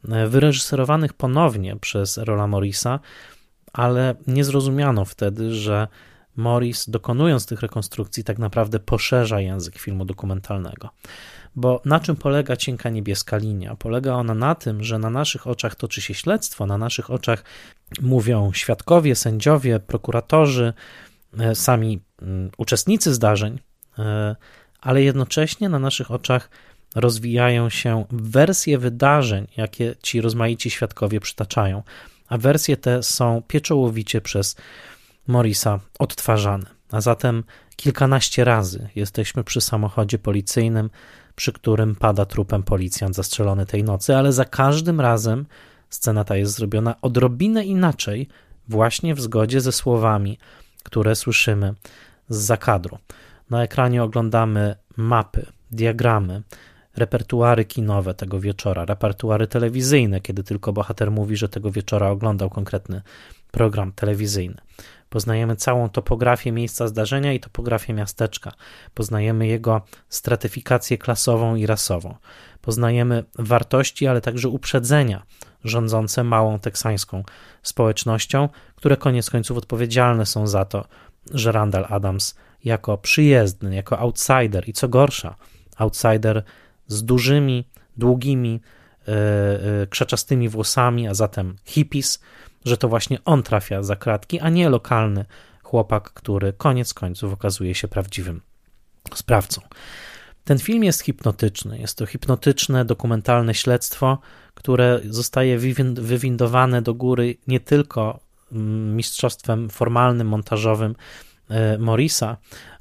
[0.10, 2.99] e, wyreżyserowanych ponownie przez Rola Morrisa,
[3.73, 5.88] ale nie zrozumiano wtedy, że
[6.38, 10.90] Morris, dokonując tych rekonstrukcji, tak naprawdę poszerza język filmu dokumentalnego.
[11.56, 13.76] Bo na czym polega cienka niebieska linia?
[13.76, 17.44] Polega ona na tym, że na naszych oczach toczy się śledztwo, na naszych oczach
[18.02, 20.74] mówią świadkowie, sędziowie, prokuratorzy,
[21.40, 23.60] e, sami mm, uczestnicy zdarzeń,
[24.00, 24.36] e,
[24.82, 26.50] ale jednocześnie na naszych oczach
[26.96, 31.84] rozwijają się wersje wydarzeń, jakie ci rozmaici świadkowie przytaczają,
[32.28, 34.56] a wersje te są pieczołowicie przez
[35.28, 36.66] Morisa odtwarzane.
[36.91, 37.44] A zatem
[37.76, 40.90] kilkanaście razy jesteśmy przy samochodzie policyjnym,
[41.36, 45.45] przy którym pada trupem policjant zastrzelony tej nocy, ale za każdym razem
[45.90, 48.28] scena ta jest zrobiona odrobinę inaczej,
[48.68, 50.38] właśnie w zgodzie ze słowami,
[50.84, 51.74] które słyszymy
[52.30, 52.98] z zakadru.
[53.49, 56.41] Na ekranie oglądamy mapy, diagramy,
[56.95, 63.02] repertuary kinowe tego wieczora, repertuary telewizyjne, kiedy tylko bohater mówi, że tego wieczora oglądał konkretny
[63.52, 64.58] program telewizyjny.
[65.10, 68.52] Poznajemy całą topografię miejsca zdarzenia i topografię miasteczka.
[68.94, 72.16] Poznajemy jego stratyfikację klasową i rasową.
[72.62, 75.26] Poznajemy wartości, ale także uprzedzenia
[75.64, 77.24] rządzące małą teksańską
[77.64, 80.86] społecznością, które koniec końców odpowiedzialne są za to,
[81.34, 85.36] że Randall Adams jako przyjezdny, jako outsider i co gorsza,
[85.78, 86.44] outsider
[86.88, 87.68] z dużymi,
[87.98, 88.52] długimi,
[89.08, 89.14] yy,
[89.80, 92.20] yy, krzaczastymi włosami, a zatem hippies,
[92.68, 95.26] że to właśnie on trafia za kratki, a nie lokalny
[95.64, 98.41] chłopak, który koniec końców okazuje się prawdziwym
[99.14, 99.61] sprawcą.
[100.44, 101.80] Ten film jest hipnotyczny.
[101.80, 104.18] Jest to hipnotyczne, dokumentalne śledztwo,
[104.53, 105.57] które zostaje
[105.95, 108.19] wywindowane do góry nie tylko
[108.52, 110.95] mm, mistrzostwem formalnym, montażowym
[111.49, 112.38] e, Morisa,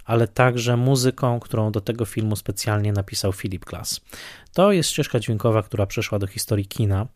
[0.07, 4.01] ale także muzyką, którą do tego filmu specjalnie napisał Philip Glass.
[4.53, 7.07] To jest ścieżka dźwiękowa, która przeszła do historii kina.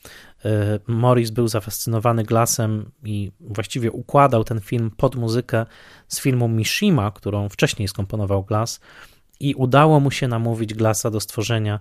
[0.45, 5.67] E, Morris był zafascynowany Glassem i właściwie układał ten film pod muzykę
[6.09, 8.81] z filmu Mishima, którą wcześniej skomponował Glass
[9.41, 11.81] i udało mu się namówić Glassa do stworzenia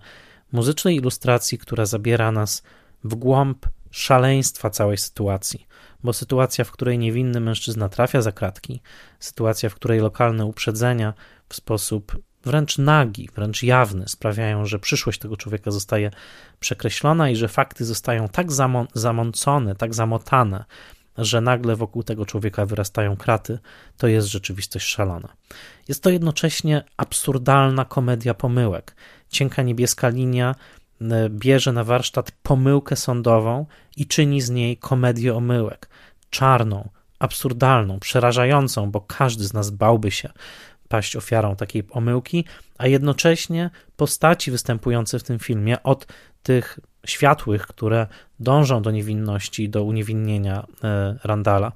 [0.52, 2.64] muzycznej ilustracji, która zabiera nas
[3.04, 5.68] w głąb szaleństwa całej sytuacji,
[6.04, 8.82] bo sytuacja, w której niewinny mężczyzna trafia za kratki,
[9.20, 11.14] sytuacja, w której lokalne uprzedzenia
[11.50, 16.12] w sposób wręcz nagi, wręcz jawny sprawiają, że przyszłość tego człowieka zostaje
[16.60, 18.48] przekreślona i że fakty zostają tak
[18.94, 20.66] zamącone, tak zamotane,
[21.18, 23.60] że nagle wokół tego człowieka wyrastają kraty,
[23.98, 25.30] to jest rzeczywistość szalona.
[25.88, 28.96] Jest to jednocześnie absurdalna komedia pomyłek.
[29.30, 30.56] Cienka niebieska linia
[31.30, 33.66] bierze na warsztat pomyłkę sądową
[33.98, 35.90] i czyni z niej komedię omyłek.
[36.30, 36.90] Czarną,
[37.20, 40.30] absurdalną, przerażającą, bo każdy z nas bałby się
[40.88, 42.46] paść ofiarą takiej pomyłki,
[42.78, 46.08] a jednocześnie postaci występujące w tym filmie od
[46.44, 48.08] tych światłych, które
[48.40, 51.72] dążą do niewinności, do uniewinnienia e, Randala,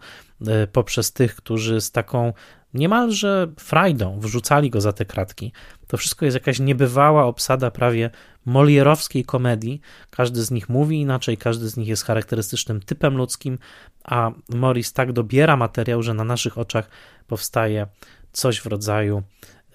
[0.48, 2.34] e, poprzez tych, którzy z taką
[2.74, 5.52] niemalże frajdą wrzucali go za te kratki.
[5.88, 8.10] To wszystko jest jakaś niebywała obsada prawie
[8.46, 9.82] molierowskiej komedii.
[10.10, 13.58] Każdy z nich mówi inaczej, każdy z nich jest charakterystycznym typem ludzkim,
[14.04, 16.90] a Morris tak dobiera materiał, że na naszych oczach
[17.28, 17.88] powstaje
[18.32, 19.24] coś w rodzaju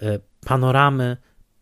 [0.02, 1.16] e, panoramy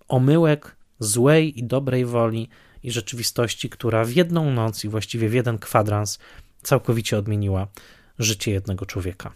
[0.08, 2.48] omyłek złej i dobrej woli
[2.82, 6.18] i rzeczywistości, która w jedną noc i właściwie w jeden kwadrans
[6.62, 7.66] całkowicie odmieniła
[8.18, 9.32] życie jednego człowieka.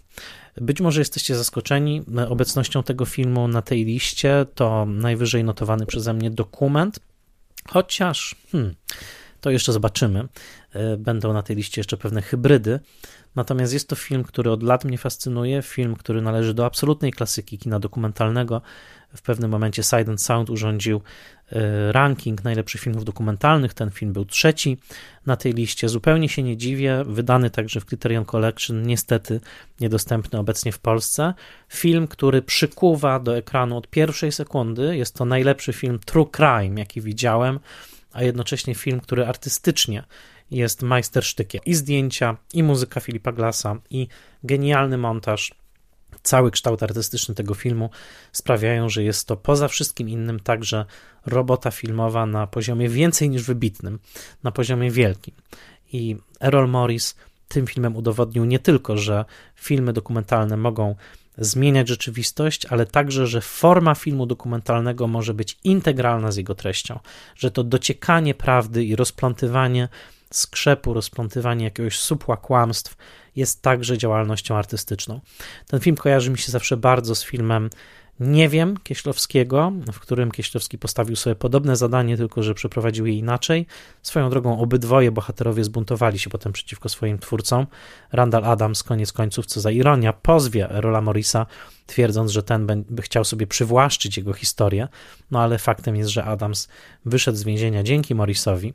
[0.56, 4.46] Być może jesteście zaskoczeni obecnością tego filmu na tej liście.
[4.54, 7.00] To najwyżej notowany przeze mnie dokument,
[7.68, 8.74] chociaż hmm,
[9.40, 10.28] to jeszcze zobaczymy.
[10.72, 12.80] E, będą na tej liście jeszcze pewne hybrydy.
[13.36, 17.58] Natomiast jest to film, który od lat mnie fascynuje, film, który należy do absolutnej klasyki
[17.58, 18.62] kina dokumentalnego.
[19.16, 21.00] W pewnym momencie Side and Sound urządził
[21.90, 23.74] ranking najlepszych filmów dokumentalnych.
[23.74, 24.78] Ten film był trzeci
[25.26, 25.88] na tej liście.
[25.88, 27.04] Zupełnie się nie dziwię.
[27.06, 29.40] Wydany także w Criterion Collection, niestety
[29.80, 31.34] niedostępny obecnie w Polsce.
[31.68, 34.96] Film, który przykuwa do ekranu od pierwszej sekundy.
[34.96, 37.60] Jest to najlepszy film True Crime, jaki widziałem,
[38.12, 40.04] a jednocześnie film, który artystycznie
[40.50, 41.60] jest majstersztykiem.
[41.66, 44.08] I zdjęcia, i muzyka Filipa Glassa, i
[44.44, 45.52] genialny montaż
[46.22, 47.90] cały kształt artystyczny tego filmu
[48.32, 50.84] sprawiają, że jest to poza wszystkim innym także
[51.26, 53.98] robota filmowa na poziomie więcej niż wybitnym,
[54.42, 55.34] na poziomie wielkim.
[55.92, 57.14] I Errol Morris
[57.48, 59.24] tym filmem udowodnił nie tylko, że
[59.54, 60.94] filmy dokumentalne mogą
[61.38, 66.98] zmieniać rzeczywistość, ale także, że forma filmu dokumentalnego może być integralna z jego treścią,
[67.36, 69.88] że to dociekanie prawdy i rozplątywanie
[70.32, 72.96] skrzepu, rozplątywanie jakiegoś supła kłamstw
[73.36, 75.20] jest także działalnością artystyczną.
[75.66, 77.70] Ten film kojarzy mi się zawsze bardzo z filmem
[78.20, 83.66] Nie wiem Kieślowskiego, w którym Kieślowski postawił sobie podobne zadanie, tylko że przeprowadził je inaczej.
[84.02, 87.66] Swoją drogą obydwoje bohaterowie zbuntowali się potem przeciwko swoim twórcom.
[88.12, 91.46] Randall Adams, koniec końców, co za ironia, pozwie Rola Morrisa,
[91.86, 94.88] twierdząc, że ten by chciał sobie przywłaszczyć jego historię.
[95.30, 96.68] No ale faktem jest, że Adams
[97.04, 98.74] wyszedł z więzienia dzięki Morrisowi.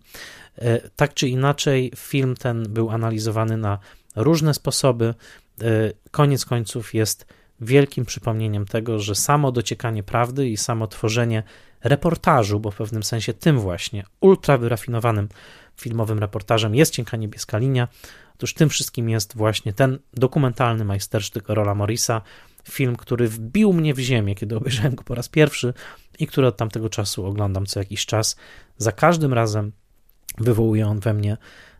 [0.57, 3.79] E, tak czy inaczej, film ten był analizowany na
[4.15, 5.13] różne sposoby.
[5.61, 5.65] E,
[6.11, 7.25] koniec końców jest
[7.61, 11.43] wielkim przypomnieniem tego, że samo dociekanie prawdy i samo tworzenie
[11.83, 15.29] reportażu, bo w pewnym sensie tym właśnie ultra wyrafinowanym
[15.77, 17.87] filmowym reportażem jest Cienka Niebieska Linia.
[18.35, 22.21] Otóż tym wszystkim jest właśnie ten dokumentalny majstersztyk Rola Morrisa,
[22.69, 25.73] film, który wbił mnie w ziemię, kiedy obejrzałem go po raz pierwszy
[26.19, 28.35] i który od tamtego czasu oglądam co jakiś czas.
[28.77, 29.71] Za każdym razem
[30.37, 31.37] wywołuje on we mnie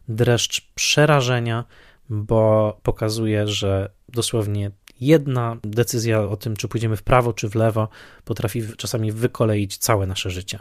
[0.08, 1.66] dreszcz przerażenia,
[2.10, 7.90] bo pokazuje, że dosłownie jedna decyzja o tym, czy pójdziemy w prawo, czy w lewo,
[8.26, 10.60] potrafi czasami wykoleić całe nasze życie.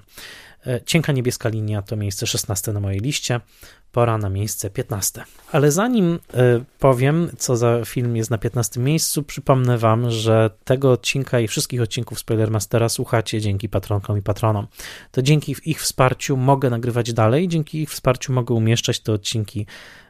[0.67, 3.41] E, Cienka niebieska linia to miejsce 16 na mojej liście,
[3.93, 5.25] pora na miejsce 15.
[5.53, 10.93] Ale zanim e, powiem, co za film jest na 15 miejscu, przypomnę Wam, że tego
[10.93, 14.67] odcinka i wszystkich odcinków Spoilermastera słuchacie dzięki patronkom i patronom.
[15.11, 19.67] To dzięki ich wsparciu mogę nagrywać dalej, dzięki ich wsparciu mogę umieszczać te odcinki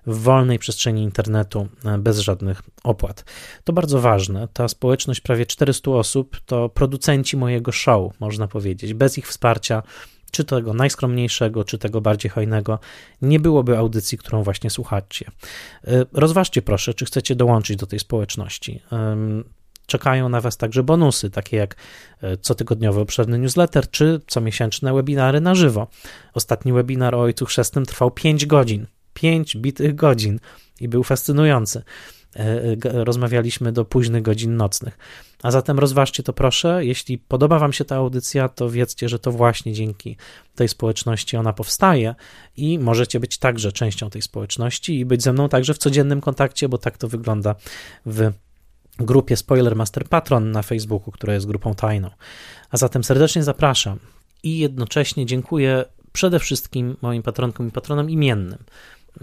[0.06, 3.24] w wolnej przestrzeni internetu e, bez żadnych opłat.
[3.64, 4.48] To bardzo ważne.
[4.52, 8.94] Ta społeczność prawie 400 osób to producenci mojego show, można powiedzieć.
[8.94, 9.82] Bez ich wsparcia
[10.34, 12.78] czy tego najskromniejszego, czy tego bardziej hojnego,
[13.22, 15.30] nie byłoby audycji, którą właśnie słuchacie.
[15.84, 18.82] E, rozważcie proszę, czy chcecie dołączyć do tej społeczności.
[19.86, 21.76] Czekają na Was także bonusy, takie jak
[22.20, 25.86] e, cotygodniowy obszerny newsletter, czy comiesięczne webinary na żywo.
[26.34, 28.86] Ostatni webinar o Ojcu Chrzestnym trwał 5 godzin.
[29.14, 30.40] 5 bitych godzin
[30.80, 31.82] i był fascynujący.
[32.36, 34.98] E, rozmawialiśmy do późnych godzin nocnych.
[35.42, 36.84] A zatem rozważcie to proszę.
[36.84, 40.16] Jeśli podoba Wam się ta audycja, to wiedzcie, że to właśnie dzięki
[40.54, 42.14] tej społeczności ona powstaje
[42.56, 46.68] i możecie być także częścią tej społeczności i być ze mną także w codziennym kontakcie,
[46.68, 47.54] bo tak to wygląda
[48.06, 48.32] w
[48.98, 52.10] grupie Spoiler Master Patron na Facebooku, która jest grupą tajną.
[52.70, 53.98] A zatem serdecznie zapraszam
[54.42, 58.64] i jednocześnie dziękuję przede wszystkim moim patronkom i patronom imiennym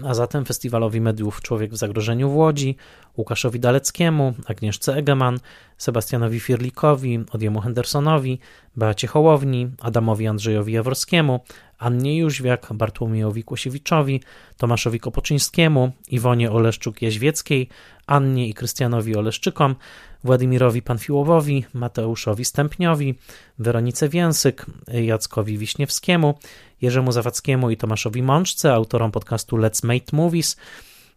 [0.04, 2.76] a zatem Festiwalowi Mediów Człowiek w Zagrożeniu w Łodzi,
[3.16, 5.38] Łukaszowi Daleckiemu, Agnieszce Egeman,
[5.78, 8.38] Sebastianowi Firlikowi, Odjemu Hendersonowi,
[8.76, 11.40] Beacie Hołowni, Adamowi Andrzejowi Jaworskiemu,
[11.78, 14.20] Annie Jóźwiak, Bartłomiejowi Kłosiewiczowi,
[14.56, 17.68] Tomaszowi Kopoczyńskiemu, Iwonie Oleszczuk-Jaźwieckiej,
[18.06, 19.76] Annie i Krystianowi Oleszczykom,
[20.24, 23.18] Władimirowi Panfiłowowi, Mateuszowi Stępniowi,
[23.58, 26.38] Weronice Więsyk, Jackowi Wiśniewskiemu,
[26.82, 30.56] Jerzemu Zawadzkiemu i Tomaszowi Mączce, autorom podcastu Let's Make Movies,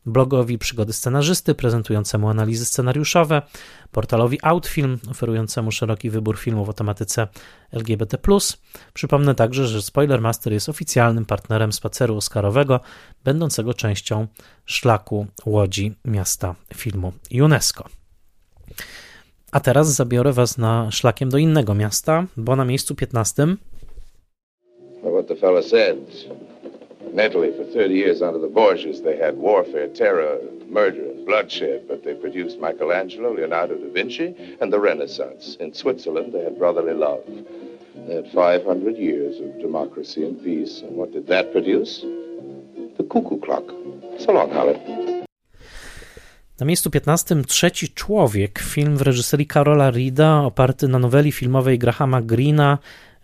[0.06, 3.42] blogowi Przygody Scenarzysty, prezentującemu analizy scenariuszowe,
[3.92, 7.28] portalowi Outfilm, oferującemu szeroki wybór filmów o tematyce
[7.72, 8.18] LGBT+.
[8.94, 12.80] Przypomnę także, że Spoilermaster jest oficjalnym partnerem spaceru oscarowego,
[13.24, 14.28] będącego częścią
[14.66, 17.90] szlaku Łodzi Miasta Filmu UNESCO.
[19.52, 23.58] A teraz zabiorę was na szlakiem do innego miasta, bo na miejscu 15
[25.04, 25.98] Well, what the fellow said.
[27.14, 30.38] Mentally, for 30 years under the Borgias, they had warfare, terror,
[30.70, 35.56] murder, and bloodshed, but they produced Michelangelo, Leonardo da Vinci, and the Renaissance.
[35.60, 37.24] In Switzerland, they had brotherly love.
[38.08, 42.02] They had 500 years of democracy and peace, and what did that produce?
[42.98, 43.64] The cuckoo clock.
[44.20, 45.15] So long, Holly.
[46.60, 52.22] Na miejscu 15 Trzeci Człowiek, film w reżyserii Karola Rida, oparty na noweli filmowej Grahama
[52.22, 52.78] Greena,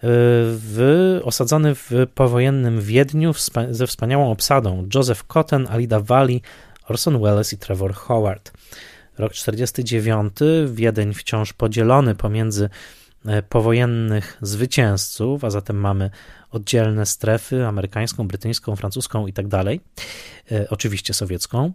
[0.03, 3.33] w, osadzony w powojennym Wiedniu
[3.69, 6.41] ze wspaniałą obsadą Joseph Cotton, Alida Valli,
[6.89, 8.51] Orson Welles i Trevor Howard.
[9.17, 10.33] Rok 49,
[10.65, 12.69] Wiedeń wciąż podzielony pomiędzy
[13.25, 16.09] e, powojennych zwycięzców, a zatem mamy
[16.51, 19.81] oddzielne strefy amerykańską, brytyjską, francuską i tak dalej,
[20.51, 21.73] e, oczywiście sowiecką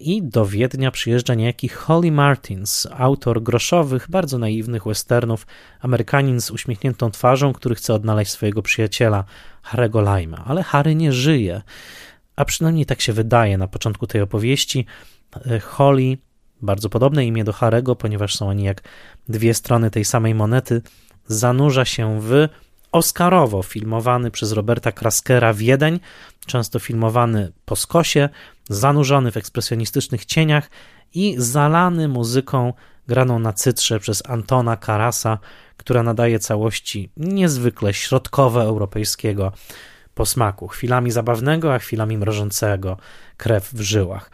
[0.00, 5.46] i do Wiednia przyjeżdża niejaki Holly Martins, autor groszowych, bardzo naiwnych westernów,
[5.80, 9.24] Amerykanin z uśmiechniętą twarzą, który chce odnaleźć swojego przyjaciela
[9.72, 10.44] Harry'ego Lima.
[10.46, 11.62] Ale Harry nie żyje,
[12.36, 14.86] a przynajmniej tak się wydaje na początku tej opowieści.
[15.46, 16.18] E, Holly,
[16.62, 18.82] bardzo podobne imię do Harego, ponieważ są oni jak
[19.28, 20.82] dwie strony tej samej monety,
[21.26, 22.48] zanurza się w
[22.92, 26.00] Oscarowo filmowany przez Roberta Kraskera Wiedeń,
[26.46, 28.28] często filmowany po skosie,
[28.68, 30.70] zanurzony w ekspresjonistycznych cieniach
[31.14, 32.72] i zalany muzyką
[33.08, 35.38] graną na cytrze przez Antona Karasa,
[35.76, 39.52] która nadaje całości niezwykle środkowo-europejskiego
[40.14, 42.96] posmaku, chwilami zabawnego, a chwilami mrożącego
[43.36, 44.30] krew w żyłach.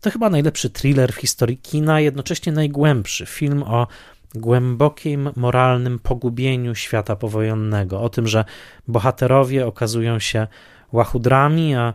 [0.00, 3.26] To chyba najlepszy thriller w historii kina, jednocześnie najgłębszy.
[3.26, 3.86] Film o
[4.34, 8.44] głębokim moralnym pogubieniu świata powojennego, o tym, że
[8.88, 10.46] bohaterowie okazują się
[10.92, 11.94] łachudrami, a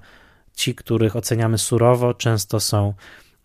[0.56, 2.94] ci, których oceniamy surowo, często są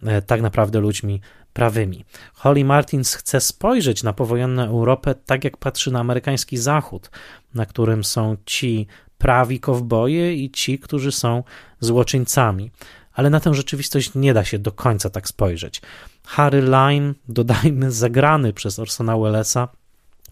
[0.02, 1.20] e, tak naprawdę ludźmi
[1.52, 2.04] prawymi.
[2.34, 7.10] Holly Martins chce spojrzeć na powojenną Europę tak, jak patrzy na amerykański Zachód,
[7.54, 8.86] na którym są ci
[9.18, 11.42] prawi kowboje i ci, którzy są
[11.80, 12.70] złoczyńcami.
[13.12, 15.82] Ale na tę rzeczywistość nie da się do końca tak spojrzeć.
[16.26, 19.68] Harry Lime, dodajmy, zagrany przez Orsona Wellesa,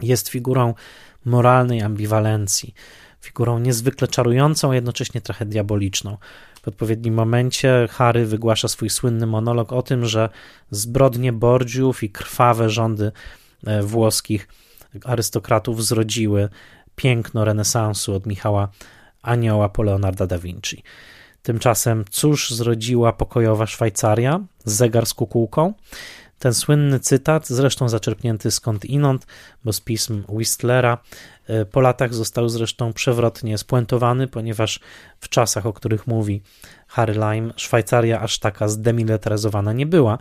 [0.01, 0.73] jest figurą
[1.25, 2.73] moralnej ambiwalencji,
[3.27, 6.17] figurą niezwykle czarującą, a jednocześnie trochę diaboliczną.
[6.61, 10.29] W odpowiednim momencie Harry wygłasza swój słynny monolog o tym, że
[10.71, 13.11] zbrodnie Borgiów i krwawe rządy
[13.65, 14.47] e, włoskich
[15.05, 16.49] arystokratów zrodziły
[16.95, 18.69] piękno renesansu od Michała
[19.21, 20.83] Anioła po Leonarda da Vinci.
[21.43, 24.39] Tymczasem cóż zrodziła pokojowa Szwajcaria?
[24.65, 25.73] Zegar z kukułką?
[26.39, 29.27] Ten słynny cytat, zresztą zaczerpnięty skąd inąd,
[29.63, 30.97] bo z pism Whistlera,
[31.47, 34.79] e, po latach został zresztą przewrotnie spuentowany, ponieważ
[35.19, 36.41] w czasach, o których mówi
[36.87, 40.17] Harry Lime, Szwajcaria aż taka zdemilitaryzowana nie była,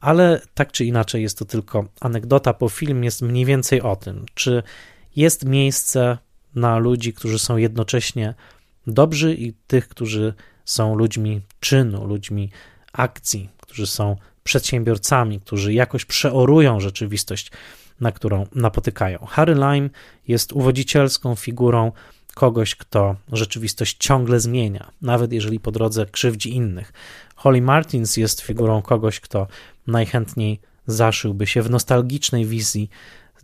[0.00, 4.26] ale tak czy inaczej jest to tylko anegdota, bo film jest mniej więcej o tym,
[4.34, 4.62] czy
[5.16, 6.18] jest miejsce
[6.54, 8.34] na ludzi, którzy są jednocześnie
[8.86, 10.34] dobrzy i tych, którzy
[10.64, 12.50] są ludźmi czynu, ludźmi
[12.92, 14.16] akcji, którzy są
[14.48, 17.50] przedsiębiorcami, którzy jakoś przeorują rzeczywistość,
[18.00, 19.18] na którą napotykają.
[19.26, 19.90] Harry Lime
[20.28, 21.92] jest uwodzicielską figurą
[22.34, 26.92] kogoś, kto rzeczywistość ciągle zmienia, nawet jeżeli po drodze krzywdzi innych.
[27.34, 29.46] Holly Martins jest figurą kogoś, kto
[29.86, 32.90] najchętniej zaszyłby się w nostalgicznej wizji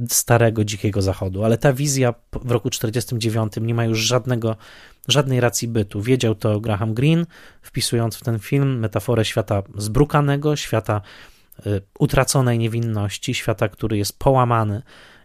[0.08, 4.56] starego, dzikiego zachodu, ale ta wizja w roku 49 nie ma już żadnego,
[5.08, 6.02] żadnej racji bytu.
[6.02, 7.26] Wiedział to Graham Greene,
[7.62, 11.00] wpisując w ten film metaforę świata zbrukanego, świata
[11.66, 14.82] y, utraconej niewinności, świata, który jest połamany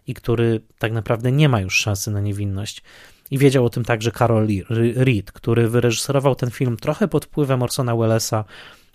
[0.08, 2.84] i który tak naprawdę nie ma już szansy na niewinność.
[3.32, 4.48] I wiedział o tym także Carol
[4.96, 8.46] Reed, który wyreżyserował ten film trochę pod wpływem Orsona Wellesa,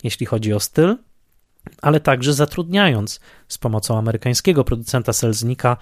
[0.02, 0.96] jeśli chodzi o styl,
[1.82, 5.76] ale także zatrudniając z pomocą amerykańskiego producenta Selznika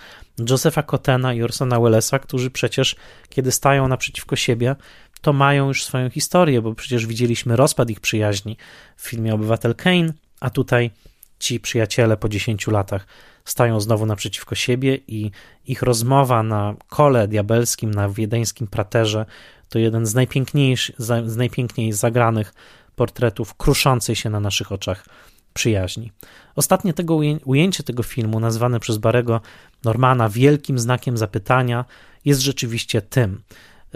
[0.50, 2.96] Josepha Cottena i Orsona Wellesa, którzy przecież,
[3.28, 4.76] kiedy stają naprzeciwko siebie,
[5.20, 8.56] to mają już swoją historię, bo przecież widzieliśmy rozpad ich przyjaźni
[8.96, 10.90] w filmie Obywatel Kane, a tutaj
[11.38, 13.06] ci przyjaciele po 10 latach
[13.44, 15.30] stają znowu naprzeciwko siebie i
[15.66, 19.26] ich rozmowa na kole diabelskim, na wiedeńskim praterze
[19.68, 20.96] to jeden z, najpiękniejszych,
[21.26, 22.54] z najpiękniej zagranych
[22.96, 25.04] portretów kruszącej się na naszych oczach
[25.54, 26.12] przyjaźni.
[26.56, 29.40] Ostatnie tego ujęcie tego filmu, nazwane przez Barego
[29.84, 31.84] Normana wielkim znakiem zapytania,
[32.24, 33.42] jest rzeczywiście tym.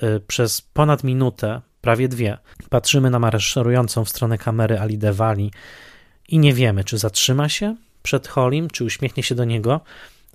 [0.02, 2.38] Y, przez ponad minutę, prawie dwie,
[2.70, 5.50] patrzymy na maszerującą w stronę kamery Ali Devali
[6.28, 9.80] i nie wiemy, czy zatrzyma się przed Holim, czy uśmiechnie się do niego.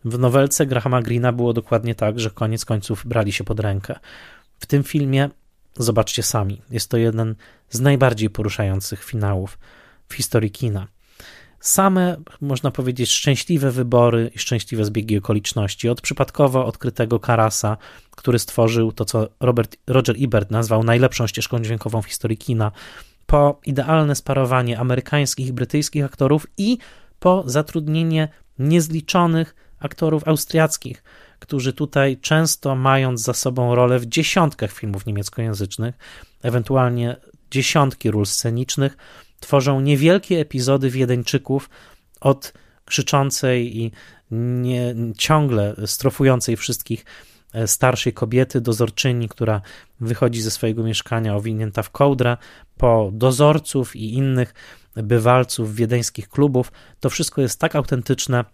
[0.06, 4.00] W nowelce Grahama Greena było dokładnie tak, że koniec końców brali się pod rękę.
[4.60, 5.30] W tym filmie,
[5.76, 7.36] zobaczcie sami, jest to jeden
[7.70, 9.60] z najbardziej poruszających finałów
[10.10, 10.88] w historii kina.
[11.62, 15.90] Same, można powiedzieć, szczęśliwe wybory i szczęśliwe zbiegi okoliczności.
[15.90, 17.78] Od przypadkowo odkrytego Karasa,
[18.12, 22.72] który stworzył to, co Robert, Roger Ebert nazwał najlepszą ścieżką dźwiękową w historii kina,
[23.26, 26.78] po idealne sparowanie amerykańskich i brytyjskich aktorów i
[27.20, 28.30] po zatrudnienie
[28.60, 31.04] niezliczonych aktorów austriackich,
[31.40, 35.96] którzy tutaj często mając za sobą rolę w dziesiątkach filmów niemieckojęzycznych,
[36.44, 37.16] ewentualnie
[37.52, 38.98] dziesiątki ról scenicznych,
[39.42, 41.70] tworzą niewielkie epizody Wiedeńczyków
[42.22, 42.54] od
[42.86, 43.92] krzyczącej i
[44.32, 47.06] nie, ciągle strofującej wszystkich
[47.54, 49.62] e, starszej kobiety, dozorczyni, która
[50.00, 52.38] wychodzi ze swojego mieszkania owinięta w kołdrę,
[52.78, 54.54] po dozorców i innych
[54.96, 56.72] bywalców wiedeńskich klubów.
[57.00, 58.46] To wszystko jest tak autentyczne,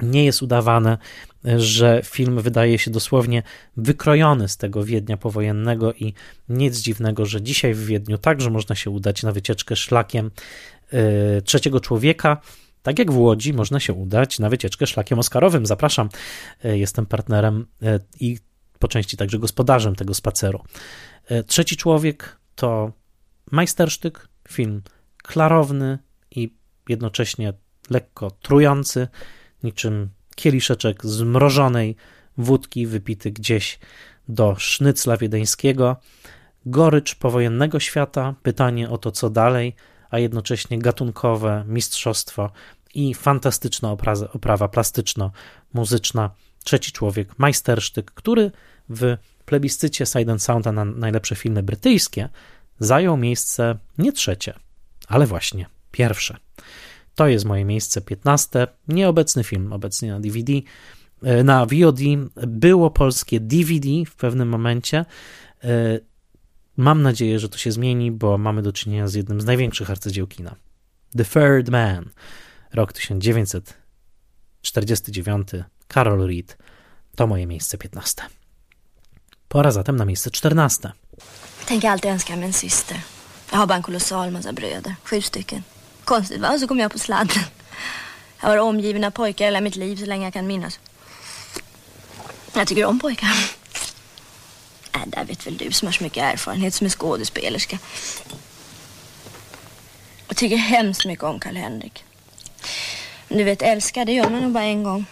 [0.00, 0.98] nie jest udawane,
[1.44, 3.42] że film wydaje się dosłownie
[3.76, 6.14] wykrojony z tego Wiednia powojennego i
[6.48, 10.30] nic dziwnego, że dzisiaj w Wiedniu także można się udać na wycieczkę szlakiem
[11.38, 12.40] y, trzeciego człowieka.
[12.82, 15.66] Tak jak w Łodzi można się udać na wycieczkę szlakiem oscarowym.
[15.66, 16.08] Zapraszam,
[16.64, 18.38] y, jestem partnerem y, i
[18.78, 20.64] po części także gospodarzem tego spaceru.
[21.46, 22.92] Trzeci człowiek to
[23.50, 24.82] majstersztyk, film
[25.22, 25.98] klarowny
[26.30, 26.54] i
[26.88, 27.52] jednocześnie
[27.90, 29.08] lekko trujący
[29.62, 31.96] niczym kieliszeczek zmrożonej
[32.38, 33.78] wódki wypity gdzieś
[34.28, 35.96] do sznycla wiedeńskiego,
[36.66, 39.74] gorycz powojennego świata, pytanie o to, co dalej,
[40.10, 42.50] a jednocześnie gatunkowe mistrzostwo
[42.94, 43.96] i fantastyczna
[44.32, 46.30] oprawa plastyczno-muzyczna.
[46.64, 48.50] Trzeci człowiek, majstersztyk, który
[48.88, 52.28] w plebiscycie Side and Sounda na najlepsze filmy brytyjskie
[52.78, 54.54] zajął miejsce nie trzecie,
[55.08, 56.36] ale właśnie pierwsze.
[57.14, 58.66] To jest moje miejsce 15.
[58.88, 60.52] Nieobecny film, obecnie na DVD.
[61.22, 62.00] E, na VOD
[62.46, 65.04] było polskie DVD w pewnym momencie.
[65.64, 65.98] E,
[66.76, 70.26] mam nadzieję, że to się zmieni, bo mamy do czynienia z jednym z największych arcydzieł
[70.26, 70.56] kina.
[71.16, 72.10] The Third Man,
[72.72, 75.48] rok 1949,
[75.94, 76.58] Carol Reed.
[77.16, 78.22] To moje miejsce 15.
[79.48, 80.92] Pora zatem na miejsce 14.
[81.66, 82.96] Tänker alltid önska min syster.
[83.50, 85.62] Jag har bara en kolossal massa bröder, sju stycken.
[86.12, 86.58] Konstigt va?
[86.58, 87.42] Så kom jag på sladden.
[88.40, 90.80] Jag har varit omgiven av pojkar hela mitt liv så länge jag kan minnas.
[92.54, 93.28] Jag tycker om pojkar.
[94.94, 97.78] Äh, där vet väl du som har så mycket erfarenhet som är skådespelerska.
[100.28, 102.04] Jag tycker hemskt mycket om Karl-Henrik.
[103.28, 105.04] Du vet, älska, det gör man nog bara en gång.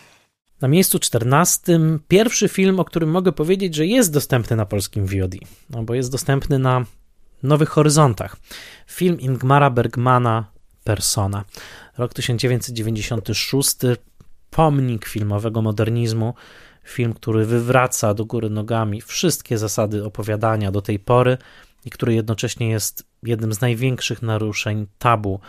[0.59, 5.35] Na miejscu 14 pierwszy film, o którym mogę powiedzieć, że jest dostępny na polskim VOD,
[5.69, 6.85] no bo jest dostępny na
[7.43, 8.37] Nowych Horyzontach.
[8.87, 11.45] Film Ingmara Bergmana Persona.
[11.99, 13.77] Rok 1996,
[14.51, 16.35] pomnik filmowego modernizmu,
[16.85, 21.39] film, który wywraca do góry nogami wszystkie zasady opowiadania do tej pory
[21.85, 25.41] i który jednocześnie jest jednym z największych naruszeń tabu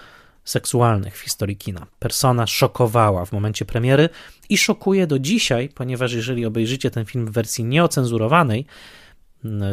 [0.44, 1.88] seksualnych w historii kina.
[2.00, 4.10] Persona szokowała w momencie premiery
[4.50, 8.66] i szokuje do dzisiaj, ponieważ jeżeli obejrzycie ten film w wersji nieocenzurowanej,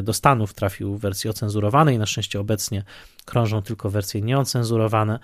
[0.03, 2.85] do Stanów trafił w wersji ocenzurowanej, na szczęście obecnie
[3.25, 5.19] krążą tylko wersje nieocenzurowane.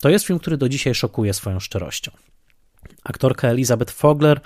[0.00, 2.12] To jest film, który do dzisiaj szokuje swoją szczerością.
[3.04, 4.40] Aktorka Elizabeth Fogler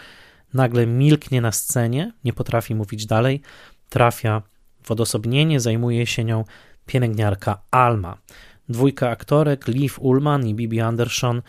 [0.54, 3.40] nagle milknie na scenie, nie potrafi mówić dalej,
[3.88, 4.42] trafia
[4.82, 6.44] w odosobnienie, zajmuje się nią
[6.86, 8.18] pielęgniarka Alma.
[8.68, 11.42] Dwójka aktorek, Liv Ullman i Bibi Anderson,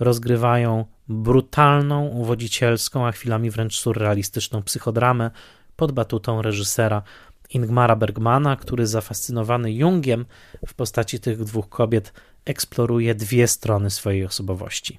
[0.00, 5.30] rozgrywają brutalną, uwodzicielską, a chwilami wręcz surrealistyczną psychodramę
[5.76, 7.02] pod batutą reżysera
[7.50, 10.26] Ingmara Bergmana, który zafascynowany Jungiem
[10.66, 12.12] w postaci tych dwóch kobiet
[12.44, 14.98] eksploruje dwie strony swojej osobowości: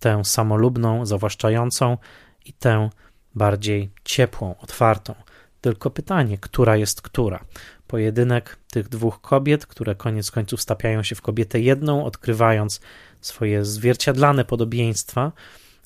[0.00, 1.98] tę samolubną, zawłaszczającą
[2.44, 2.90] i tę
[3.34, 5.14] bardziej ciepłą, otwartą.
[5.60, 7.44] Tylko pytanie, która jest która?
[7.86, 12.80] Pojedynek tych dwóch kobiet, które koniec końców stapiają się w kobietę jedną, odkrywając
[13.20, 15.32] swoje zwierciadlane podobieństwa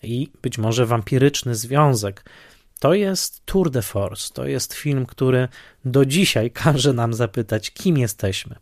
[0.03, 2.25] i być może wampiryczny związek
[2.85, 5.49] to jest tour de force, to jest film, który
[5.85, 8.57] do dzisiaj każe nam zapytać, kim jesteśmy,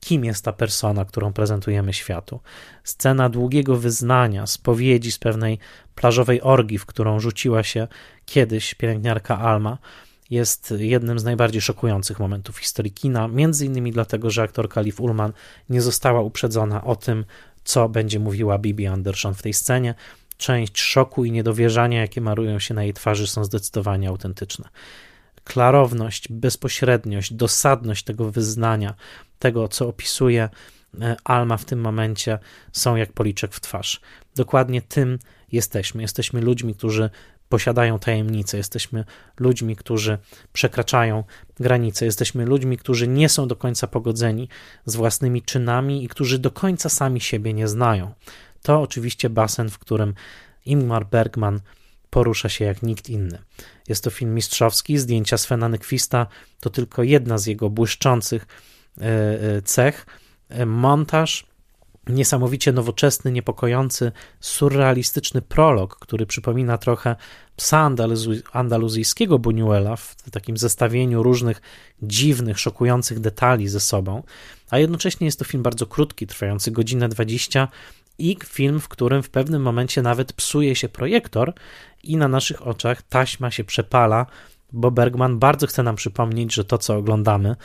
[0.00, 2.40] kim jest ta persona, którą prezentujemy światu.
[2.84, 5.58] Scena długiego wyznania, spowiedzi z pewnej
[5.94, 7.88] plażowej orgii, w którą rzuciła się
[8.26, 9.78] kiedyś pielęgniarka Alma,
[10.30, 15.32] jest jednym z najbardziej szokujących momentów historii kina, między innymi dlatego, że aktorka Liv Ullman
[15.68, 17.24] nie została uprzedzona o tym,
[17.64, 19.94] co będzie mówiła Bibi Anderson w tej scenie,
[20.38, 24.68] część szoku i niedowierzania, jakie marują się na jej twarzy, są zdecydowanie autentyczne.
[25.44, 28.94] Klarowność, bezpośredniość, dosadność tego wyznania,
[29.38, 30.48] tego, co opisuje
[31.00, 32.38] e, Alma w tym momencie,
[32.72, 34.00] są jak policzek w twarz.
[34.36, 35.18] Dokładnie tym
[35.52, 36.02] jesteśmy.
[36.02, 37.10] Jesteśmy ludźmi, którzy
[37.48, 39.04] posiadają tajemnice, jesteśmy
[39.40, 40.18] ludźmi, którzy
[40.52, 41.24] przekraczają
[41.60, 44.48] granice, jesteśmy ludźmi, którzy nie są do końca pogodzeni
[44.84, 48.14] z własnymi czynami i którzy do końca sami siebie nie znają.
[48.62, 50.14] To oczywiście basen, w którym
[50.66, 51.60] Ingmar Bergman
[52.10, 53.38] porusza się jak nikt inny.
[53.88, 56.26] Jest to film mistrzowski, zdjęcia Svena Nyquista
[56.60, 58.46] to tylko jedna z jego błyszczących
[59.00, 60.06] e, e, cech.
[60.48, 61.46] E, montaż,
[62.08, 67.16] niesamowicie nowoczesny, niepokojący, surrealistyczny prolog, który przypomina trochę
[67.56, 67.90] psa
[68.52, 71.62] andaluzyjskiego Buñuela w takim zestawieniu różnych
[72.02, 74.22] dziwnych, szokujących detali ze sobą,
[74.70, 77.68] a jednocześnie jest to film bardzo krótki, trwający godzinę 20
[78.18, 81.54] i film, w którym w pewnym momencie nawet psuje się projektor
[82.02, 84.26] i na naszych oczach taśma się przepala,
[84.72, 87.56] bo Bergman bardzo chce nam przypomnieć, że to, co oglądamy,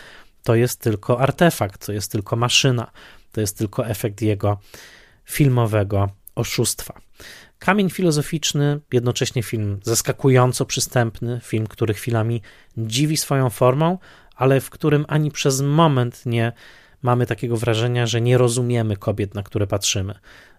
[0.44, 2.92] to jest tylko artefakt, to jest tylko maszyna,
[3.32, 4.60] to jest tylko efekt jego
[5.26, 7.02] filmowego oszustwa.
[7.60, 12.42] Kamień filozoficzny, jednocześnie film zaskakująco przystępny, film, który chwilami
[12.78, 13.98] dziwi swoją formą,
[14.36, 16.52] ale w którym ani przez moment nie
[17.04, 20.14] mamy takiego wrażenia, że nie rozumiemy kobiet, na które patrzymy.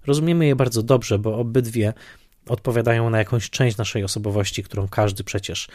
[0.06, 1.92] Rozumiemy je bardzo dobrze, bo obydwie
[2.48, 5.68] odpowiadają na jakąś część naszej osobowości, którą każdy przecież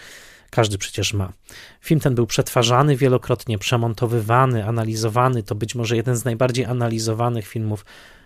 [0.49, 1.33] każdy przecież ma.
[1.81, 5.43] Film ten był przetwarzany wielokrotnie, przemontowywany, analizowany.
[5.43, 7.85] To być może jeden z najbardziej analizowanych filmów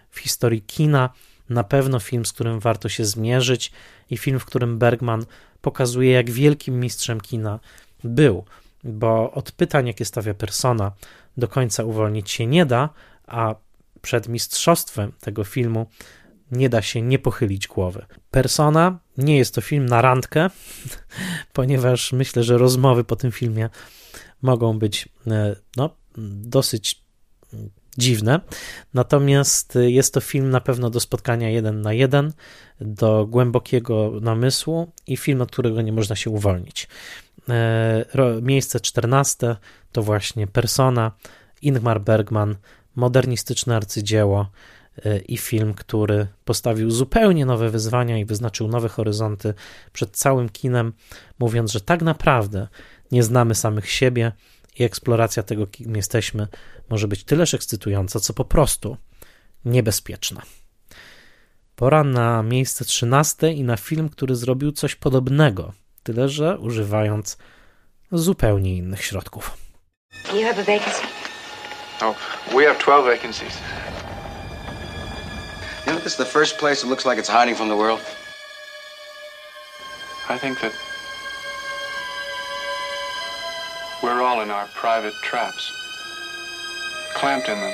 [0.10, 1.10] w historii kina.
[1.50, 3.72] Na pewno film, z którym warto się zmierzyć,
[4.10, 5.26] i film, w którym Bergman
[5.62, 7.60] pokazuje, jak wielkim mistrzem kina
[8.04, 8.46] był.
[8.84, 10.92] Bo od pytań, jakie stawia persona,
[11.38, 12.90] do końca uwolnić się nie da,
[13.28, 13.56] a
[14.02, 15.88] przed mistrzostwem tego filmu
[16.52, 18.06] nie da się nie pochylić głowy.
[18.32, 20.50] Persona nie jest to film na randkę,
[21.54, 23.70] ponieważ myślę, że rozmowy po tym filmie
[24.42, 27.04] mogą być e, no, dosyć
[27.98, 28.40] dziwne.
[28.94, 32.34] Natomiast jest to film na pewno do spotkania jeden na jeden,
[32.82, 36.88] do głębokiego namysłu i film, od którego nie można się uwolnić.
[37.50, 38.06] E,
[38.42, 39.56] miejsce czternaste
[39.92, 41.12] to właśnie Persona,
[41.62, 42.56] Ingmar Bergman,
[42.96, 44.50] modernistyczne arcydzieło
[45.06, 49.54] e, i film, który postawił zupełnie nowe wyzwania i wyznaczył nowe horyzonty
[49.94, 50.94] przed całym kinem,
[51.40, 52.68] mówiąc, że tak naprawdę
[53.12, 54.32] nie znamy samych siebie
[54.80, 56.48] i eksploracja tego, kim jesteśmy,
[56.90, 58.98] może być tyleż ekscytująca, co po prostu
[59.66, 60.42] niebezpieczna.
[61.76, 65.74] Pora na miejsce trzynaste i na film, który zrobił coś podobnego,
[66.04, 67.38] tyle że używając
[68.12, 69.58] zupełnie innych środków.
[70.34, 71.02] You have a vacancy?
[72.02, 72.16] Oh,
[72.56, 73.58] we have 12 vacancies.
[75.86, 78.02] You know, this is the first place that looks like it's hiding from the world.
[80.30, 80.72] I think that
[84.02, 85.72] we're all in our private traps,
[87.16, 87.74] clamped in them.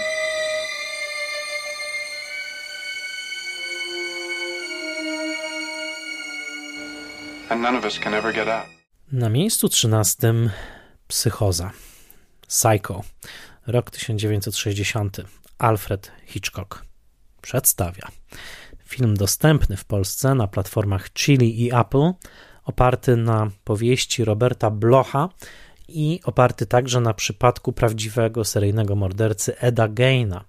[9.11, 10.49] Na miejscu trzynastym
[11.07, 11.71] psychoza.
[12.47, 13.03] Psycho,
[13.67, 15.17] rok 1960.
[15.57, 16.85] Alfred Hitchcock
[17.41, 18.07] przedstawia.
[18.85, 22.11] Film dostępny w Polsce na platformach Chili i Apple,
[22.63, 25.29] oparty na powieści Roberta Blocha
[25.87, 30.45] i oparty także na przypadku prawdziwego seryjnego mordercy Eda Geina.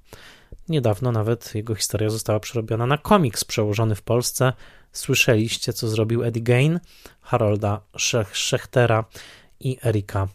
[0.69, 4.53] Niedawno nawet jego historia została przerobiona na komiks przełożony w Polsce.
[4.93, 6.81] Słyszeliście, co zrobił Eddie Gain,
[7.21, 7.81] Harolda
[8.33, 9.05] Schechtera
[9.61, 10.29] i Erika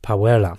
[0.00, 0.56] Powella.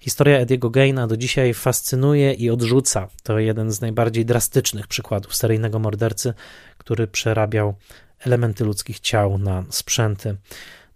[0.00, 3.08] Historia Ediego Gaina do dzisiaj fascynuje i odrzuca.
[3.22, 6.34] To jeden z najbardziej drastycznych przykładów seryjnego mordercy,
[6.78, 7.74] który przerabiał
[8.18, 10.36] elementy ludzkich ciał na sprzęty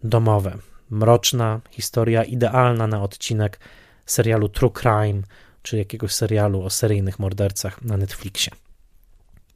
[0.04, 0.58] domowe.
[0.90, 3.60] Mroczna historia, idealna na odcinek
[4.06, 5.22] serialu True Crime
[5.62, 8.65] czy jakiegoś serialu o seryjnych mordercach na Netflixie.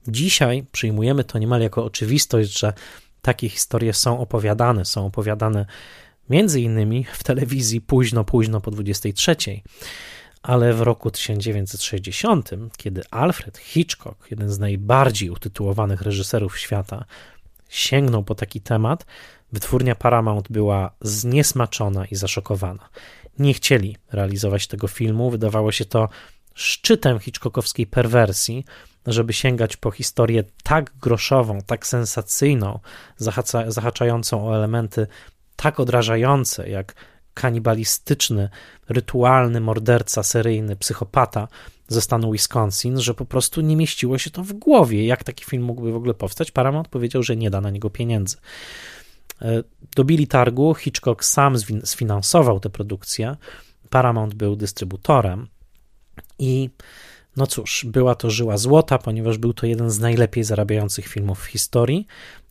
[0.09, 2.73] Dzisiaj przyjmujemy to niemal jako oczywistość, że
[3.23, 5.67] takie historie są opowiadane, są opowiadane
[6.31, 9.37] między innymi w telewizji późno, późno po 23.
[10.43, 17.05] Ale w roku 1960, kiedy Alfred Hitchcock, jeden z najbardziej utytułowanych reżyserów świata,
[17.69, 19.07] sięgnął po taki temat,
[19.53, 22.89] wytwórnia Paramount była zniesmaczona i zaszokowana.
[23.39, 26.09] Nie chcieli realizować tego filmu, wydawało się to
[26.55, 28.65] szczytem hitchcockowskiej perwersji,
[29.07, 32.79] żeby sięgać po historię tak groszową, tak sensacyjną,
[33.69, 35.07] zahaczającą o elementy
[35.57, 36.95] tak odrażające jak
[37.35, 38.49] kanibalistyczny,
[38.89, 41.49] rytualny morderca seryjny, psychopata
[41.89, 45.07] ze stanu Wisconsin, że po prostu nie mieściło się to w głowie.
[45.07, 46.51] Jak taki film mógłby w ogóle powstać?
[46.51, 48.37] Paramount powiedział, że nie da na niego pieniędzy.
[49.43, 49.63] E,
[49.97, 53.37] dobili targu, Hitchcock sam sfinansował tę produkcję,
[53.91, 55.49] Paramount był dystrybutorem
[56.39, 56.71] i
[57.41, 61.47] no cóż, była to żyła złota, ponieważ był to jeden z najlepiej zarabiających filmów w
[61.47, 62.07] historii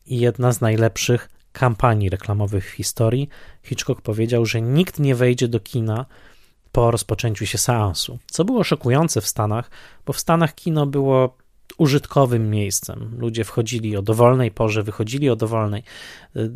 [0.06, 3.30] i jedna z najlepszych kampanii reklamowych w historii,
[3.64, 6.06] Hitchcock powiedział, że nikt nie wejdzie do kina
[6.72, 9.72] po rozpoczęciu się seansu, co było szokujące w Stanach,
[10.06, 11.38] bo w Stanach kino było
[11.80, 13.16] użytkowym miejscem.
[13.18, 15.84] Ludzie wchodzili o dowolnej porze, wychodzili o dowolnej.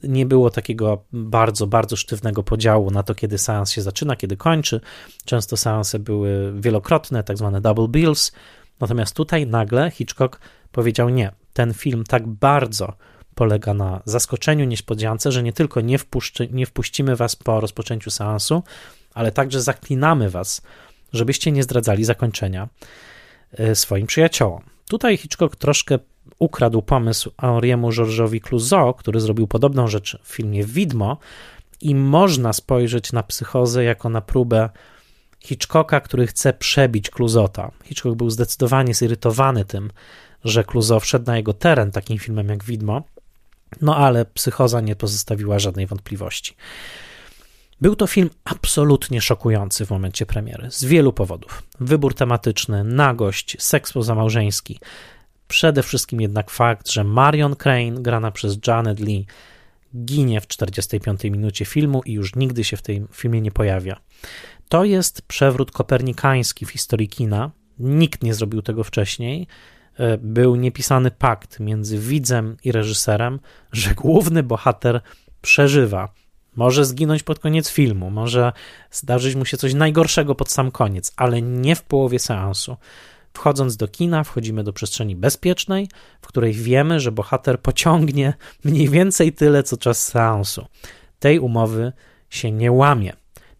[0.03, 4.81] Nie było takiego bardzo, bardzo sztywnego podziału na to, kiedy seans się zaczyna, kiedy kończy.
[5.25, 8.31] Często seanse były wielokrotne, tak zwane double bills.
[8.79, 10.39] Natomiast tutaj nagle Hitchcock
[10.71, 11.31] powiedział nie.
[11.53, 12.93] Ten film tak bardzo
[13.35, 18.63] polega na zaskoczeniu, niespodziance, że nie tylko nie, wpuszczy, nie wpuścimy was po rozpoczęciu seansu,
[19.13, 20.61] ale także zaklinamy was,
[21.13, 22.69] żebyście nie zdradzali zakończenia
[23.51, 24.72] e, swoim przyjaciołom.
[24.87, 25.99] Tutaj Hitchcock troszkę
[26.39, 31.17] ukradł pomysł Henriemu George'owi Clouseau, który zrobił podobną rzecz w filmie Widmo
[31.81, 34.69] i można spojrzeć na psychozę jako na próbę
[35.39, 37.71] Hitchcocka, który chce przebić Clouzota.
[37.83, 39.91] Hitchcock był zdecydowanie zirytowany tym,
[40.43, 43.03] że Clouseau wszedł na jego teren takim filmem jak Widmo,
[43.81, 46.55] no ale psychoza nie pozostawiła żadnej wątpliwości.
[47.83, 51.63] Był to film absolutnie szokujący w momencie premiery, z wielu powodów.
[51.79, 54.79] Wybór tematyczny, nagość, seks pozamałżeński.
[55.47, 59.25] Przede wszystkim jednak fakt, że Marion Crane, grana przez Janet Lee,
[59.95, 63.99] ginie w 45 minucie filmu i już nigdy się w tym filmie nie pojawia.
[64.69, 67.51] To jest przewrót kopernikański w historii kina.
[67.79, 69.47] Nikt nie zrobił tego wcześniej.
[69.97, 73.39] E, był niepisany pakt między widzem i reżyserem,
[73.71, 75.01] że główny bohater
[75.41, 76.22] przeżywa
[76.55, 78.53] może zginąć pod koniec filmu, może
[78.91, 82.77] zdarzyć mu się coś najgorszego pod sam koniec, ale nie w połowie seansu.
[83.33, 85.87] Wchodząc do kina, wchodzimy do przestrzeni bezpiecznej,
[86.21, 90.65] w której wiemy, że bohater pociągnie mniej więcej tyle, co czas seansu.
[91.19, 91.93] Tej umowy
[92.29, 93.13] się nie łamie.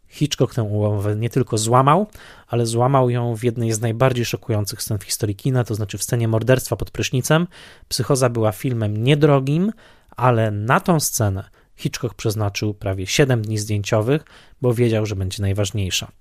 [0.08, 2.08] Hitchcock tę umowę nie tylko złamał,
[2.48, 6.04] ale złamał ją w jednej z najbardziej szokujących scen w historii kina, to znaczy w
[6.04, 7.48] scenie morderstwa pod prysznicem.
[7.88, 9.72] Psychoza była filmem niedrogim,
[10.18, 11.44] ale na tą scenę
[11.84, 14.24] Hitchcock przeznaczył prawie 7 dni zdjęciowych,
[14.62, 16.12] bo wiedział, że będzie najważniejsza.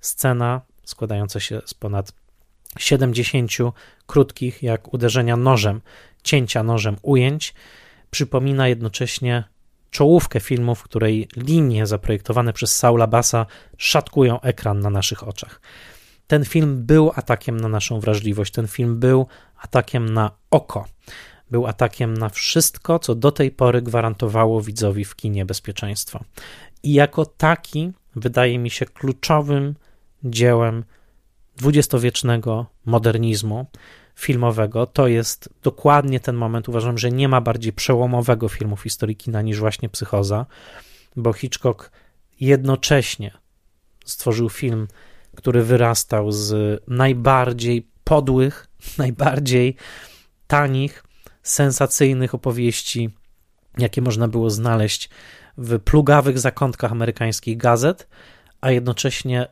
[0.00, 2.12] Scena składająca się z ponad
[2.78, 3.50] 70
[4.06, 5.80] krótkich, jak uderzenia nożem,
[6.22, 7.54] cięcia nożem ujęć,
[8.10, 9.44] przypomina jednocześnie
[9.90, 13.46] czołówkę filmu, w której linie zaprojektowane przez Saula Bassa
[13.78, 15.60] szatkują ekran na naszych oczach.
[16.26, 19.26] Ten film był atakiem na naszą wrażliwość, ten film był
[19.56, 20.86] atakiem na oko
[21.50, 26.24] był atakiem na wszystko, co do tej pory gwarantowało widzowi w kinie bezpieczeństwo.
[26.82, 29.74] I jako taki wydaje mi się kluczowym
[30.24, 30.84] dziełem
[31.56, 33.66] dwudziestowiecznego modernizmu
[34.14, 34.86] filmowego.
[34.86, 36.68] To jest dokładnie ten moment.
[36.68, 40.46] Uważam, że nie ma bardziej przełomowego filmu w historii kina niż właśnie Psychoza,
[41.16, 41.90] bo Hitchcock
[42.40, 43.30] jednocześnie
[44.04, 44.88] stworzył film,
[45.36, 48.66] który wyrastał z najbardziej podłych,
[48.98, 49.76] najbardziej
[50.46, 51.04] tanich,
[51.42, 53.10] sensacyjnych opowieści,
[53.78, 55.10] jakie można było znaleźć
[55.58, 58.08] w plugawych zakątkach amerykańskich gazet,
[58.60, 59.46] a jednocześnie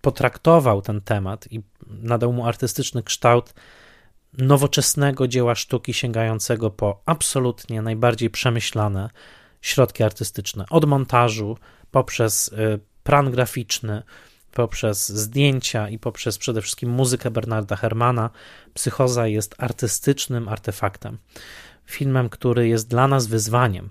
[0.00, 3.54] potraktował ten temat i nadał mu artystyczny kształt
[4.38, 9.10] nowoczesnego dzieła sztuki sięgającego po absolutnie najbardziej przemyślane
[9.60, 11.58] środki artystyczne, od montażu
[11.90, 14.02] poprzez y, plan graficzny,
[14.56, 18.30] poprzez zdjęcia i poprzez przede wszystkim muzykę Bernarda Hermana,
[18.74, 21.18] Psychoza jest artystycznym artefaktem.
[21.86, 23.90] Filmem, który jest dla nas wyzwaniem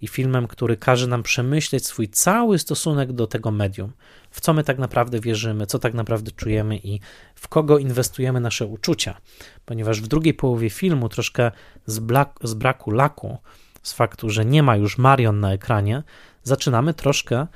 [0.00, 3.92] i filmem, który każe nam przemyśleć swój cały stosunek do tego medium.
[4.30, 7.00] W co my tak naprawdę wierzymy, co tak naprawdę czujemy i
[7.34, 9.20] w kogo inwestujemy nasze uczucia.
[9.64, 11.50] Ponieważ w drugiej połowie filmu, troszkę
[11.86, 12.00] z,
[12.42, 13.38] z braku laku,
[13.82, 16.02] z faktu, że nie ma już Marion na ekranie,
[16.42, 17.46] zaczynamy troszkę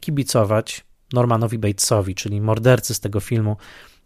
[0.00, 3.56] kibicować Normanowi Batesowi, czyli mordercy z tego filmu,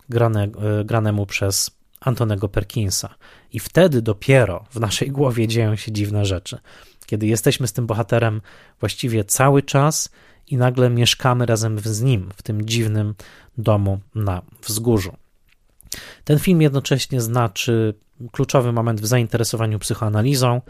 [0.09, 1.71] grane, e, granemu przez
[2.01, 3.15] Antonego Perkinsa.
[3.53, 6.59] I wtedy dopiero w naszej głowie dzieją się dziwne rzeczy.
[7.07, 8.41] Kiedy jesteśmy z tym bohaterem
[8.81, 10.11] właściwie cały czas
[10.47, 13.15] i nagle mieszkamy razem z nim w tym dziwnym
[13.59, 15.17] domu na wzgórzu.
[16.25, 17.95] Ten film jednocześnie znaczy
[18.33, 20.61] kluczowy moment w zainteresowaniu psychoanalizą,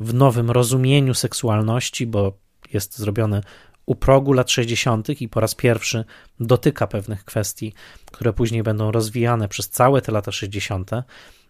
[0.00, 2.32] w nowym rozumieniu seksualności, bo
[2.72, 3.42] jest zrobiony
[3.90, 5.20] u progu lat 60.
[5.20, 6.04] i po raz pierwszy
[6.40, 7.72] dotyka pewnych kwestii,
[8.12, 10.90] które później będą rozwijane przez całe te lata 60.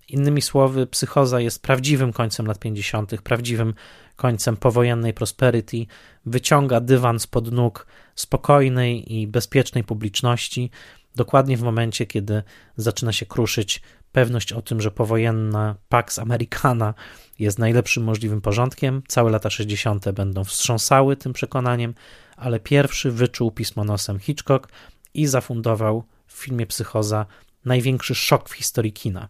[0.08, 3.74] Innymi słowy, psychoza jest prawdziwym końcem lat 50., prawdziwym
[4.16, 5.86] końcem powojennej prosperity,
[6.26, 10.70] wyciąga dywan spod nóg spokojnej i bezpiecznej publiczności,
[11.16, 12.42] dokładnie w momencie, kiedy
[12.76, 16.94] zaczyna się kruszyć pewność o tym, że powojenna Pax Americana
[17.38, 19.02] jest najlepszym możliwym porządkiem.
[19.08, 20.10] Całe lata 60.
[20.10, 21.94] będą wstrząsały tym przekonaniem,
[22.36, 24.68] ale pierwszy wyczuł pismo nosem Hitchcock
[25.14, 27.26] i zafundował w filmie Psychoza
[27.64, 29.28] największy szok w historii kina.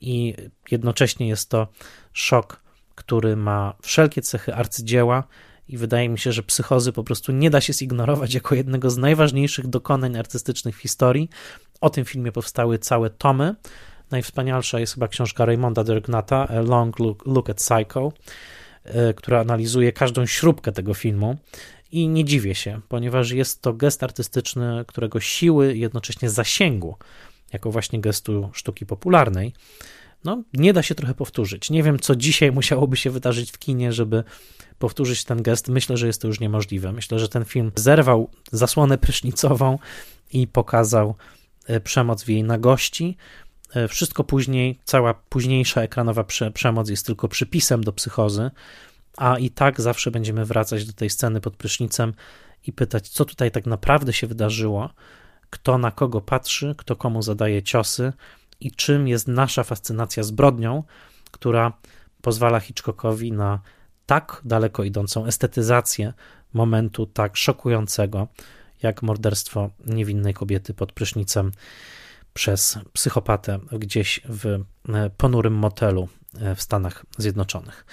[0.00, 0.34] I
[0.70, 1.68] jednocześnie jest to
[2.12, 2.60] szok,
[2.94, 5.24] który ma wszelkie cechy arcydzieła,
[5.70, 8.96] i wydaje mi się, że psychozy po prostu nie da się zignorować jako jednego z
[8.96, 11.30] najważniejszych dokonań artystycznych w historii.
[11.80, 13.54] O tym filmie powstały całe tomy.
[14.10, 18.12] Najwspanialsza jest chyba książka Raymonda Dergnata, A Long Look, Look at Psycho,
[19.16, 21.36] która analizuje każdą śrubkę tego filmu.
[21.92, 26.96] I nie dziwię się, ponieważ jest to gest artystyczny, którego siły jednocześnie zasięgu,
[27.52, 29.52] jako właśnie gestu sztuki popularnej,
[30.24, 31.70] no, nie da się trochę powtórzyć.
[31.70, 34.24] Nie wiem, co dzisiaj musiałoby się wydarzyć w kinie, żeby
[34.78, 35.68] powtórzyć ten gest.
[35.68, 36.92] Myślę, że jest to już niemożliwe.
[36.92, 39.78] Myślę, że ten film zerwał zasłonę prysznicową
[40.32, 41.14] i pokazał
[41.66, 43.16] e, przemoc w jej nagości.
[43.74, 48.50] E, wszystko później, cała późniejsza ekranowa prze, przemoc jest tylko przypisem do psychozy,
[49.16, 52.14] a i tak zawsze będziemy wracać do tej sceny pod prysznicem
[52.66, 54.90] i pytać, co tutaj tak naprawdę się wydarzyło,
[55.50, 58.12] kto na kogo patrzy, kto komu zadaje ciosy
[58.60, 60.82] i czym jest nasza fascynacja zbrodnią,
[61.30, 61.72] która
[62.22, 63.60] pozwala Hitchcockowi na
[64.06, 66.12] tak daleko idącą estetyzację
[66.52, 68.28] momentu tak szokującego,
[68.82, 71.52] jak morderstwo niewinnej kobiety pod prysznicem
[72.40, 76.08] przez psychopatę gdzieś w e, ponurym motelu
[76.40, 77.86] e, w Stanach Zjednoczonych.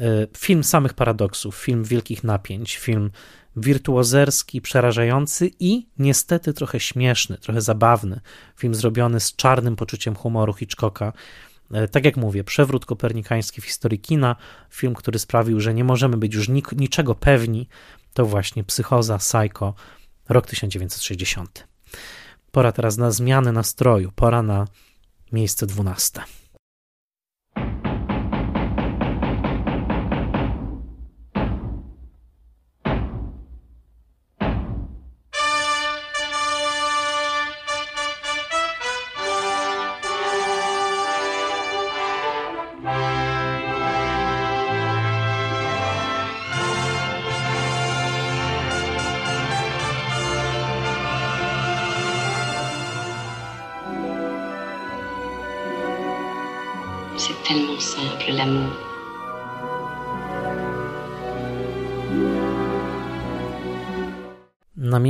[0.38, 3.10] film samych paradoksów, film wielkich napięć, film
[3.56, 8.20] wirtuozerski, przerażający i niestety trochę śmieszny, trochę zabawny.
[8.56, 11.12] Film zrobiony z czarnym poczuciem humoru Hitchcocka.
[11.90, 14.36] Tak jak mówię, przewrót kopernikański w historii kina,
[14.70, 17.68] film, który sprawił, że nie możemy być już niczego pewni,
[18.14, 19.74] to właśnie Psychoza, Psycho,
[20.28, 21.66] rok 1960.
[22.52, 24.66] Pora teraz na zmianę nastroju, pora na
[25.32, 26.22] miejsce dwunaste.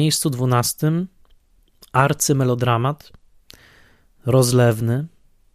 [0.03, 1.09] Miejscu dwunastym
[1.93, 3.12] arcymelodramat,
[4.27, 5.07] rozlewny,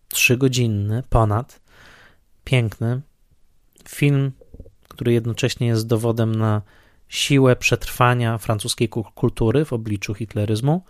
[0.07, 1.61] trzygodzinny, ponad,
[2.44, 3.02] piękny,
[3.90, 4.32] film,
[4.88, 6.61] który jednocześnie jest dowodem na
[7.07, 10.84] siłę przetrwania francuskiej kultury w obliczu hitleryzmu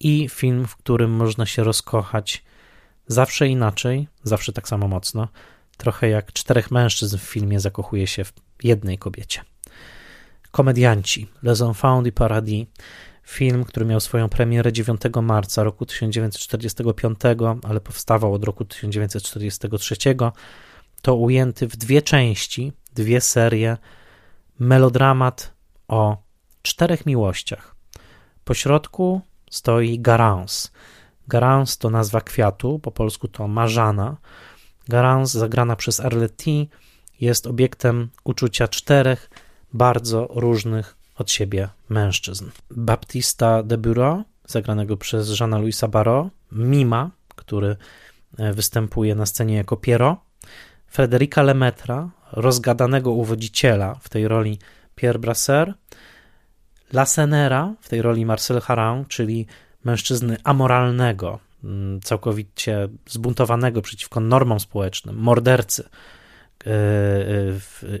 [0.00, 2.44] i film, w którym można się rozkochać
[3.06, 5.28] zawsze inaczej, zawsze tak samo mocno,
[5.76, 8.32] trochę jak czterech mężczyzn w filmie zakochuje się w
[8.62, 9.51] jednej kobiecie.
[10.52, 12.66] Komedianci, Les Enfants du Paradis,
[13.22, 17.18] film, który miał swoją premierę 9 marca roku 1945,
[17.62, 19.96] ale powstawał od roku 1943,
[21.02, 23.76] to ujęty w dwie części, dwie serie,
[24.58, 25.52] melodramat
[25.88, 26.22] o
[26.62, 27.74] czterech miłościach.
[28.44, 29.20] Po środku
[29.50, 30.68] stoi Garance.
[31.28, 34.16] Garance to nazwa kwiatu, po polsku to marzana.
[34.88, 36.66] Garance, zagrana przez Arletty,
[37.20, 39.30] jest obiektem uczucia czterech
[39.74, 42.50] bardzo różnych od siebie mężczyzn.
[42.70, 47.76] Baptista de Bureau, zagranego przez Jeana Louisa Barrault, Mima, który
[48.38, 50.16] e, występuje na scenie jako Piero,
[50.86, 54.58] Frederica Lemetra, rozgadanego uwodziciela w tej roli
[54.94, 55.74] Pierre Brasser,
[56.92, 59.46] Lasenera w tej roli Marcel Haran, czyli
[59.84, 65.88] mężczyzny amoralnego, mm, całkowicie zbuntowanego przeciwko normom społecznym, mordercy,
[66.66, 66.72] e, e,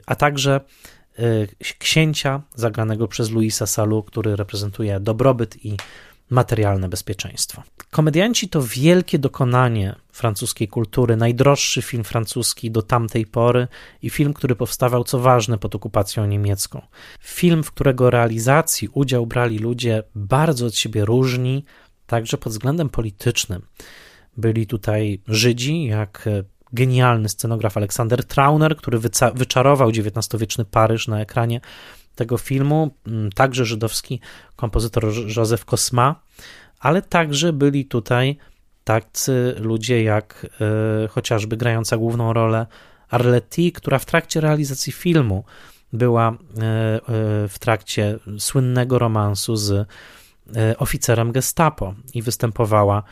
[0.06, 0.60] a także
[1.78, 5.76] księcia zagranego przez Luisa Salu, który reprezentuje dobrobyt i
[6.30, 7.62] materialne bezpieczeństwo.
[7.90, 13.68] Komedianci to wielkie dokonanie francuskiej kultury, najdroższy film francuski do tamtej pory
[14.02, 16.82] i film, który powstawał, co ważne, pod okupacją niemiecką.
[17.20, 21.64] Film, w którego realizacji udział brali ludzie bardzo od siebie różni,
[22.06, 23.62] także pod względem politycznym.
[24.36, 26.28] Byli tutaj Żydzi, jak
[26.72, 28.98] genialny scenograf Aleksander Trauner, który
[29.34, 31.60] wyczarował XIX-wieczny Paryż na ekranie
[32.14, 34.20] tego filmu, mm, także żydowski
[34.56, 35.04] kompozytor
[35.36, 36.20] Józef Kosma,
[36.80, 38.36] ale także byli tutaj
[38.84, 40.46] tacy ludzie jak
[41.04, 42.66] y, chociażby grająca główną rolę
[43.10, 45.44] Arletty, która w trakcie realizacji filmu
[45.92, 46.38] była y, y,
[47.48, 49.88] w trakcie słynnego romansu z
[50.78, 53.02] oficerem Gestapo i występowała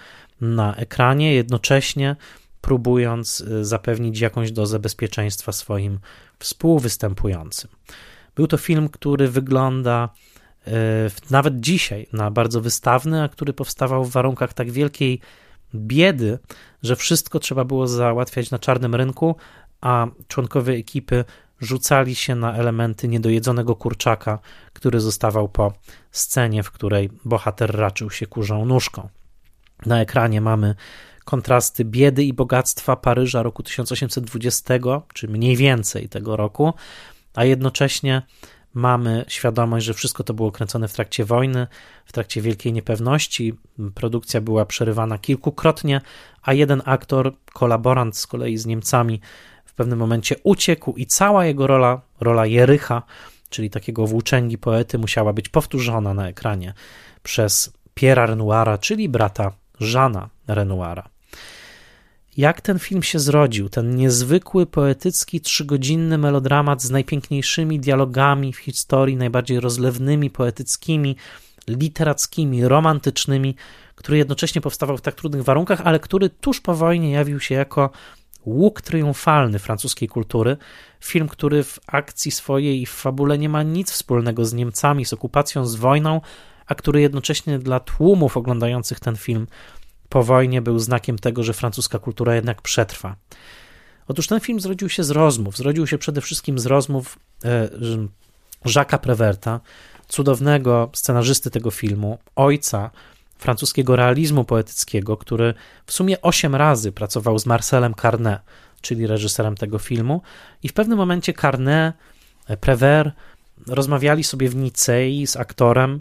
[0.41, 2.17] na ekranie, jednocześnie
[2.61, 5.99] próbując y, zapewnić jakąś dozę bezpieczeństwa swoim
[6.39, 7.71] współwystępującym.
[8.35, 10.09] Był to film, który wygląda
[10.69, 10.71] y,
[11.31, 15.21] nawet dzisiaj na bardzo wystawny, a który powstawał w warunkach tak wielkiej
[15.75, 16.39] biedy,
[16.83, 19.37] że wszystko trzeba było załatwiać na czarnym rynku,
[19.81, 21.25] a członkowie ekipy
[21.61, 24.39] rzucali się na elementy niedojedzonego kurczaka,
[24.73, 25.73] który zostawał po
[26.11, 29.09] scenie, w której bohater raczył się kurzą nóżką.
[29.87, 30.75] Na ekranie mamy
[31.25, 34.75] kontrasty biedy i bogactwa Paryża roku 1820,
[35.15, 36.75] czy mniej więcej tego roku,
[37.35, 38.23] a jednocześnie
[38.75, 41.67] mamy świadomość, że wszystko to było kręcone w trakcie wojny,
[42.07, 43.55] w trakcie wielkiej niepewności.
[43.95, 46.01] Produkcja była przerywana kilkukrotnie,
[46.43, 49.21] a jeden aktor, kolaborant z kolei z Niemcami,
[49.65, 53.03] w pewnym momencie uciekł i cała jego rola, rola Jericha,
[53.51, 56.75] czyli takiego włóczęgi poety, musiała być powtórzona na ekranie
[57.23, 61.09] przez Pierre'a Renoira, czyli brata Żana Renoira.
[62.37, 69.17] Jak ten film się zrodził, ten niezwykły, poetycki, trzygodzinny melodramat z najpiękniejszymi dialogami w historii,
[69.17, 71.17] najbardziej rozlewnymi, poetyckimi,
[71.69, 73.55] literackimi, romantycznymi,
[73.95, 77.91] który jednocześnie powstawał w tak trudnych warunkach, ale który tuż po wojnie jawił się jako
[78.47, 80.57] łuk triumfalny francuskiej kultury.
[81.01, 85.13] Film, który w akcji swojej i w fabule nie ma nic wspólnego z Niemcami, z
[85.13, 86.21] okupacją, z wojną,
[86.71, 89.47] a który jednocześnie dla tłumów oglądających ten film
[90.09, 93.17] po wojnie był znakiem tego, że francuska kultura jednak przetrwa.
[94.09, 95.57] Otóż ten film zrodził się z rozmów.
[95.57, 97.69] Zrodził się przede wszystkim z rozmów e,
[98.65, 99.61] Jacques'a Preverta,
[100.09, 102.91] cudownego scenarzysty tego filmu, ojca
[103.39, 105.55] francuskiego realizmu poetyckiego, który
[105.87, 108.41] w sumie osiem razy pracował z Marcelem Carnet,
[108.81, 110.23] czyli reżyserem tego filmu,
[110.63, 111.95] i w pewnym momencie Carnet,
[112.47, 113.11] e, Prévert
[113.67, 116.01] rozmawiali sobie w Nicei z aktorem,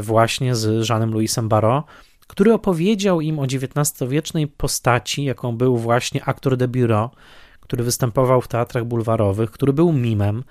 [0.00, 1.86] właśnie z Jeanem Louisem Barrault,
[2.26, 7.10] który opowiedział im o XIX-wiecznej postaci, jaką był właśnie aktor de bureau,
[7.60, 10.44] który występował w teatrach bulwarowych, który był mimem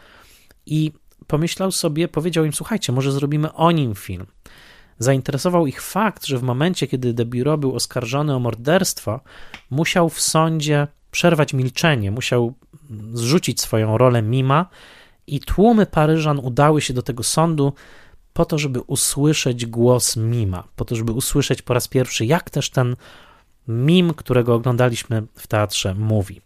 [0.65, 0.91] i
[1.27, 4.25] pomyślał sobie, powiedział im: Słuchajcie, może zrobimy o nim film.
[4.99, 9.19] Zainteresował ich fakt, że w momencie, kiedy de bureau był oskarżony o morderstwo,
[9.69, 12.53] musiał w sądzie przerwać milczenie, musiał
[13.13, 14.65] zrzucić swoją rolę mima
[15.27, 17.73] i tłumy Paryżan udały się do tego sądu
[18.33, 22.69] po to, żeby usłyszeć głos mima, po to, żeby usłyszeć po raz pierwszy, jak też
[22.69, 22.95] ten
[23.67, 26.41] mim, którego oglądaliśmy w teatrze, mówi.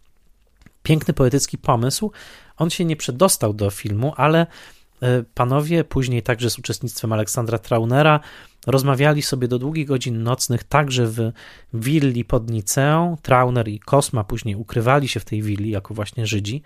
[0.82, 2.10] Piękny poetycki pomysł.
[2.56, 4.46] On się nie przedostał do filmu, ale
[5.00, 8.20] e, panowie, później także z uczestnictwem Aleksandra Traunera,
[8.66, 11.32] rozmawiali sobie do długich godzin nocnych, także w
[11.74, 13.16] willi pod Niceą.
[13.22, 16.62] Trauner i Kosma później ukrywali się w tej willi jako właśnie Żydzi.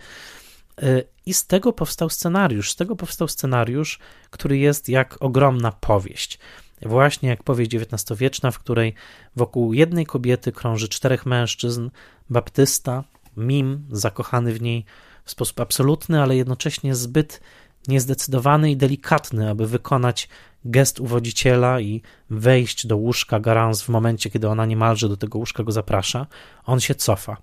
[1.27, 2.73] I z tego powstał scenariusz.
[2.73, 3.99] Z tego powstał scenariusz,
[4.31, 6.39] który jest jak ogromna powieść.
[6.83, 8.95] Właśnie jak powieść XIX-wieczna, w której
[9.37, 11.91] wokół jednej kobiety krąży czterech mężczyzn:
[12.31, 13.05] Baptysta,
[13.37, 14.85] Mim, zakochany w niej
[15.25, 17.41] w sposób absolutny, ale jednocześnie zbyt
[17.89, 20.29] niezdecydowany i delikatny, aby wykonać
[20.65, 25.63] gest uwodziciela i wejść do łóżka Garance w momencie, kiedy ona niemalże do tego łóżka
[25.63, 26.27] go zaprasza.
[26.65, 27.37] On się cofa.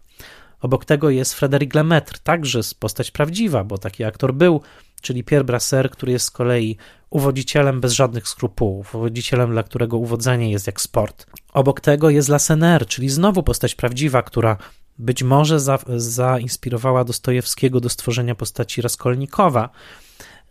[0.61, 4.61] Obok tego jest Frédéric Lemaitre, także postać prawdziwa, bo taki aktor był,
[5.01, 6.77] czyli Pierre Brasser, który jest z kolei
[7.09, 11.25] uwodzicielem bez żadnych skrupułów, uwodzicielem, dla którego uwodzenie jest jak sport.
[11.53, 14.57] Obok tego jest Lassener, czyli znowu postać prawdziwa, która
[14.97, 19.69] być może za, zainspirowała Dostojewskiego do stworzenia postaci Raskolnikowa,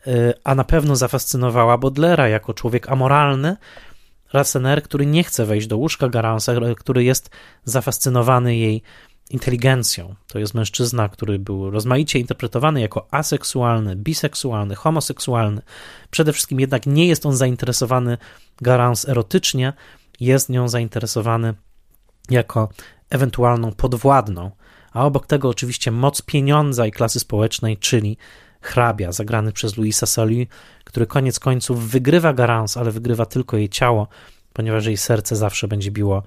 [0.06, 3.56] y, a na pewno zafascynowała Bodlera jako człowiek amoralny,
[4.32, 7.30] Lassener, który nie chce wejść do łóżka Garansa, który jest
[7.64, 8.82] zafascynowany jej
[9.30, 10.14] inteligencją.
[10.26, 15.62] To jest mężczyzna, który był rozmaicie interpretowany jako aseksualny, biseksualny, homoseksualny.
[16.10, 18.18] Przede wszystkim jednak nie jest on zainteresowany
[18.60, 19.72] Garance erotycznie,
[20.20, 21.54] jest nią zainteresowany
[22.30, 22.68] jako
[23.10, 24.50] ewentualną podwładną.
[24.92, 28.16] A obok tego oczywiście moc pieniądza i klasy społecznej, czyli
[28.60, 30.48] hrabia, zagrany przez Louisa Salut,
[30.84, 34.08] który koniec końców wygrywa Garance, ale wygrywa tylko jej ciało,
[34.52, 36.22] ponieważ jej serce zawsze będzie biło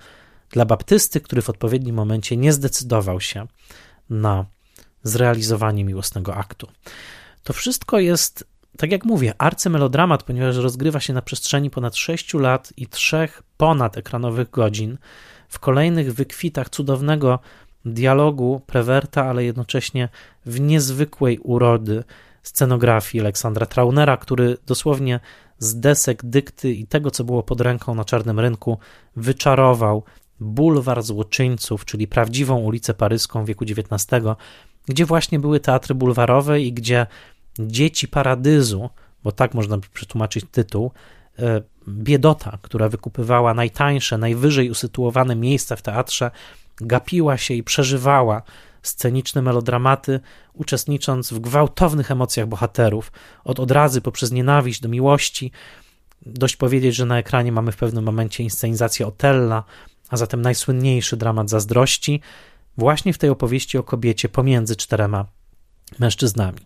[0.51, 3.47] dla baptysty, który w odpowiednim momencie nie zdecydował się
[4.09, 4.45] na
[5.03, 6.67] zrealizowanie miłosnego aktu.
[7.43, 8.47] To wszystko jest,
[8.77, 13.97] tak jak mówię, arcymelodramat, ponieważ rozgrywa się na przestrzeni ponad 6 lat i trzech ponad
[13.97, 14.97] ekranowych godzin
[15.49, 17.39] w kolejnych wykwitach cudownego
[17.85, 20.09] dialogu Prewerta, ale jednocześnie
[20.45, 22.03] w niezwykłej urody
[22.43, 25.19] scenografii Aleksandra Traunera, który dosłownie
[25.59, 28.77] z desek, dykty i tego, co było pod ręką na czarnym rynku,
[29.15, 30.03] wyczarował
[30.39, 34.07] bulwar złoczyńców, czyli prawdziwą ulicę paryską wieku XIX,
[34.85, 37.07] gdzie właśnie były teatry bulwarowe i gdzie
[37.59, 38.89] dzieci paradyzu,
[39.23, 40.91] bo tak można przetłumaczyć tytuł,
[41.39, 46.31] e, biedota, która wykupywała najtańsze, najwyżej usytuowane miejsca w teatrze,
[46.81, 48.41] gapiła się i przeżywała
[48.81, 50.19] sceniczne melodramaty,
[50.53, 53.11] uczestnicząc w gwałtownych emocjach bohaterów,
[53.43, 55.51] od odrazy poprzez nienawiść do miłości.
[56.25, 59.63] Dość powiedzieć, że na ekranie mamy w pewnym momencie inscenizację Otella,
[60.09, 62.21] a zatem najsłynniejszy dramat zazdrości,
[62.77, 65.25] właśnie w tej opowieści o kobiecie pomiędzy czterema
[65.99, 66.59] mężczyznami.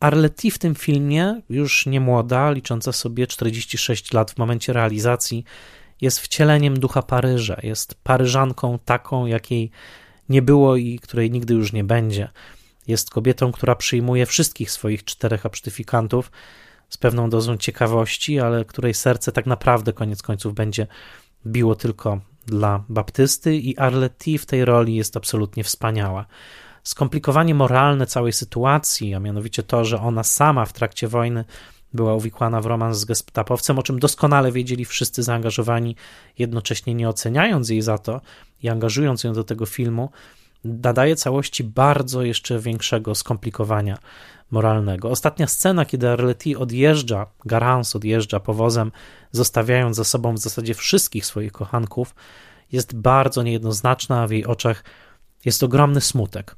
[0.00, 5.44] Arletty w tym filmie, już nie młoda, licząca sobie 46 lat w momencie realizacji,
[6.00, 9.70] jest wcieleniem ducha Paryża, jest Paryżanką taką, jakiej
[10.28, 12.28] nie było i której nigdy już nie będzie.
[12.86, 16.30] Jest kobietą, która przyjmuje wszystkich swoich czterech absztyfikantów
[16.88, 20.86] z pewną dozą ciekawości, ale której serce tak naprawdę koniec końców będzie
[21.46, 22.20] biło tylko
[22.50, 26.26] dla baptysty i Arletty w tej roli jest absolutnie wspaniała.
[26.82, 31.44] Skomplikowanie moralne całej sytuacji, a mianowicie to, że ona sama w trakcie wojny
[31.92, 35.96] była uwikłana w romans z gestapowcem, o czym doskonale wiedzieli wszyscy zaangażowani,
[36.38, 38.20] jednocześnie nie oceniając jej za to
[38.62, 40.10] i angażując ją do tego filmu,
[40.64, 43.98] nadaje całości bardzo jeszcze większego skomplikowania
[44.50, 45.10] moralnego.
[45.10, 48.92] Ostatnia scena, kiedy Arletty odjeżdża, Garance odjeżdża powozem,
[49.32, 52.14] zostawiając za sobą w zasadzie wszystkich swoich kochanków,
[52.72, 54.84] jest bardzo niejednoznaczna, a w jej oczach
[55.44, 56.56] jest ogromny smutek.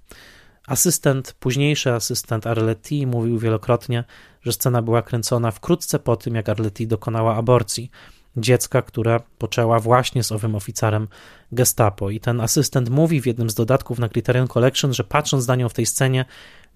[0.67, 4.05] Asystent, późniejszy asystent Arletty mówił wielokrotnie,
[4.43, 7.91] że scena była kręcona wkrótce po tym, jak Arletty dokonała aborcji
[8.37, 11.09] dziecka, które poczęła właśnie z owym oficerem
[11.53, 12.11] Gestapo.
[12.11, 15.69] I ten asystent mówi w jednym z dodatków na Criterion Collection, że patrząc na nią
[15.69, 16.25] w tej scenie,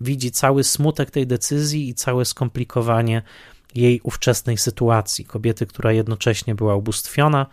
[0.00, 3.22] widzi cały smutek tej decyzji i całe skomplikowanie
[3.74, 5.24] jej ówczesnej sytuacji.
[5.24, 7.46] Kobiety, która jednocześnie była ubóstwiona,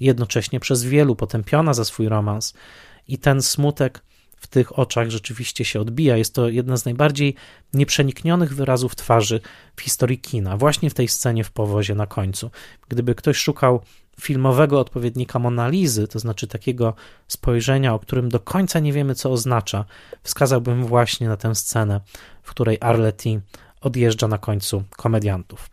[0.00, 2.54] jednocześnie przez wielu potępiona za swój romans.
[3.08, 4.02] I ten smutek
[4.40, 6.16] w tych oczach rzeczywiście się odbija.
[6.16, 7.34] Jest to jedna z najbardziej
[7.74, 9.40] nieprzeniknionych wyrazów twarzy
[9.76, 12.50] w historii kina, właśnie w tej scenie w powozie na końcu.
[12.88, 13.80] Gdyby ktoś szukał
[14.20, 16.94] filmowego odpowiednika Monalizy, to znaczy takiego
[17.28, 19.84] spojrzenia, o którym do końca nie wiemy, co oznacza,
[20.22, 22.00] wskazałbym właśnie na tę scenę,
[22.42, 23.40] w której Arletty
[23.80, 25.70] odjeżdża na końcu komediantów.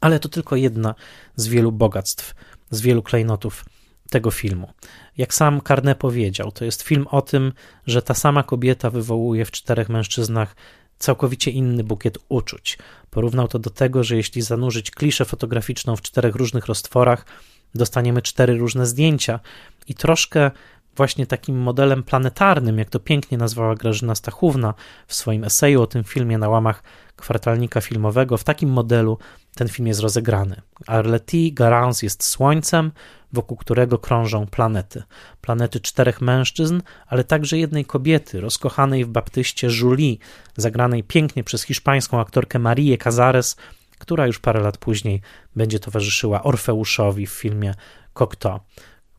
[0.00, 0.94] Ale to tylko jedna
[1.36, 2.34] z wielu bogactw,
[2.70, 3.64] z wielu klejnotów
[4.10, 4.72] tego filmu.
[5.16, 7.52] Jak sam Carnet powiedział, to jest film o tym,
[7.86, 10.56] że ta sama kobieta wywołuje w czterech mężczyznach
[10.98, 12.78] całkowicie inny bukiet uczuć.
[13.10, 17.26] Porównał to do tego, że jeśli zanurzyć kliszę fotograficzną w czterech różnych roztworach,
[17.74, 19.40] dostaniemy cztery różne zdjęcia
[19.86, 20.50] i troszkę
[20.96, 24.74] właśnie takim modelem planetarnym, jak to pięknie nazwała Grażyna Stachówna
[25.06, 26.82] w swoim eseju o tym filmie na łamach
[27.16, 29.18] kwartalnika filmowego, w takim modelu
[29.54, 30.60] ten film jest rozegrany.
[30.86, 32.92] Arletty Garance jest słońcem,
[33.32, 35.02] wokół którego krążą planety.
[35.40, 40.16] Planety czterech mężczyzn, ale także jednej kobiety, rozkochanej w baptyście Julie,
[40.56, 43.56] zagranej pięknie przez hiszpańską aktorkę Marię Cazares,
[43.98, 45.20] która już parę lat później
[45.56, 47.74] będzie towarzyszyła Orfeuszowi w filmie
[48.12, 48.60] Cocteau.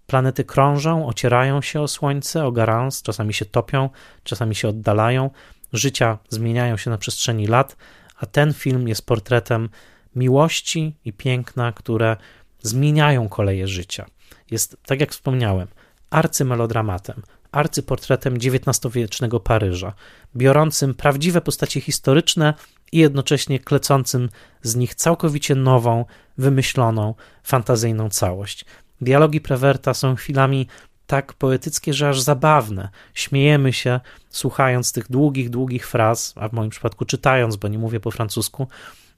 [0.07, 3.89] Planety krążą, ocierają się o Słońce, o Garance, czasami się topią,
[4.23, 5.29] czasami się oddalają,
[5.73, 7.75] życia zmieniają się na przestrzeni lat,
[8.19, 9.69] a ten film jest portretem
[10.15, 12.17] miłości i piękna, które
[12.61, 14.05] zmieniają koleje życia.
[14.51, 15.67] Jest, tak jak wspomniałem,
[16.09, 17.21] arcymelodramatem,
[17.51, 19.93] arcyportretem XIX-wiecznego Paryża,
[20.35, 22.53] biorącym prawdziwe postacie historyczne
[22.91, 24.29] i jednocześnie klecącym
[24.61, 26.05] z nich całkowicie nową,
[26.37, 28.65] wymyśloną, fantazyjną całość.
[29.01, 30.67] Dialogi Prewerta są chwilami
[31.07, 32.89] tak poetyckie, że aż zabawne.
[33.13, 33.99] Śmiejemy się,
[34.29, 38.67] słuchając tych długich, długich fraz, a w moim przypadku czytając, bo nie mówię po francusku,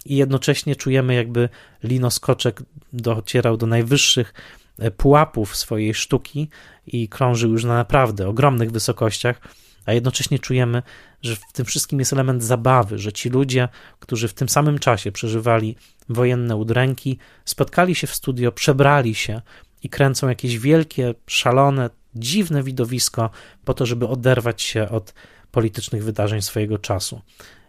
[0.06, 1.50] i jednocześnie czujemy, jakby
[1.84, 2.64] Lino Skoczek
[2.94, 4.34] docierał do najwyższych
[4.80, 6.50] e, pułapów swojej sztuki
[6.88, 9.42] i krążył już na naprawdę ogromnych wysokościach,
[9.86, 10.84] a jednocześnie czujemy,
[11.22, 13.68] że w tym wszystkim jest element zabawy, że ci ludzie,
[14.00, 15.76] którzy w tym samym czasie przeżywali
[16.10, 19.42] wojenne udręki, spotkali się w studio, przebrali się
[19.84, 23.30] i kręcą jakieś wielkie, szalone, dziwne widowisko
[23.66, 25.14] po to, żeby oderwać się od
[25.52, 27.22] politycznych wydarzeń swojego czasu.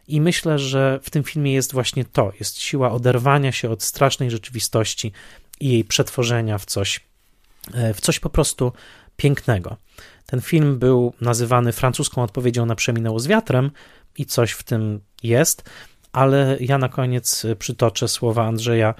[0.09, 4.31] I myślę, że w tym filmie jest właśnie to: jest siła oderwania się od strasznej
[4.31, 5.13] rzeczywistości
[5.61, 7.01] i jej przetworzenia w coś,
[7.75, 8.73] e, w coś po prostu
[9.17, 9.77] pięknego.
[10.27, 13.71] Ten film był nazywany francuską odpowiedzią na Przeminęło z wiatrem
[14.19, 15.71] i coś w tym jest,
[16.13, 18.95] ale ja na koniec przytoczę słowa Andrzeja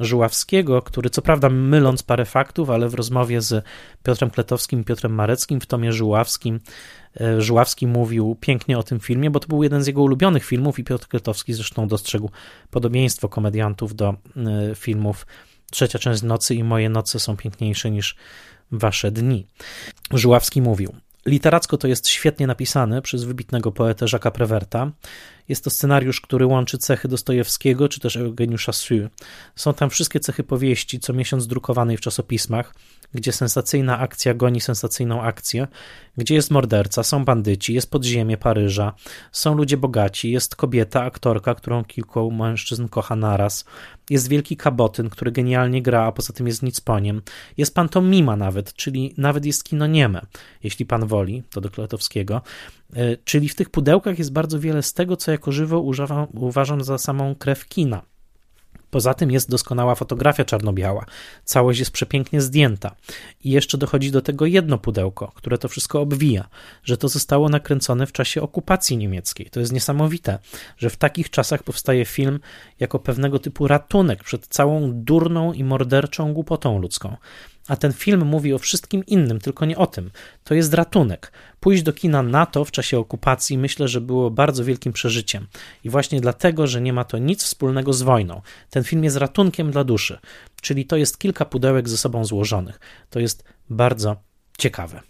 [0.00, 3.64] Żuławskiego, który co prawda myląc parę faktów, ale w rozmowie z
[4.02, 6.60] Piotrem Kletowskim Piotrem Mareckim w tomie Żuławskim,
[7.20, 10.78] e, Żuławski mówił pięknie o tym filmie, bo to był jeden z jego ulubionych filmów
[10.78, 12.30] i Piotr Kletowski zresztą dostrzegł
[12.70, 14.14] podobieństwo komediantów do e,
[14.74, 15.26] filmów
[15.70, 18.16] Trzecia część nocy i Moje noce są piękniejsze niż
[18.72, 19.46] Wasze dni.
[20.10, 20.94] Żuławski mówił:
[21.26, 24.92] Literacko to jest świetnie napisane przez wybitnego poetę Jacques'a Preverta.
[25.48, 29.08] Jest to scenariusz, który łączy cechy Dostojewskiego czy też Eugeniusza Sue.
[29.56, 32.74] Są tam wszystkie cechy powieści, co miesiąc drukowanej w czasopismach,
[33.14, 35.66] gdzie sensacyjna akcja goni sensacyjną akcję,
[36.16, 38.92] gdzie jest morderca, są bandyci, jest podziemie Paryża,
[39.32, 43.64] są ludzie bogaci, jest kobieta, aktorka, którą kilku mężczyzn kocha naraz,
[44.10, 47.22] jest wielki kabotyn, który genialnie gra, a poza tym jest nic poniem,
[47.56, 50.26] jest pantomima nawet, czyli nawet jest kino nieme,
[50.62, 52.42] jeśli pan woli, to do Kletowskiego,
[52.96, 55.80] e, czyli w tych pudełkach jest bardzo wiele z tego, co jako żywo
[56.34, 58.13] uważam za samą krew kina.
[58.94, 61.06] Poza tym jest doskonała fotografia czarno-biała.
[61.44, 62.94] Całość jest przepięknie zdjęta.
[63.44, 66.48] I jeszcze dochodzi do tego jedno pudełko, które to wszystko obwija,
[66.84, 69.50] że to zostało nakręcone w czasie okupacji niemieckiej.
[69.50, 70.38] To jest niesamowite,
[70.78, 72.40] że w takich czasach powstaje film
[72.80, 77.16] jako pewnego typu ratunek przed całą durną i morderczą głupotą ludzką.
[77.68, 80.10] A ten film mówi o wszystkim innym, tylko nie o tym.
[80.44, 81.32] To jest ratunek.
[81.60, 85.46] Pójść do kina NATO w czasie okupacji myślę, że było bardzo wielkim przeżyciem.
[85.84, 88.42] I właśnie dlatego, że nie ma to nic wspólnego z wojną.
[88.70, 90.18] Ten film jest ratunkiem dla duszy.
[90.60, 92.80] Czyli to jest kilka pudełek ze sobą złożonych.
[93.10, 94.16] To jest bardzo
[94.58, 95.00] ciekawe.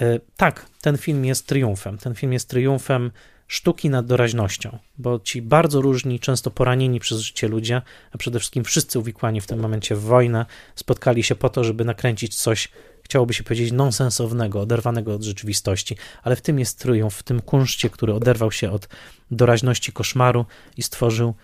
[0.00, 1.98] E, tak, ten film jest triumfem.
[1.98, 3.10] Ten film jest triumfem
[3.50, 7.82] sztuki nad doraźnością, bo ci bardzo różni, często poranieni przez życie ludzie,
[8.12, 11.84] a przede wszystkim wszyscy uwikłani w tym momencie w wojnę, spotkali się po to, żeby
[11.84, 12.68] nakręcić coś,
[13.02, 17.90] chciałoby się powiedzieć, nonsensownego, oderwanego od rzeczywistości, ale w tym jest triumf, w tym kunszcie,
[17.90, 18.88] który oderwał się od
[19.30, 20.46] doraźności koszmaru
[20.76, 21.34] i stworzył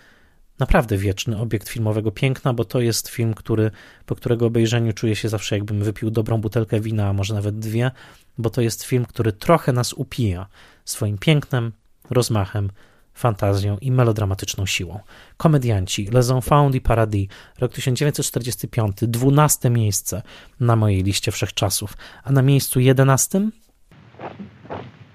[0.58, 3.70] naprawdę wieczny obiekt filmowego piękna, bo to jest film, który,
[4.06, 7.90] po którego obejrzeniu czuję się zawsze jakbym wypił dobrą butelkę wina, a może nawet dwie,
[8.38, 10.46] bo to jest film, który trochę nas upija
[10.84, 11.72] swoim pięknem,
[12.10, 12.70] rozmachem,
[13.14, 15.00] fantazją i melodramatyczną siłą.
[15.36, 17.28] Komedianci Les Enfants du Paradis,
[17.58, 20.22] rok 1945, 12 miejsce
[20.60, 23.50] na mojej liście wszechczasów, a na miejscu 11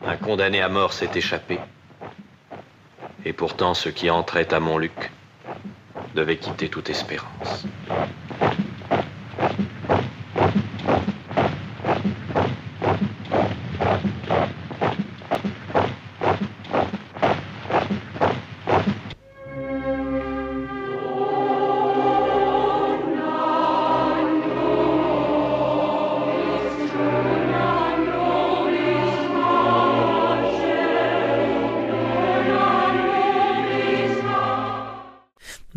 [0.03, 1.57] Un condamné à mort s'est échappé.
[3.25, 5.11] Et pourtant ceux qui entraient à Montluc
[6.15, 7.67] devaient quitter toute espérance.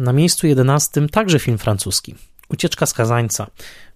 [0.04, 2.14] Na miejscu 11 także film francuski.
[2.48, 3.46] Ucieczka skazańca.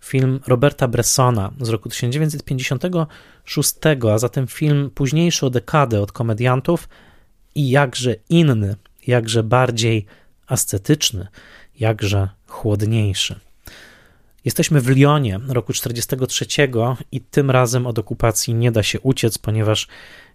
[0.01, 3.75] Film Roberta Bressona z roku 1956,
[4.13, 6.89] a zatem film późniejszy o dekadę od komediantów
[7.55, 8.77] i jakże inny,
[9.07, 10.07] jakże bardziej
[10.47, 11.27] ascetyczny,
[11.81, 13.41] jakże chłodniejszy.
[14.45, 16.47] Jesteśmy w Lyonie roku 43
[17.13, 19.89] i tym razem od okupacji nie da się uciec, ponieważ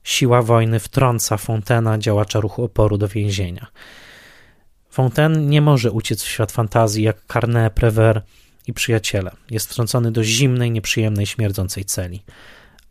[0.04, 3.68] siła wojny wtrąca Fontena, działacza ruchu oporu, do więzienia.
[4.94, 8.26] Fontaine nie może uciec w świat fantazji jak Carnet, Prévert
[8.68, 9.32] i przyjaciele.
[9.50, 12.24] Jest wtrącony do zimnej, nieprzyjemnej, śmierdzącej celi.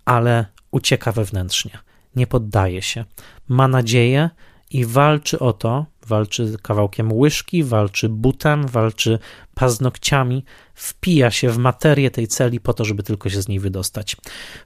[0.04, 1.78] Ale ucieka wewnętrznie.
[2.16, 3.04] Nie poddaje się.
[3.48, 4.30] Ma nadzieję
[4.70, 9.18] i walczy o to, walczy kawałkiem łyżki, walczy butem, walczy
[9.54, 14.16] paznokciami, wpija się w materię tej celi po to, żeby tylko się z niej wydostać.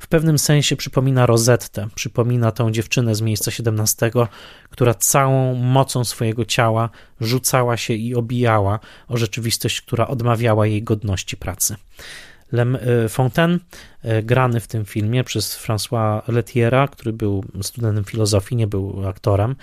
[0.01, 4.11] W pewnym sensie przypomina Rozettę, przypomina tą dziewczynę z miejsca 17,
[4.71, 6.91] która całą mocą swojego ciała
[7.21, 11.77] rzucała się i obijała o rzeczywistość, która odmawiała jej godności pracy.
[12.53, 13.59] Lem y, Fontaine,
[14.05, 19.57] y, grany w tym filmie przez François Letiera, który był studentem filozofii, nie był aktorem,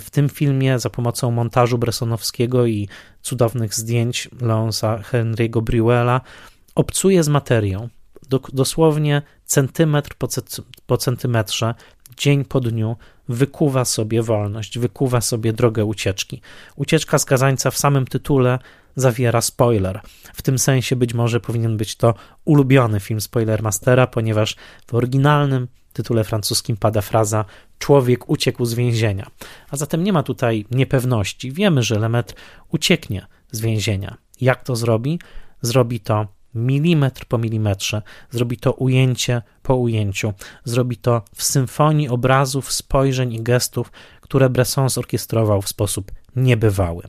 [0.00, 2.88] w tym filmie za pomocą montażu Bressonowskiego i
[3.22, 6.20] cudownych zdjęć Leonsa Henry'ego Briuela
[6.74, 7.88] obcuje z materią,
[8.52, 10.28] dosłownie centymetr po,
[10.86, 11.74] po centymetrze,
[12.16, 12.96] dzień po dniu
[13.28, 16.40] wykuwa sobie wolność, wykuwa sobie drogę ucieczki.
[16.76, 18.58] Ucieczka skazańca w samym tytule
[18.96, 20.00] zawiera spoiler.
[20.34, 22.14] W tym sensie być może powinien być to
[22.44, 24.56] ulubiony film Spoilermastera, ponieważ
[24.86, 27.44] w oryginalnym tytule francuskim pada fraza
[27.78, 29.26] człowiek uciekł z więzienia.
[29.70, 31.52] A zatem nie ma tutaj niepewności.
[31.52, 32.36] Wiemy, że Lemaitre
[32.68, 34.16] ucieknie z więzienia.
[34.40, 35.18] Jak to zrobi?
[35.62, 40.32] Zrobi to milimetr po milimetrze, zrobi to ujęcie po ujęciu,
[40.64, 47.02] zrobi to w symfonii obrazów, spojrzeń i gestów, które Bresson zorkiestrował w sposób niebywały.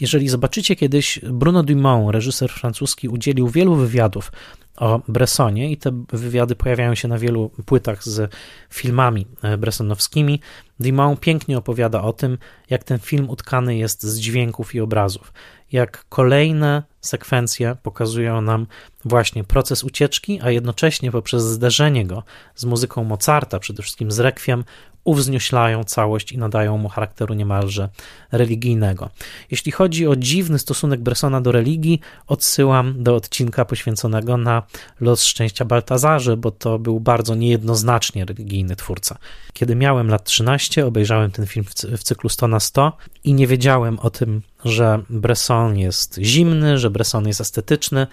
[0.00, 4.32] Jeżeli zobaczycie kiedyś, Bruno Dumont, reżyser francuski, udzielił wielu wywiadów
[4.76, 8.32] o Bressonie i te wywiady pojawiają się na wielu płytach z
[8.70, 10.40] filmami e, bressonowskimi.
[10.80, 12.38] Dumont pięknie opowiada o tym,
[12.70, 15.32] jak ten film utkany jest z dźwięków i obrazów,
[15.74, 18.66] jak kolejne sekwencje pokazują nam
[19.04, 22.22] właśnie proces ucieczki, a jednocześnie poprzez zderzenie go
[22.54, 24.64] z muzyką Mozarta, przede wszystkim z Requiem,
[25.04, 27.88] uwznioślają całość i nadają mu charakteru niemalże
[28.32, 29.10] religijnego.
[29.50, 34.62] Jeśli chodzi o dziwny stosunek Bressona do religii, odsyłam do odcinka poświęconego na
[35.00, 39.18] los szczęścia Baltazarze, bo to był bardzo niejednoznacznie religijny twórca.
[39.52, 41.64] Kiedy miałem lat 13, obejrzałem ten film
[41.96, 46.90] w cyklu 100 na 100 i nie wiedziałem o tym, że Bresson jest zimny, że
[46.90, 48.06] Bresson jest estetyczny.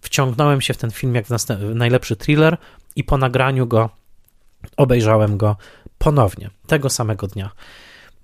[0.00, 2.56] Wciągnąłem się w ten film jak w najlepszy thriller
[2.96, 3.90] i po nagraniu go
[4.76, 5.56] obejrzałem go
[5.98, 7.50] ponownie, tego samego dnia.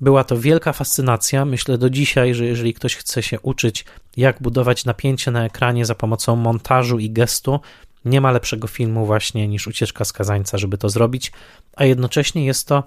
[0.01, 1.45] Była to wielka fascynacja.
[1.45, 3.85] Myślę do dzisiaj, że jeżeli ktoś chce się uczyć,
[4.17, 7.61] jak budować napięcie na ekranie za pomocą montażu i gestu,
[8.05, 11.33] nie ma lepszego filmu właśnie niż Ucieczka skazańca, żeby to zrobić,
[11.77, 12.85] a jednocześnie jest to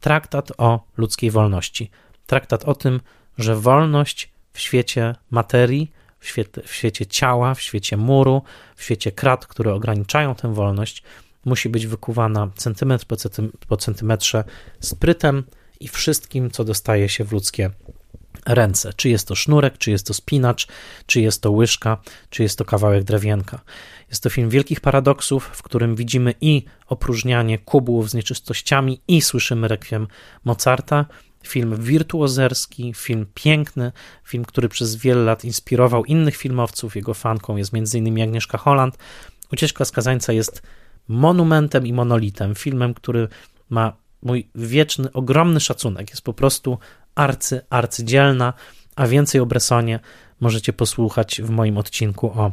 [0.00, 1.90] traktat o ludzkiej wolności.
[2.26, 3.00] Traktat o tym,
[3.38, 5.90] że wolność w świecie materii,
[6.20, 8.42] w świecie, w świecie ciała, w świecie muru,
[8.76, 11.02] w świecie krat, które ograniczają tę wolność,
[11.44, 13.06] musi być wykuwana centymetr
[13.68, 14.44] po, centymetrze
[14.80, 15.44] sprytem
[15.80, 17.70] i wszystkim, co dostaje się w ludzkie
[18.46, 18.92] ręce.
[18.96, 20.66] Czy jest to sznurek, czy jest to spinacz,
[21.06, 21.98] czy jest to łyżka,
[22.30, 23.60] czy jest to kawałek drewienka.
[24.08, 29.68] Jest to film wielkich paradoksów, w którym widzimy i opróżnianie kubłów z nieczystościami, i słyszymy
[29.68, 30.06] rekwiem
[30.44, 31.06] Mozarta.
[31.46, 33.92] Film wirtuozerski, film piękny,
[34.24, 36.96] film, który przez wiele lat inspirował innych filmowców.
[36.96, 38.22] Jego fanką jest m.in.
[38.22, 38.98] Agnieszka Holland.
[39.52, 40.62] Ucieczka skazańca jest
[41.08, 43.28] monumentem i monolitem, filmem, który
[43.70, 43.92] ma
[44.22, 46.10] mój wieczny, ogromny szacunek.
[46.10, 46.78] Jest po prostu
[47.14, 48.52] arcy, arcydzielna,
[48.96, 50.00] a więcej o Bressonie
[50.40, 52.52] możecie posłuchać w moim odcinku o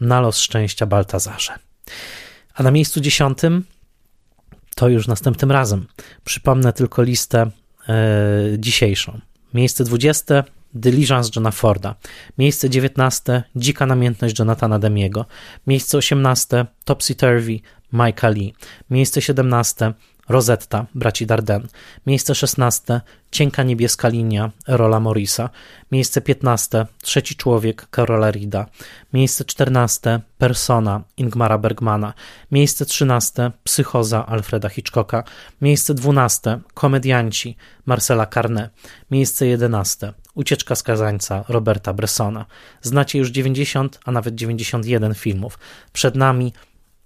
[0.00, 1.58] Na los szczęścia Baltazarze.
[2.54, 3.64] A na miejscu dziesiątym
[4.74, 5.86] to już następnym razem.
[6.24, 7.50] Przypomnę tylko listę
[8.58, 9.20] dzisiejszą.
[9.54, 10.44] Miejsce dwudzieste
[10.74, 11.94] Diligence Johna Forda.
[12.38, 15.26] Miejsce 19 Dzika namiętność Jonathana Demiego.
[15.66, 17.60] Miejsce 18 Topsy Turvy
[17.92, 18.52] Mike'a Lee.
[18.90, 19.92] Miejsce 17
[20.28, 21.68] Rosetta, braci Darden.
[22.06, 23.00] Miejsce 16.
[23.30, 25.50] Cienka niebieska linia Rola Morrisa.
[25.92, 26.86] Miejsce 15.
[27.02, 28.66] Trzeci człowiek Karola Rida.
[29.12, 30.20] Miejsce 14.
[30.38, 32.14] Persona Ingmara Bergmana.
[32.50, 33.50] Miejsce 13.
[33.64, 35.24] Psychoza Alfreda Hitchcocka.
[35.60, 36.60] Miejsce 12.
[36.74, 38.70] Komedianci Marcela Carne.
[39.10, 40.12] Miejsce 11.
[40.34, 42.46] Ucieczka skazańca Roberta Bressona.
[42.82, 45.58] Znacie już 90, a nawet 91 filmów.
[45.92, 46.52] Przed nami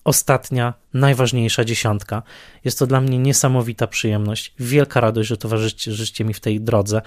[0.05, 2.22] ostatnia, najważniejsza dziesiątka.
[2.64, 7.02] Jest to dla mnie niesamowita przyjemność, wielka radość, że towarzyszycie mi w tej drodze.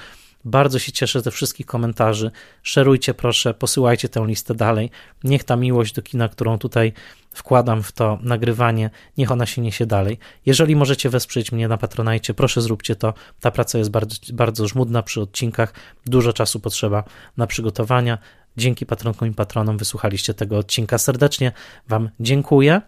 [0.46, 2.32] Bardzo się cieszę ze wszystkich komentarzy.
[2.64, 4.92] Szerujcie proszę, posyłajcie tę listę dalej.
[5.24, 6.94] Niech ta miłość do kina, którą tutaj
[7.34, 10.20] wkładam w to nagrywanie, niech ona się niesie dalej.
[10.46, 13.14] Jeżeli możecie wesprzeć mnie na Patronajcie, proszę zróbcie to.
[13.40, 15.74] Ta praca jest bardzo, bardzo żmudna przy odcinkach.
[16.06, 17.04] Dużo czasu potrzeba
[17.38, 18.18] na przygotowania.
[18.58, 20.98] Dzięki patronkom i patronom wysłuchaliście tego odcinka.
[20.98, 21.52] Serdecznie
[21.88, 22.82] Wam dziękuję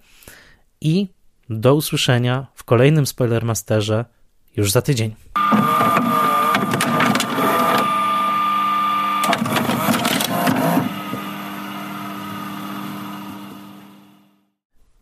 [0.81, 1.07] i
[1.49, 4.05] do usłyszenia w kolejnym Spoilermasterze
[4.57, 5.15] już za tydzień.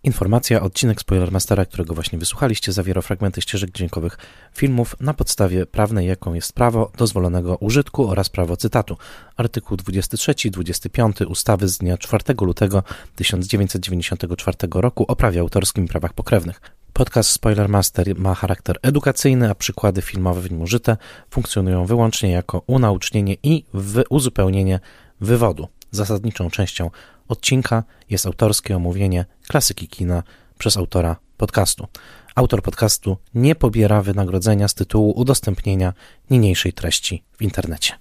[0.06, 4.18] Informacja, odcinek Spoilermastera, którego właśnie wysłuchaliście, zawiera fragmenty ścieżek dźwiękowych
[4.54, 8.98] filmów na podstawie prawnej, jaką jest prawo dozwolonego użytku oraz prawo cytatu.
[9.38, 12.84] Artykuł 23 25 ustawy z dnia 4 lutego
[13.16, 16.62] 1994 roku o prawie autorskim i prawach pokrewnych.
[16.94, 20.98] Podcast Spoilermaster ma charakter edukacyjny, a przykłady filmowe w nim użyte
[21.30, 23.66] funkcjonują wyłącznie jako unaucznienie i
[24.10, 24.80] uzupełnienie
[25.22, 25.68] wywodu.
[25.92, 26.90] Zasadniczą częścią
[27.28, 30.24] odcinka jest autorskie omówienie klasyki kina
[30.58, 31.88] przez autora podcastu.
[32.36, 35.94] Autor podcastu nie pobiera wynagrodzenia z tytułu udostępnienia
[36.30, 37.94] niniejszej treści w internecie.